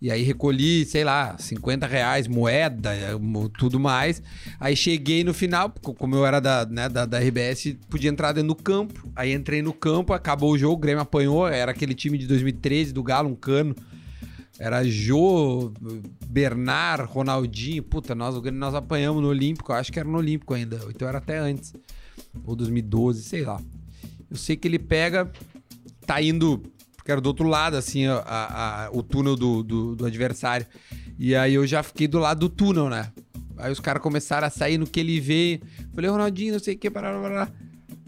e 0.00 0.10
aí 0.10 0.22
recolhi, 0.22 0.84
sei 0.84 1.02
lá, 1.04 1.36
50 1.38 1.86
reais, 1.86 2.28
moeda, 2.28 2.90
mo- 3.18 3.48
tudo 3.48 3.80
mais. 3.80 4.22
Aí 4.60 4.76
cheguei 4.76 5.24
no 5.24 5.32
final, 5.32 5.72
co- 5.82 5.94
como 5.94 6.14
eu 6.14 6.26
era 6.26 6.38
da, 6.38 6.66
né, 6.66 6.86
da, 6.86 7.06
da 7.06 7.18
RBS, 7.18 7.74
podia 7.88 8.10
entrar 8.10 8.32
dentro 8.32 8.48
do 8.48 8.54
campo. 8.54 9.10
Aí 9.16 9.32
entrei 9.32 9.62
no 9.62 9.72
campo, 9.72 10.12
acabou 10.12 10.52
o 10.52 10.58
jogo, 10.58 10.74
o 10.74 10.78
Grêmio 10.78 11.00
apanhou. 11.00 11.48
Era 11.48 11.70
aquele 11.72 11.94
time 11.94 12.18
de 12.18 12.26
2013 12.26 12.92
do 12.92 13.02
Galo, 13.02 13.30
um 13.30 13.34
cano. 13.34 13.74
Era 14.58 14.84
Jô, 14.84 15.72
Bernard, 16.28 17.04
Ronaldinho. 17.10 17.82
Puta, 17.82 18.14
nós, 18.14 18.34
nós 18.52 18.74
apanhamos 18.74 19.22
no 19.22 19.28
Olímpico. 19.28 19.72
Acho 19.72 19.90
que 19.90 19.98
era 19.98 20.08
no 20.08 20.18
Olímpico 20.18 20.52
ainda. 20.54 20.78
Então 20.90 21.08
era 21.08 21.18
até 21.18 21.38
antes. 21.38 21.74
Ou 22.44 22.54
2012, 22.56 23.22
sei 23.22 23.44
lá. 23.44 23.60
Eu 24.30 24.36
sei 24.36 24.56
que 24.56 24.66
ele 24.68 24.78
pega, 24.78 25.30
tá 26.06 26.20
indo, 26.20 26.62
era 27.06 27.20
do 27.20 27.26
outro 27.26 27.46
lado, 27.48 27.76
assim, 27.76 28.06
a- 28.06 28.18
a- 28.26 28.90
o 28.92 29.02
túnel 29.02 29.36
do, 29.36 29.62
do, 29.62 29.96
do 29.96 30.06
adversário. 30.06 30.66
E 31.18 31.34
aí 31.34 31.54
eu 31.54 31.66
já 31.66 31.82
fiquei 31.82 32.06
do 32.08 32.18
lado 32.18 32.40
do 32.40 32.48
túnel, 32.48 32.88
né? 32.90 33.10
Aí 33.56 33.72
os 33.72 33.80
caras 33.80 34.02
começaram 34.02 34.46
a 34.46 34.50
sair 34.50 34.76
no 34.78 34.86
que 34.86 35.00
ele 35.00 35.18
veio. 35.20 35.60
Falei, 35.94 36.10
Ronaldinho, 36.10 36.52
não 36.54 36.60
sei 36.60 36.74
o 36.74 36.78
que, 36.78 36.90
parará, 36.90 37.20
parará. 37.20 37.48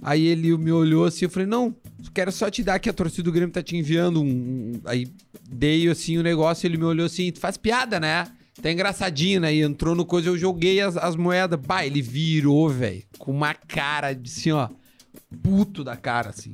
Aí 0.02 0.26
ele 0.26 0.56
me 0.56 0.70
olhou 0.70 1.04
assim, 1.06 1.24
eu 1.24 1.30
falei, 1.30 1.46
não, 1.48 1.74
quero 2.14 2.30
só 2.30 2.50
te 2.50 2.62
dar 2.62 2.78
que 2.78 2.88
a 2.88 2.92
torcida 2.92 3.22
do 3.24 3.32
Grêmio 3.32 3.52
tá 3.52 3.62
te 3.62 3.76
enviando 3.76 4.20
um... 4.22 4.26
um- 4.28 4.80
Aí 4.84 5.08
dei, 5.50 5.88
assim, 5.88 6.18
o 6.18 6.22
negócio, 6.22 6.66
ele 6.66 6.76
me 6.76 6.84
olhou 6.84 7.06
assim, 7.06 7.32
tu 7.32 7.40
faz 7.40 7.56
piada, 7.56 7.98
né? 7.98 8.26
Tá 8.60 8.70
engraçadinho, 8.72 9.40
né? 9.40 9.54
E 9.54 9.62
entrou 9.62 9.94
no 9.94 10.04
coisa, 10.04 10.28
eu 10.28 10.36
joguei 10.38 10.80
as, 10.80 10.96
as 10.96 11.14
moedas. 11.16 11.58
Bah, 11.64 11.86
ele 11.86 12.02
virou, 12.02 12.68
velho, 12.68 13.02
com 13.18 13.30
uma 13.30 13.54
cara 13.54 14.12
de, 14.12 14.28
assim, 14.30 14.50
ó, 14.52 14.68
puto 15.42 15.84
da 15.84 15.96
cara, 15.96 16.30
assim. 16.30 16.52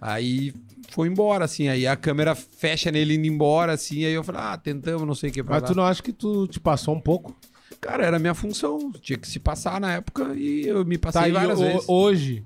Aí 0.00 0.54
foi 0.90 1.08
embora, 1.08 1.44
assim. 1.44 1.68
Aí 1.68 1.86
a 1.86 1.94
câmera 1.96 2.34
fecha 2.34 2.90
nele 2.90 3.14
indo 3.16 3.26
embora, 3.26 3.72
assim. 3.72 4.04
Aí 4.04 4.12
eu 4.12 4.24
falei, 4.24 4.40
ah, 4.44 4.56
tentamos, 4.56 5.06
não 5.06 5.14
sei 5.14 5.30
o 5.30 5.32
que. 5.32 5.42
Mas 5.42 5.62
tu 5.64 5.74
não 5.74 5.84
acha 5.84 6.02
que 6.02 6.12
tu 6.12 6.46
te 6.46 6.58
passou 6.58 6.94
um 6.94 7.00
pouco? 7.00 7.36
Cara, 7.80 8.04
era 8.06 8.18
minha 8.18 8.34
função. 8.34 8.90
Tinha 9.02 9.18
que 9.18 9.28
se 9.28 9.38
passar 9.38 9.78
na 9.80 9.92
época 9.92 10.34
e 10.34 10.66
eu 10.66 10.84
me 10.84 10.96
passei 10.96 11.20
Tá 11.32 11.38
várias 11.40 11.60
ho- 11.60 11.62
vezes. 11.64 11.84
hoje, 11.88 12.42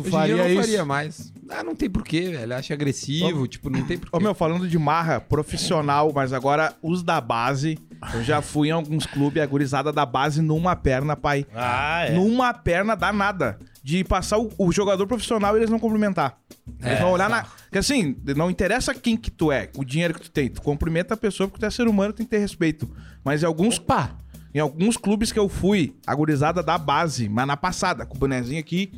tu 0.00 0.06
Hoje 0.08 0.10
faria 0.16 0.34
eu 0.34 0.38
não 0.38 0.46
isso? 0.48 0.60
faria 0.60 0.84
mais. 0.84 1.32
Ah, 1.48 1.62
não 1.64 1.74
tem 1.74 1.90
porquê, 1.90 2.30
velho. 2.30 2.54
Acho 2.56 2.72
agressivo, 2.72 3.46
tipo, 3.48 3.68
não 3.70 3.84
tem 3.84 3.98
porquê. 3.98 4.16
Ô, 4.16 4.20
meu, 4.20 4.34
falando 4.34 4.68
de 4.68 4.78
marra 4.78 5.20
profissional, 5.20 6.12
mas 6.14 6.32
agora 6.32 6.74
os 6.82 7.02
da 7.02 7.20
base. 7.20 7.78
Eu 8.14 8.24
já 8.24 8.40
fui 8.40 8.68
em 8.68 8.70
alguns 8.70 9.04
clubes, 9.04 9.42
a 9.42 9.46
gurizada 9.46 9.92
da 9.92 10.06
base 10.06 10.40
numa 10.40 10.74
perna, 10.74 11.14
pai. 11.16 11.46
Ah, 11.54 12.06
é. 12.06 12.12
Numa 12.12 12.54
perna 12.54 12.94
danada. 12.94 13.58
De 13.82 14.04
passar 14.04 14.38
o, 14.38 14.50
o 14.58 14.70
jogador 14.70 15.06
profissional 15.06 15.54
e 15.56 15.60
eles 15.60 15.70
não 15.70 15.78
cumprimentar. 15.78 16.36
Eles 16.82 16.98
É, 16.98 17.02
vão 17.02 17.12
olhar 17.12 17.30
na. 17.30 17.44
Porque 17.44 17.78
assim, 17.78 18.14
não 18.36 18.50
interessa 18.50 18.94
quem 18.94 19.16
que 19.16 19.30
tu 19.30 19.50
é, 19.50 19.70
o 19.74 19.82
dinheiro 19.84 20.12
que 20.14 20.20
tu 20.20 20.30
tem. 20.30 20.48
Tu 20.50 20.60
cumprimenta 20.60 21.14
a 21.14 21.16
pessoa 21.16 21.48
porque 21.48 21.60
tu 21.60 21.66
é 21.66 21.70
ser 21.70 21.88
humano, 21.88 22.12
tem 22.12 22.26
que 22.26 22.30
ter 22.30 22.38
respeito. 22.38 22.88
Mas 23.24 23.42
em 23.42 23.46
alguns. 23.46 23.78
Opa! 23.78 24.16
Em 24.54 24.58
alguns 24.58 24.96
clubes 24.96 25.30
que 25.32 25.38
eu 25.38 25.48
fui, 25.48 25.94
a 26.06 26.14
gurizada 26.14 26.62
da 26.62 26.76
base, 26.76 27.28
mas 27.28 27.46
na 27.46 27.56
passada, 27.56 28.04
com 28.04 28.16
o 28.16 28.18
bonezinho 28.18 28.58
aqui, 28.60 28.92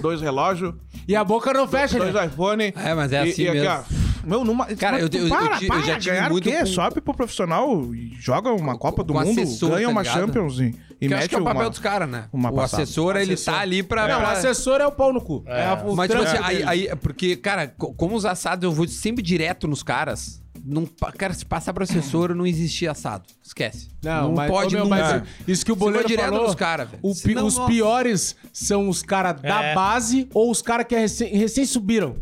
dois 0.00 0.20
relógios, 0.20 0.74
E 1.08 1.14
a 1.14 1.22
boca 1.24 1.52
não 1.52 1.66
fecha, 1.68 1.98
dois 1.98 2.14
né? 2.14 2.26
iPhone. 2.26 2.72
É, 2.76 2.94
mas 2.94 3.12
é 3.12 3.26
e- 3.26 3.30
assim 3.30 3.42
e 3.42 3.48
aqui, 3.48 3.58
mesmo. 3.60 3.70
ó, 3.70 3.82
meu, 4.26 4.44
numa... 4.44 4.66
Cara, 4.74 4.98
eu- 4.98 5.08
eu- 5.12 5.22
eu 5.22 5.28
para, 5.28 5.56
ti- 5.58 5.68
eu 5.68 5.82
já 5.82 5.98
tive 5.98 6.10
ganhar 6.16 6.30
muito 6.30 6.48
o 6.48 6.52
quê? 6.52 6.58
com- 6.58 6.66
Sobe 6.66 7.00
pro 7.00 7.14
profissional 7.14 7.94
e 7.94 8.12
joga 8.20 8.50
uma 8.52 8.76
Copa 8.76 9.04
do 9.04 9.12
com 9.12 9.20
Mundo, 9.20 9.40
assessor, 9.40 9.70
ganha 9.70 9.84
tá 9.86 9.92
uma 9.92 10.02
ligado? 10.02 10.18
Champions 10.20 10.58
e, 10.58 10.74
e 11.00 11.06
Que 11.08 11.14
eu 11.14 11.16
acho 11.16 11.22
mete 11.22 11.28
que 11.28 11.34
é 11.36 11.38
o 11.38 11.44
papel 11.44 11.62
uma... 11.62 11.70
dos 11.70 11.78
caras, 11.78 12.08
né? 12.08 12.24
uma 12.32 12.50
o 12.50 12.54
passada. 12.56 12.82
assessor, 12.82 13.14
ele 13.16 13.34
Assessor. 13.34 13.54
tá 13.54 13.60
ali 13.60 13.82
pra. 13.84 14.08
Não, 14.08 14.16
o 14.16 14.20
pra- 14.22 14.32
assessor 14.32 14.80
é 14.80 14.86
o 14.86 14.90
pau 14.92 15.12
no 15.12 15.20
cu. 15.20 15.44
É, 15.46 15.64
a, 15.66 15.74
o 15.74 15.94
Mas, 15.94 16.10
tipo 16.10 16.22
trampo 16.24 16.36
assim, 16.36 16.44
aí, 16.44 16.56
dele. 16.56 16.68
aí- 16.90 16.96
porque, 17.00 17.36
cara, 17.36 17.68
co- 17.68 17.94
como 17.94 18.16
os 18.16 18.24
assados 18.24 18.64
eu 18.64 18.72
vou 18.72 18.88
sempre 18.88 19.22
direto 19.22 19.68
nos 19.68 19.82
caras. 19.84 20.42
Não, 20.68 20.84
cara, 21.16 21.32
se 21.32 21.44
passar 21.46 21.72
pro 21.72 21.84
assessor, 21.84 22.34
não 22.34 22.44
existia 22.46 22.90
assado. 22.90 23.24
Esquece. 23.42 23.88
Não, 24.02 24.32
mas, 24.32 24.50
pode 24.50 24.74
meu, 24.74 24.84
nunca. 24.84 24.96
mas 24.96 25.22
isso 25.48 25.64
que 25.64 25.70
o 25.70 25.76
Boleiro 25.76 26.08
direto 26.08 26.30
falou, 26.30 26.46
nos 26.46 26.54
caras, 26.56 26.88
velho. 26.90 27.00
o 27.02 27.12
pi- 27.14 27.20
Senão, 27.20 27.46
os 27.46 27.56
nossa. 27.56 27.70
piores 27.70 28.36
são 28.52 28.88
os 28.88 29.02
caras 29.02 29.40
da 29.40 29.62
É. 29.62 29.74
base 29.74 30.28
ou 30.34 30.50
os 30.50 30.60
caras 30.62 30.86
que 30.86 30.94
é 30.94 30.98
recém, 30.98 31.28
recém 31.36 31.64
subiram. 31.64 32.16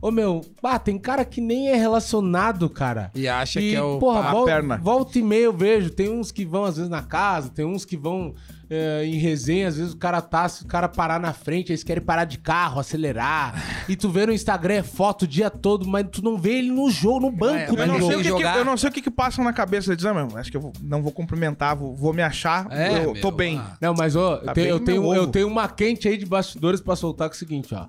Ô, 0.00 0.12
meu, 0.12 0.42
ah, 0.62 0.78
tem 0.78 0.96
cara 0.96 1.24
que 1.24 1.40
nem 1.40 1.70
é 1.70 1.74
relacionado, 1.74 2.70
cara. 2.70 3.10
E 3.16 3.26
acha 3.26 3.60
E, 3.60 3.70
que 3.70 3.74
é 3.74 3.82
o. 3.82 3.98
porra, 3.98 4.20
a 4.28 4.30
volta, 4.30 4.52
perna. 4.52 4.76
volta 4.76 5.18
e 5.18 5.22
meia 5.22 5.42
eu 5.46 5.52
vejo. 5.52 5.90
Tem 5.90 6.08
uns 6.08 6.30
que 6.30 6.44
vão, 6.44 6.62
às 6.64 6.76
vezes, 6.76 6.88
na 6.88 7.02
casa, 7.02 7.48
tem 7.48 7.64
uns 7.64 7.84
que 7.84 7.96
vão 7.96 8.32
é, 8.70 9.04
em 9.06 9.14
resenha, 9.16 9.68
às 9.68 9.76
vezes 9.76 9.92
o 9.92 9.96
cara 9.96 10.20
tá, 10.20 10.48
se 10.48 10.62
o 10.62 10.66
cara 10.66 10.88
parar 10.88 11.18
na 11.18 11.32
frente, 11.32 11.70
eles 11.70 11.82
querem 11.82 12.02
parar 12.02 12.24
de 12.24 12.38
carro, 12.38 12.78
acelerar. 12.80 13.54
e 13.88 13.96
tu 13.96 14.10
vê 14.10 14.26
no 14.26 14.32
Instagram 14.32 14.74
é 14.74 14.82
foto 14.82 15.22
o 15.22 15.26
dia 15.28 15.48
todo, 15.50 15.86
mas 15.88 16.06
tu 16.12 16.22
não 16.22 16.36
vê 16.36 16.58
ele 16.58 16.70
no 16.70 16.90
jogo, 16.90 17.20
no 17.20 17.30
banco 17.32 17.54
É, 17.56 17.66
do 17.66 17.76
Eu 17.78 17.86
não, 17.86 17.94
Mas 17.94 18.04
sei 18.06 18.22
tem 18.22 18.32
o 18.32 18.36
que, 18.36 18.42
que- 18.42 18.58
eu 18.58 18.64
não 18.64 18.76
sei 18.76 18.88
o 18.90 18.92
que, 18.92 19.02
que 19.02 19.10
passa 19.10 19.42
na 19.42 19.52
cabeça. 19.52 19.88
Eles 19.90 19.96
dizem, 19.98 20.10
ah, 20.10 20.14
meu, 20.26 20.36
acho 20.38 20.50
que 20.50 20.56
eu 20.56 20.60
vou- 20.60 20.72
não 20.82 21.02
vou 21.02 21.12
cumprimentar, 21.12 21.74
vou, 21.76 21.94
vou 21.96 22.12
me 22.12 22.22
achar, 22.22 22.66
É, 22.70 23.04
eu 23.04 23.14
tô 23.20 23.28
meu, 23.28 23.36
bem. 23.36 23.58
ah. 23.58 23.76
Não, 23.80 23.94
mas 23.94 24.14
ó, 24.16 24.36
Tá 24.36 24.52
tem- 24.52 24.64
bem 24.64 24.70
eu, 24.72 24.80
tenho, 24.80 25.14
eu 25.14 25.26
tenho 25.28 25.46
uma 25.48 25.68
quente 25.68 26.06
aí 26.06 26.16
de 26.18 26.26
bastidores 26.26 26.80
pra 26.80 26.94
soltar 26.94 27.28
que 27.30 27.34
é 27.34 27.36
o 27.36 27.38
seguinte, 27.38 27.74
ó. 27.74 27.86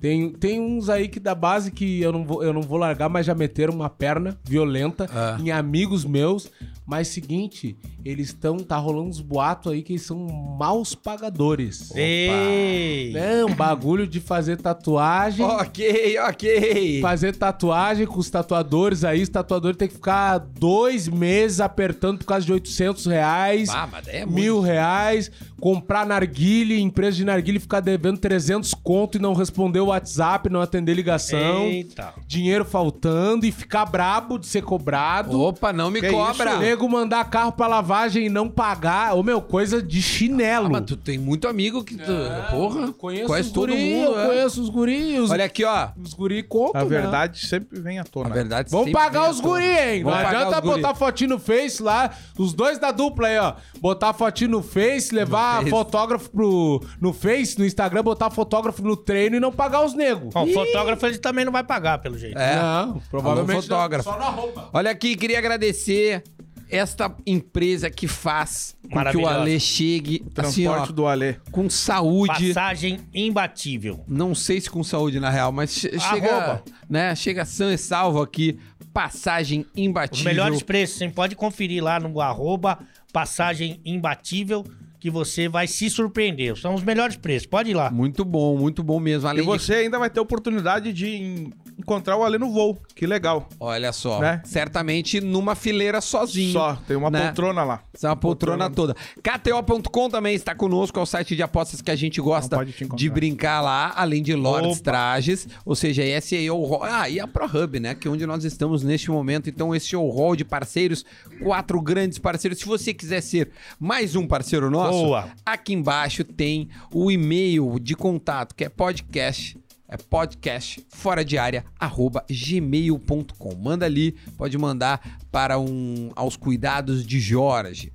Tem, 0.00 0.30
tem 0.30 0.60
uns 0.60 0.88
aí 0.88 1.08
que 1.08 1.18
da 1.18 1.34
base 1.34 1.70
que 1.72 2.00
eu 2.00 2.12
não, 2.12 2.24
vou, 2.24 2.42
eu 2.42 2.52
não 2.52 2.62
vou 2.62 2.78
largar, 2.78 3.08
mas 3.08 3.26
já 3.26 3.34
meteram 3.34 3.74
uma 3.74 3.90
perna 3.90 4.38
violenta 4.44 5.06
Ah. 5.12 5.36
em 5.40 5.50
amigos 5.50 6.04
meus. 6.04 6.48
Mas 6.86 7.08
seguinte, 7.08 7.76
eles 8.02 8.28
estão. 8.28 8.56
Tá 8.58 8.78
rolando 8.78 9.10
uns 9.10 9.20
boatos 9.20 9.70
aí 9.72 9.82
que 9.82 9.92
eles 9.92 10.02
são 10.02 10.26
maus 10.58 10.94
pagadores. 10.94 11.90
Ei! 11.94 13.12
Não, 13.12 13.54
bagulho 13.54 14.06
de 14.06 14.20
fazer 14.20 14.56
tatuagem. 14.56 15.44
Ok, 15.44 16.18
ok. 16.20 17.00
Fazer 17.02 17.36
tatuagem 17.36 18.06
com 18.06 18.18
os 18.18 18.30
tatuadores 18.30 19.04
aí, 19.04 19.22
os 19.22 19.28
tatuadores 19.28 19.76
tem 19.76 19.86
que 19.88 19.94
ficar 19.94 20.38
dois 20.38 21.08
meses 21.08 21.60
apertando 21.60 22.18
por 22.18 22.24
causa 22.26 22.46
de 22.46 22.52
800 22.54 23.04
reais 23.06 23.68
Ah, 23.68 23.86
mas 23.90 24.08
é 24.08 24.24
muito. 24.24 24.34
mil 24.34 24.60
reais, 24.60 25.30
comprar 25.60 26.06
narguile, 26.06 26.80
empresa 26.80 27.16
de 27.18 27.24
narguile 27.24 27.58
ficar 27.60 27.80
devendo 27.80 28.18
300 28.18 28.72
conto 28.72 29.18
e 29.18 29.20
não 29.20 29.34
responder 29.34 29.80
o 29.80 29.87
WhatsApp, 29.88 30.48
não 30.50 30.60
atender 30.60 30.94
ligação, 30.94 31.62
Eita. 31.64 32.12
dinheiro 32.26 32.64
faltando 32.64 33.44
e 33.46 33.52
ficar 33.52 33.84
brabo 33.86 34.38
de 34.38 34.46
ser 34.46 34.62
cobrado. 34.62 35.40
Opa, 35.40 35.72
não 35.72 35.90
me 35.90 36.00
Que 36.00 36.10
cobra. 36.10 36.50
isso, 36.52 36.58
Nego 36.60 36.88
mandar 36.88 37.24
carro 37.30 37.52
pra 37.52 37.66
lavagem 37.66 38.26
e 38.26 38.28
não 38.28 38.48
pagar. 38.48 39.14
Ô, 39.14 39.22
meu, 39.22 39.40
coisa 39.40 39.82
de 39.82 40.00
chinelo. 40.02 40.66
Ah, 40.66 40.70
mas 40.70 40.84
tu 40.84 40.96
tem 40.96 41.18
muito 41.18 41.46
amigo 41.48 41.82
que 41.84 41.96
tu. 41.96 42.12
Porra, 42.50 42.80
Eu 42.86 42.92
conheço 42.94 43.26
conhece 43.26 43.48
os 43.48 43.54
todo 43.54 43.68
guri, 43.70 43.94
mundo. 43.94 44.12
Eu 44.12 44.20
é. 44.20 44.26
conheço 44.26 44.62
os 44.62 44.68
guri. 44.68 45.18
Os, 45.20 45.30
Olha 45.30 45.44
aqui, 45.44 45.64
ó. 45.64 45.88
os 46.02 46.14
guri 46.14 46.42
contam, 46.42 46.80
A 46.80 46.84
né? 46.84 46.90
verdade 46.90 47.46
sempre 47.46 47.80
vem 47.80 47.98
à 47.98 48.04
tona. 48.04 48.30
A 48.30 48.32
verdade 48.32 48.70
Vamos 48.70 48.86
sempre 48.86 49.00
pagar 49.00 49.22
vem 49.22 49.30
os 49.30 49.38
à 49.38 49.42
tona. 49.42 49.54
guri, 49.54 49.64
hein? 49.66 50.02
Vamos 50.02 50.18
não 50.18 50.24
pagar 50.24 50.38
adianta 50.40 50.56
os 50.58 50.62
guri. 50.70 50.82
botar 50.82 50.94
fotinho 50.94 51.30
no 51.30 51.38
Face 51.38 51.82
lá. 51.82 52.10
Os 52.38 52.52
dois 52.52 52.78
da 52.78 52.90
dupla 52.90 53.28
aí, 53.28 53.38
ó. 53.38 53.54
Botar 53.80 54.12
fotinho 54.12 54.50
no 54.50 54.62
Face, 54.62 55.14
levar 55.14 55.58
Face. 55.58 55.70
fotógrafo 55.70 56.30
pro, 56.30 56.82
no 57.00 57.12
Face, 57.12 57.58
no 57.58 57.64
Instagram, 57.64 58.02
botar 58.02 58.30
fotógrafo 58.30 58.82
no 58.82 58.96
treino 58.96 59.36
e 59.36 59.40
não 59.40 59.52
pagar 59.52 59.77
pagar 59.78 59.86
os 59.86 59.94
negros. 59.94 60.32
Bom, 60.34 60.44
o 60.44 60.52
fotógrafo 60.52 61.06
ele 61.06 61.18
também 61.18 61.44
não 61.44 61.52
vai 61.52 61.64
pagar, 61.64 61.98
pelo 61.98 62.18
jeito. 62.18 62.38
É. 62.38 62.56
Não, 62.56 63.00
provavelmente 63.10 63.52
Alô, 63.52 63.62
fotógrafo. 63.62 64.10
só 64.10 64.18
na 64.18 64.26
roupa. 64.26 64.68
Olha 64.72 64.90
aqui, 64.90 65.16
queria 65.16 65.38
agradecer 65.38 66.22
esta 66.70 67.14
empresa 67.26 67.88
que 67.88 68.06
faz 68.06 68.76
com 68.92 69.04
que 69.10 69.16
o. 69.16 69.26
Ale 69.26 69.58
chegue 69.58 70.22
assim, 70.36 70.66
ó, 70.66 70.72
Transporte 70.72 70.92
do 70.92 71.06
Alê. 71.06 71.34
com 71.50 71.70
saúde. 71.70 72.48
Passagem 72.52 73.00
imbatível. 73.14 74.04
Não 74.06 74.34
sei 74.34 74.60
se 74.60 74.68
com 74.68 74.82
saúde, 74.84 75.18
na 75.18 75.30
real, 75.30 75.50
mas 75.50 75.70
che- 75.72 75.98
chega, 75.98 76.62
né, 76.88 77.14
chega 77.14 77.44
sã 77.44 77.72
e 77.72 77.78
salvo 77.78 78.20
aqui. 78.20 78.58
Passagem 78.92 79.60
Os 79.60 79.66
imbatível. 79.76 80.24
melhores 80.24 80.62
preços, 80.62 80.98
você 80.98 81.08
pode 81.08 81.36
conferir 81.36 81.82
lá 81.82 82.00
no 82.00 82.20
arroba 82.20 82.78
passagem 83.12 83.80
imbatível 83.84 84.64
que 85.00 85.10
você 85.10 85.48
vai 85.48 85.66
se 85.66 85.88
surpreender. 85.88 86.56
São 86.56 86.74
os 86.74 86.82
melhores 86.82 87.16
preços, 87.16 87.46
pode 87.46 87.70
ir 87.70 87.74
lá. 87.74 87.90
Muito 87.90 88.24
bom, 88.24 88.56
muito 88.56 88.82
bom 88.82 88.98
mesmo. 88.98 89.28
E 89.28 89.30
Além 89.30 89.42
de... 89.42 89.48
você 89.48 89.74
ainda 89.74 89.98
vai 89.98 90.10
ter 90.10 90.20
oportunidade 90.20 90.92
de 90.92 91.50
encontrar 91.78 92.16
o 92.16 92.24
Alê 92.24 92.38
no 92.38 92.50
voo. 92.50 92.76
Que 92.94 93.06
legal. 93.06 93.48
Olha 93.60 93.92
só, 93.92 94.20
Né? 94.20 94.42
certamente 94.44 95.20
numa 95.20 95.54
fileira 95.54 96.00
sozinho. 96.00 96.52
Só, 96.52 96.74
tem 96.86 96.96
uma 96.96 97.10
né? 97.10 97.26
poltrona 97.26 97.62
lá. 97.64 97.82
Essa 97.94 98.14
poltrona 98.16 98.68
toda. 98.68 98.96
KTO.com 99.22 100.10
também 100.10 100.34
está 100.34 100.54
conosco, 100.54 100.98
é 100.98 101.02
o 101.02 101.06
site 101.06 101.36
de 101.36 101.42
apostas 101.42 101.80
que 101.80 101.90
a 101.90 101.96
gente 101.96 102.20
gosta 102.20 102.58
de 102.94 103.08
brincar 103.10 103.60
lá, 103.60 103.92
além 103.94 104.22
de 104.22 104.34
Lords 104.34 104.78
Opa. 104.80 104.84
Trajes, 104.90 105.46
ou 105.64 105.74
seja, 105.74 106.02
esse 106.04 106.34
aí 106.34 106.46
é 106.46 106.52
o 106.52 106.64
hall. 106.64 106.82
Ah, 106.82 107.08
e 107.08 107.20
a 107.20 107.26
ProHub, 107.26 107.78
né? 107.78 107.94
Que 107.94 108.08
é 108.08 108.10
onde 108.10 108.26
nós 108.26 108.44
estamos 108.44 108.82
neste 108.82 109.10
momento. 109.10 109.48
Então, 109.48 109.74
esse 109.74 109.94
é 109.94 109.98
o 109.98 110.08
hall 110.08 110.34
de 110.34 110.44
parceiros, 110.44 111.04
quatro 111.42 111.80
grandes 111.80 112.18
parceiros. 112.18 112.58
Se 112.58 112.64
você 112.66 112.92
quiser 112.92 113.20
ser 113.20 113.50
mais 113.78 114.16
um 114.16 114.26
parceiro 114.26 114.70
nosso, 114.70 115.04
Boa. 115.04 115.28
aqui 115.46 115.72
embaixo 115.74 116.24
tem 116.24 116.68
o 116.92 117.10
e-mail 117.10 117.78
de 117.78 117.94
contato, 117.94 118.54
que 118.54 118.64
é 118.64 118.68
podcast. 118.68 119.56
É 119.90 119.96
podcast 119.96 120.84
fora 120.90 121.24
de 121.24 121.38
área, 121.38 121.64
arroba 121.80 122.22
gmail.com. 122.30 123.54
Manda 123.54 123.86
ali, 123.86 124.12
pode 124.36 124.58
mandar 124.58 125.18
para 125.32 125.58
um 125.58 126.10
aos 126.14 126.36
cuidados 126.36 127.06
de 127.06 127.18
Jorge. 127.18 127.90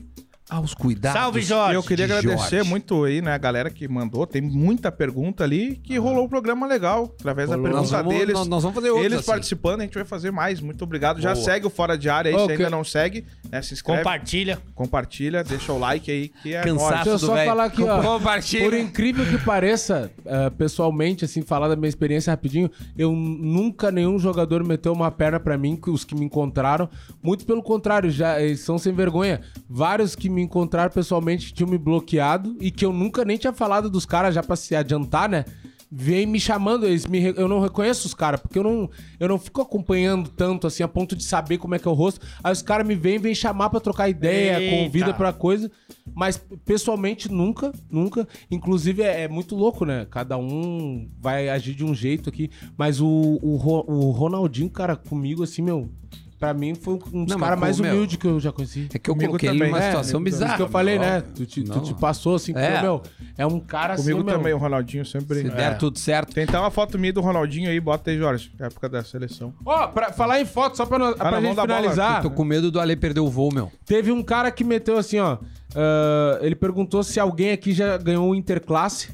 Aos 0.54 0.76
cuidados 0.76 1.20
Salve, 1.20 1.41
Jorge! 1.41 1.74
E 1.74 1.76
eu 1.76 1.82
queria 1.82 2.06
de 2.06 2.14
agradecer 2.14 2.58
Jorge. 2.58 2.70
muito 2.70 3.04
aí, 3.06 3.24
né, 3.24 3.34
a 3.34 3.38
galera 3.39 3.72
que 3.72 3.88
mandou. 3.88 4.28
Tem 4.28 4.39
muita 4.39 4.91
pergunta 4.91 5.43
ali 5.43 5.78
que 5.78 5.97
rolou 5.97 6.26
um 6.26 6.30
programa 6.30 6.68
legal. 6.68 7.12
Através 7.20 7.49
da 7.49 7.56
Rolou. 7.56 7.72
Nós 7.72 7.89
pergunta 7.89 8.04
vamos, 8.04 8.20
deles. 8.20 8.34
nós, 8.36 8.47
nós 8.47 8.62
vamos 8.62 8.76
fazer 8.76 8.89
outros 8.91 9.06
Eles 9.06 9.20
assim. 9.20 9.32
participando, 9.32 9.80
a 9.82 9.84
gente 9.84 9.95
vai 9.95 10.06
fazer 10.06 10.30
mais. 10.30 10.62
Muito 10.62 10.84
obrigado. 10.84 11.20
Já 11.20 11.34
Boa. 11.34 11.43
segue 11.43 11.66
o 11.66 11.72
Fora 11.72 11.97
de 11.97 12.08
Área 12.08 12.30
aí, 12.30 12.36
Ô, 12.36 12.45
se 12.45 12.51
ainda 12.51 12.70
não 12.70 12.84
segue. 12.84 13.26
Né, 13.51 13.64
se 13.64 13.74
inscreve, 13.74 14.04
Compartilha. 14.04 14.60
compartilha, 14.76 15.43
deixa 15.43 15.74
o 15.74 15.80
like 15.80 16.12
aí, 16.12 16.30
que 16.30 16.54
é 16.54 16.62
Cansaço 16.62 16.84
nóis. 16.84 16.93
Deixa 17.04 17.10
eu 17.10 17.20
só 17.20 17.36
falar 17.36 17.64
aqui, 17.66 17.82
ó. 17.84 18.01
Compartilha. 18.04 18.64
Por 18.66 18.74
incrível 18.76 19.26
que 19.26 19.43
pareça, 19.43 20.12
eh, 20.24 20.49
pessoalmente, 20.51 21.26
assim, 21.26 21.41
falar 21.41 21.68
da 21.68 21.76
minha 21.76 21.89
experiência 21.89 22.30
rapidinho, 22.30 22.70
eu 22.95 23.12
nunca 23.12 23.91
nenhum 23.91 24.20
jogador 24.20 24.64
meteu 24.64 24.93
uma 24.93 25.10
perna 25.10 25.39
pra 25.39 25.58
mim, 25.58 25.76
que 25.76 25.89
os 25.89 26.04
que 26.04 26.14
me 26.14 26.26
encontraram. 26.26 26.88
Muito 27.24 27.43
pelo 27.43 27.64
contrário, 27.64 28.12
já 28.12 28.39
eles 28.39 28.60
são 28.60 28.78
sem 28.78 28.93
vergonha. 28.93 29.41
Vários 29.68 30.16
que 30.16 30.30
me 30.30 30.43
encontraram 30.44 30.91
pessoalmente 30.91 31.54
tinham 31.54 31.70
me 31.70 31.78
bloqueado 31.78 32.56
e 32.60 32.70
que 32.70 32.86
eu 32.86 32.94
nunca 32.94 33.26
nem 33.26 33.38
tinha 33.38 33.54
falado 33.54 33.89
dos 33.89 34.06
caras 34.06 34.36
já 34.36 34.44
pra 34.44 34.56
se 34.56 34.76
adiantar, 34.76 35.30
né? 35.30 35.46
Vem 35.96 36.26
me 36.26 36.39
chamando, 36.39 36.88
eles 36.88 37.06
me, 37.06 37.22
eu 37.22 37.48
não 37.48 37.60
reconheço 37.60 38.08
os 38.08 38.16
caras, 38.16 38.39
porque 38.39 38.58
eu 38.58 38.64
não, 38.64 38.89
eu 39.20 39.30
não 39.30 39.38
fico 39.38 39.62
acompanhando 39.62 40.28
tanto 40.28 40.66
assim, 40.66 40.82
a 40.82 40.88
ponto 40.88 41.16
de 41.16 41.24
saber 41.24 41.60
como 41.60 41.76
é 41.76 41.80
que 41.80 41.88
é 41.88 41.91
o 41.91 41.94
rosto. 41.94 42.26
Aí 42.44 42.52
os 42.52 42.64
caras 42.64 42.88
me 42.88 42.96
vêm, 42.96 43.20
vêm 43.20 43.36
chamar 43.36 43.70
pra 43.70 43.80
trocar 43.80 44.10
ideia, 44.10 44.60
Eita. 44.60 44.76
convida 44.76 45.14
pra 45.14 45.32
coisa. 45.32 45.70
Mas 46.16 46.44
pessoalmente 46.66 47.32
nunca, 47.32 47.72
nunca. 47.91 48.28
Inclusive 48.50 49.04
é, 49.04 49.26
é 49.26 49.28
muito 49.28 49.56
louco, 49.56 49.86
né? 49.86 50.08
Cada 50.10 50.36
um 50.36 51.08
vai 51.22 51.48
agir 51.48 51.76
de 51.76 51.86
um 51.86 51.94
jeito 51.94 52.28
aqui. 52.28 52.50
Mas 52.76 53.00
o, 53.00 53.08
o, 53.08 53.54
o 53.54 54.10
Ronaldinho, 54.10 54.72
cara, 54.72 54.96
comigo, 54.96 55.44
assim, 55.44 55.62
meu. 55.62 55.91
Pra 56.44 56.54
mim 56.54 56.76
foi 56.76 57.00
um 57.14 57.24
dos 57.24 57.36
caras 57.38 57.58
mais 57.58 57.80
humildes 57.80 58.18
que 58.18 58.28
eu 58.28 58.38
já 58.38 58.52
conheci. 58.52 58.89
É 58.94 59.00
que 59.00 59.10
eu 59.10 59.14
Comigo 59.14 59.30
coloquei 59.32 59.48
ele 59.48 59.60
também. 59.60 59.72
numa 59.72 59.82
É, 59.82 59.88
situação 59.88 60.20
Isso 60.20 60.24
bizarra. 60.26 60.58
que 60.58 60.62
eu 60.62 60.68
falei, 60.68 61.00
né? 61.00 61.22
Tu 61.34 61.46
te, 61.46 61.64
tu 61.64 61.76
Não. 61.76 61.82
te 61.82 61.94
passou 61.94 62.36
assim, 62.36 62.54
É. 62.54 62.66
é. 62.76 62.82
meu. 62.82 63.02
É 63.38 63.46
um 63.46 63.62
cara 63.62 63.96
Comigo 63.96 64.18
assim, 64.20 64.26
meu, 64.26 64.38
também, 64.38 64.54
o 64.54 64.58
Ronaldinho 64.58 65.06
sempre. 65.06 65.38
Se 65.38 65.50
der 65.50 65.72
É. 65.72 65.76
tudo 65.76 65.98
certo. 65.98 66.34
Tem 66.34 66.44
até 66.44 66.60
uma 66.60 66.70
foto 66.70 67.00
minha 67.00 67.14
do 67.14 67.22
Ronaldinho 67.22 67.70
aí, 67.70 67.80
bota 67.80 68.12
aí, 68.12 68.18
Jorge. 68.18 68.52
Época 68.60 68.89
da 68.89 69.02
seleção. 69.06 69.54
Ó, 69.66 69.88
pra 69.88 70.12
falar 70.12 70.41
em 70.41 70.46
foto, 70.46 70.76
só 70.76 70.86
pra, 70.86 71.00
nós- 71.00 71.16
pra 71.16 71.32
não, 71.32 71.41
gente 71.41 71.56
bola. 71.56 71.68
finalizar. 71.68 72.22
Tô 72.22 72.30
com 72.30 72.44
medo 72.44 72.70
do 72.70 72.78
Ale 72.82 72.98
perder 72.98 73.22
o 73.22 73.30
voo, 73.30 73.54
meu. 73.54 73.72
Teve 73.86 74.12
um 74.12 74.22
cara 74.22 74.52
que 74.52 74.66
meteu 74.66 74.98
assim, 74.98 75.20
ó. 75.20 75.38
ah, 75.76 76.39
ele 76.41 76.56
perguntou 76.56 77.02
se 77.04 77.22
alguém 77.22 77.52
aqui 77.52 77.72
já 77.72 77.96
ganhou 77.98 78.30
o 78.30 78.36
Interclasse. 78.36 79.12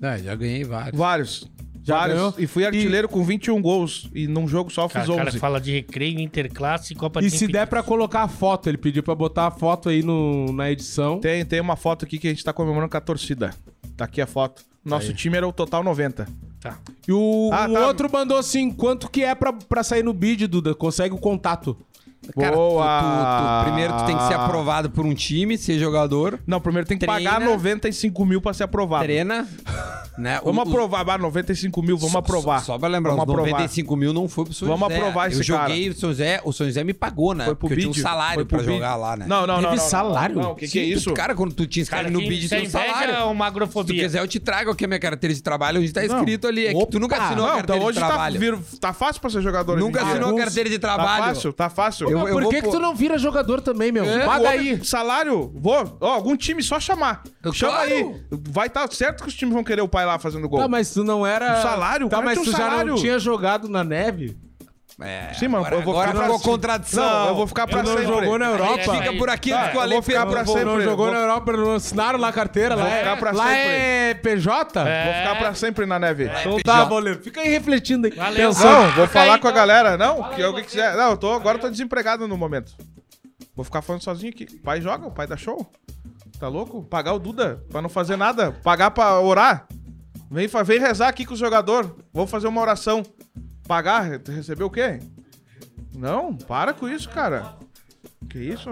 É, 0.00 0.16
já 0.18 0.34
ganhei 0.34 0.64
vários. 0.64 0.98
Vários. 0.98 1.50
Já 1.88 1.96
vários. 1.98 2.16
ganhou? 2.16 2.34
E 2.38 2.46
fui 2.46 2.64
artilheiro 2.64 3.08
com 3.08 3.24
21 3.24 3.60
gols. 3.60 4.08
E 4.14 4.26
num 4.28 4.46
jogo 4.46 4.70
só 4.70 4.86
Cara, 4.88 5.04
fiz 5.04 5.12
o 5.12 5.16
cara 5.16 5.28
11. 5.30 5.38
fala 5.38 5.60
de 5.60 5.72
recreio, 5.72 6.20
interclasse 6.20 6.92
e 6.92 6.96
Copa 6.96 7.20
E 7.22 7.28
se 7.30 7.46
der 7.48 7.66
pra 7.66 7.82
colocar 7.82 8.22
a 8.22 8.28
foto, 8.28 8.68
ele 8.68 8.78
pediu 8.78 9.02
pra 9.02 9.14
botar 9.14 9.46
a 9.46 9.50
foto 9.50 9.88
aí 9.88 10.02
no, 10.02 10.52
na 10.52 10.70
edição. 10.70 11.18
Tem, 11.20 11.44
tem 11.44 11.60
uma 11.60 11.74
foto 11.76 12.04
aqui 12.04 12.18
que 12.18 12.26
a 12.28 12.30
gente 12.30 12.44
tá 12.44 12.52
comemorando 12.52 12.90
com 12.90 12.96
a 12.96 13.00
torcida. 13.00 13.54
Tá 13.96 14.04
aqui 14.04 14.20
a 14.20 14.26
foto. 14.26 14.62
Nosso 14.84 15.12
time 15.12 15.36
era 15.36 15.46
o 15.46 15.52
total 15.52 15.82
90. 15.82 16.26
Tá. 16.60 16.78
E 17.06 17.12
o, 17.12 17.50
Ah, 17.52 17.66
o 17.68 17.72
tá. 17.74 17.86
outro 17.86 18.10
mandou 18.10 18.36
assim: 18.38 18.70
quanto 18.70 19.10
que 19.10 19.22
é 19.22 19.34
pra, 19.34 19.52
pra 19.52 19.82
sair 19.82 20.02
no 20.02 20.12
bid, 20.12 20.46
Duda? 20.46 20.74
Consegue 20.74 21.14
o 21.14 21.18
contato. 21.18 21.76
Cara, 22.38 22.52
tu- 22.52 22.56
Boa! 22.56 23.00
tu- 23.00 23.58
tu- 23.58 23.64
primeiro 23.64 23.92
tu 23.96 24.04
tem 24.06 24.16
que 24.16 24.26
ser 24.26 24.34
aprovado 24.34 24.90
por 24.90 25.04
um 25.06 25.14
time, 25.14 25.56
ser 25.56 25.78
jogador, 25.78 26.38
Não, 26.46 26.60
primeiro 26.60 26.86
tem 26.86 26.98
que 26.98 27.06
Treina. 27.06 27.30
pagar 27.30 27.44
95 27.44 28.24
mil 28.24 28.40
pra 28.40 28.52
ser 28.52 28.64
aprovado. 28.64 29.04
treina, 29.04 29.46
né? 30.16 30.40
Vamos 30.44 30.64
O- 30.66 30.68
aprovar, 30.68 31.04
bah, 31.04 31.18
95 31.18 31.82
mil, 31.82 31.96
vamos 31.96 32.12
Só- 32.12 32.18
aprovar. 32.18 32.58
Só, 32.60 32.72
só 32.74 32.78
pra 32.78 32.88
lembrar, 32.88 33.12
Vamos 33.12 33.24
os 33.26 33.30
aprovar. 33.32 33.50
95 33.50 33.96
mil 33.96 34.12
não 34.12 34.28
foi 34.28 34.44
pro 34.44 34.54
São 34.54 34.68
Vamos 34.68 34.88
José. 34.88 35.00
aprovar 35.00 35.28
esse 35.30 35.38
Eu 35.38 35.42
joguei 35.44 35.88
o 35.88 35.94
São 35.94 36.10
José, 36.10 36.40
o 36.44 36.52
São 36.52 36.66
José 36.66 36.84
me 36.84 36.92
pagou, 36.92 37.34
né? 37.34 37.44
Foi 37.44 37.54
pro 37.54 37.68
Porque 37.68 37.74
eu 37.86 37.90
tinha 37.92 38.04
um 38.04 38.08
salário 38.08 38.44
pra 38.46 38.58
bid. 38.58 38.70
jogar 38.72 38.96
lá, 38.96 39.16
né? 39.16 39.24
Não, 39.28 39.46
não, 39.46 39.60
não. 39.62 39.70
Teve 39.70 39.82
salário? 39.82 40.36
Não, 40.36 40.52
o 40.52 40.54
que, 40.54 40.68
que 40.68 40.78
é 40.78 40.82
tu- 40.82 40.88
isso? 40.98 41.14
Cara, 41.14 41.34
quando 41.34 41.54
tu 41.54 41.66
te 41.66 41.80
inscreve 41.80 42.04
Cara, 42.04 42.12
no 42.12 42.20
bid, 42.20 42.48
tem 42.48 42.64
é 42.64 42.66
um 42.66 42.70
salário. 42.70 43.24
ou 43.24 43.32
uma 43.32 43.46
Se 43.46 43.50
tu 43.52 43.56
agrofobia? 43.56 44.02
quiser, 44.04 44.20
eu 44.20 44.28
te 44.28 44.38
trago 44.40 44.70
aqui 44.70 44.84
a 44.84 44.88
minha 44.88 45.00
carteira 45.00 45.34
de 45.34 45.42
trabalho, 45.42 45.80
onde 45.80 45.92
tá 45.92 46.04
escrito 46.04 46.46
ali. 46.46 46.66
É 46.66 46.74
que 46.74 46.86
tu 46.86 46.98
nunca 47.00 47.16
assinou 47.16 47.46
a 47.46 47.52
carteira 47.56 47.76
então 47.76 47.86
hoje 47.88 47.94
de 47.94 48.00
tá, 48.00 48.06
trabalho. 48.08 48.40
vir- 48.40 48.58
tá 48.80 48.92
fácil 48.92 49.20
pra 49.20 49.30
ser 49.30 49.40
jogador. 49.42 49.78
Nunca 49.78 50.00
hoje 50.02 50.10
assinou 50.10 50.34
a 50.34 50.38
carteira 50.38 50.68
de 50.70 50.78
Tá 50.78 50.94
trabalho. 50.94 51.24
fácil, 51.24 51.52
tá 51.52 51.70
fácil. 51.70 52.17
Eu- 52.26 52.32
Por 52.40 52.48
que, 52.48 52.62
que 52.62 52.70
tu 52.70 52.78
não 52.80 52.94
vira 52.94 53.18
jogador 53.18 53.60
também, 53.60 53.92
meu? 53.92 54.04
É, 54.04 54.24
Paga 54.24 54.50
aí. 54.50 54.84
Salário, 54.84 55.52
vou. 55.54 55.96
Ó, 56.00 56.06
algum 56.14 56.36
time 56.36 56.62
só 56.62 56.80
chamar. 56.80 57.22
Chama 57.52 57.72
claro. 57.72 57.90
aí. 57.92 58.22
Vai 58.50 58.66
estar 58.66 58.90
certo 58.92 59.22
que 59.22 59.28
os 59.28 59.34
times 59.34 59.54
vão 59.54 59.62
querer 59.62 59.82
o 59.82 59.88
pai 59.88 60.04
lá 60.06 60.18
fazendo 60.18 60.48
gol. 60.48 60.60
Tá, 60.60 60.68
mas 60.68 60.92
tu 60.92 61.04
não 61.04 61.26
era. 61.26 61.58
Um 61.58 61.62
salário? 61.62 62.06
O 62.06 62.10
Tá, 62.10 62.16
cara 62.16 62.26
mas 62.26 62.38
tu 62.38 62.48
um 62.48 62.52
já 62.52 62.84
não 62.84 62.94
tinha 62.96 63.18
jogado 63.18 63.68
na 63.68 63.84
neve? 63.84 64.36
É, 65.00 65.32
Sim, 65.34 65.46
mano, 65.46 65.64
agora, 65.64 65.76
eu 65.76 65.82
vou 65.84 65.94
agora 65.94 66.08
ficar 66.10 66.22
ficou 66.24 66.38
pra- 66.40 66.50
contradição. 66.50 67.04
Não, 67.08 67.28
eu 67.28 67.34
vou 67.36 67.46
ficar 67.46 67.66
pra 67.68 67.82
não 67.84 67.92
sempre. 67.92 68.06
jogou 68.06 68.36
na 68.36 68.46
Europa? 68.46 68.92
Aí, 68.92 68.98
Fica 68.98 69.12
por 69.16 69.30
aqui 69.30 69.50
Tá, 69.50 69.70
eu 69.72 69.80
Ale 69.80 69.92
vou 69.92 70.02
ficar 70.02 70.26
pra 70.26 70.44
sempre. 70.44 70.64
Não 70.64 70.80
jogou 70.80 71.06
vou- 71.06 71.14
na 71.14 71.20
Europa, 71.20 71.52
não 71.52 71.74
assinaram 71.76 72.18
lá 72.18 72.28
a 72.28 72.32
carteira. 72.32 72.74
Lá, 72.74 72.84
ficar 72.84 72.96
é, 73.12 73.16
pra 73.16 73.30
lá 73.30 73.44
sempre. 73.44 73.60
é 73.68 74.14
PJ? 74.14 74.84
Vou 74.84 75.14
ficar 75.14 75.36
pra 75.38 75.54
sempre 75.54 75.86
na 75.86 76.00
neve. 76.00 76.24
Então 76.40 76.58
tá, 76.64 76.84
boleiro. 76.84 77.20
Fica 77.22 77.40
aí 77.40 77.48
refletindo 77.48 78.08
aí. 78.08 78.12
Valeu. 78.12 78.48
Pensando. 78.48 78.72
Não, 78.72 78.82
vou 78.82 79.06
Fica 79.06 79.20
falar 79.20 79.34
aí, 79.34 79.40
com 79.40 79.46
a 79.46 79.50
então. 79.50 79.52
galera. 79.60 79.96
Não, 79.96 80.30
que 80.30 80.42
alguém 80.42 80.64
quiser. 80.64 80.96
Não, 80.96 81.10
eu 81.10 81.16
tô, 81.16 81.32
agora 81.32 81.58
eu 81.58 81.60
tô 81.62 81.70
desempregado 81.70 82.26
no 82.26 82.36
momento. 82.36 82.72
Vou 83.54 83.64
ficar 83.64 83.82
falando 83.82 84.02
sozinho 84.02 84.32
aqui. 84.32 84.48
O 84.52 84.62
pai 84.64 84.80
joga, 84.80 85.06
o 85.06 85.12
pai 85.12 85.28
dá 85.28 85.36
show. 85.36 85.64
Tá 86.40 86.48
louco? 86.48 86.82
Pagar 86.82 87.12
o 87.12 87.20
Duda 87.20 87.62
pra 87.70 87.80
não 87.80 87.88
fazer 87.88 88.16
nada. 88.16 88.50
Pagar 88.64 88.90
pra 88.90 89.20
orar. 89.20 89.68
Vem, 90.28 90.48
vem 90.64 90.80
rezar 90.80 91.06
aqui 91.08 91.24
com 91.24 91.34
o 91.34 91.36
jogador. 91.36 91.96
Vamos 92.12 92.30
fazer 92.30 92.48
uma 92.48 92.60
oração. 92.60 93.02
Pagar? 93.68 94.02
Receber 94.26 94.64
o 94.64 94.70
quê? 94.70 94.98
Não, 95.94 96.34
para 96.34 96.72
com 96.72 96.88
isso, 96.88 97.08
cara. 97.08 97.54
Que 98.28 98.38
isso? 98.38 98.70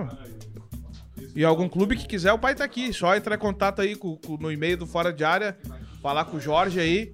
E 1.35 1.45
algum 1.45 1.69
clube 1.69 1.97
que 1.97 2.07
quiser, 2.07 2.33
o 2.33 2.39
pai 2.39 2.55
tá 2.55 2.65
aqui. 2.65 2.93
Só 2.93 3.15
entrar 3.15 3.35
em 3.37 3.39
contato 3.39 3.83
aí 3.83 3.95
com- 3.95 4.17
com- 4.17 4.37
no 4.39 4.51
e-mail 4.51 4.77
do 4.79 4.87
Fora 4.87 5.13
de 5.13 5.23
Área. 5.23 5.57
Falar 6.03 6.25
com 6.25 6.39
o 6.39 6.41
Jorge 6.41 6.81
aí. 6.81 7.13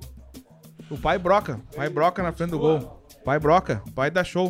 O 0.90 0.96
pai 0.96 1.18
broca. 1.18 1.60
O 1.72 1.76
pai 1.76 1.88
broca 1.88 2.22
na 2.22 2.32
frente 2.32 2.50
do 2.50 2.58
gol. 2.58 3.02
O 3.20 3.24
pai 3.24 3.38
broca. 3.38 3.82
O 3.88 3.92
pai 3.92 4.10
dá 4.10 4.22
show. 4.22 4.48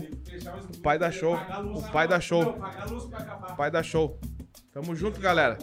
O 0.76 0.78
pai 0.82 0.98
dá 0.98 1.10
show. 1.10 1.34
O 1.34 1.90
pai 1.92 2.06
dá 2.08 2.20
show. 2.20 2.42
O 3.52 3.56
pai 3.56 3.70
dá 3.70 3.82
show. 3.82 4.18
Tamo 4.72 4.94
junto, 4.94 5.20
galera. 5.20 5.56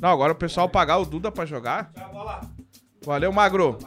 Não, 0.00 0.10
agora 0.10 0.32
o 0.32 0.36
pessoal 0.36 0.68
pagar 0.68 0.98
o 0.98 1.04
Duda 1.06 1.30
pra 1.32 1.46
jogar. 1.46 1.92
Valeu, 3.04 3.32
Magro. 3.32 3.78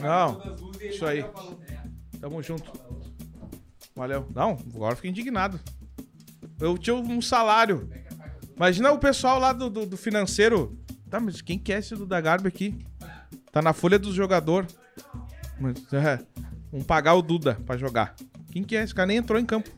Não, 0.00 0.40
isso 0.88 1.06
aí. 1.06 1.24
Tamo 2.20 2.42
junto. 2.42 2.72
Valeu. 3.94 4.26
Não, 4.34 4.58
agora 4.74 4.96
fiquei 4.96 5.10
indignado. 5.10 5.60
Eu 6.60 6.76
tinha 6.78 6.94
um 6.94 7.20
salário. 7.20 7.88
Imagina 8.56 8.92
o 8.92 8.98
pessoal 8.98 9.38
lá 9.38 9.52
do, 9.52 9.68
do, 9.68 9.86
do 9.86 9.96
financeiro. 9.96 10.78
Tá, 11.10 11.20
mas 11.20 11.40
quem 11.40 11.58
que 11.58 11.72
é 11.72 11.78
esse 11.78 11.94
Duda 11.94 12.20
Garbi 12.20 12.48
aqui? 12.48 12.86
Tá 13.52 13.62
na 13.62 13.72
folha 13.72 13.98
do 13.98 14.12
jogador. 14.12 14.66
Mas, 15.60 15.92
é, 15.92 16.18
vamos 16.70 16.86
pagar 16.86 17.14
o 17.14 17.22
Duda 17.22 17.58
pra 17.66 17.76
jogar. 17.76 18.14
Quem 18.50 18.62
que 18.62 18.76
é? 18.76 18.82
Esse 18.82 18.94
cara 18.94 19.06
nem 19.06 19.18
entrou 19.18 19.38
em 19.38 19.46
campo. 19.46 19.70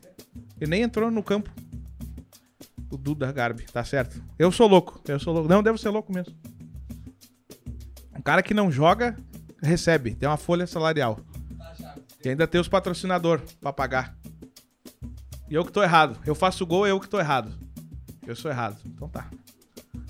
Ele 0.59 0.71
nem 0.71 0.81
entrou 0.81 1.11
no 1.11 1.21
campo. 1.21 1.51
O 2.89 2.97
Duda 2.97 3.31
Garbi, 3.31 3.63
tá 3.65 3.83
certo. 3.83 4.23
Eu 4.39 4.51
sou 4.51 4.67
louco. 4.67 5.01
Eu 5.07 5.19
sou 5.19 5.33
louco. 5.33 5.49
Não, 5.49 5.61
devo 5.61 5.77
ser 5.77 5.89
louco 5.89 6.13
mesmo. 6.13 6.33
Um 8.15 8.21
cara 8.21 8.41
que 8.41 8.53
não 8.53 8.71
joga 8.71 9.17
recebe, 9.61 10.15
tem 10.15 10.27
uma 10.27 10.37
folha 10.37 10.67
salarial. 10.67 11.19
E 12.23 12.29
ainda 12.29 12.47
tem 12.47 12.59
os 12.59 12.67
patrocinador 12.67 13.41
pra 13.61 13.71
pagar. 13.71 14.15
E 15.49 15.55
eu 15.55 15.63
que 15.63 15.71
tô 15.71 15.81
errado. 15.81 16.19
Eu 16.25 16.35
faço 16.35 16.65
gol, 16.65 16.85
eu 16.85 16.99
que 16.99 17.07
tô 17.07 17.19
errado. 17.19 17.53
Eu 18.25 18.35
sou 18.35 18.51
errado. 18.51 18.77
Então 18.85 19.07
tá. 19.07 19.29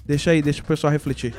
Deixa 0.06 0.32
aí, 0.32 0.42
deixa 0.42 0.62
o 0.62 0.66
pessoal 0.66 0.92
refletir. 0.92 1.36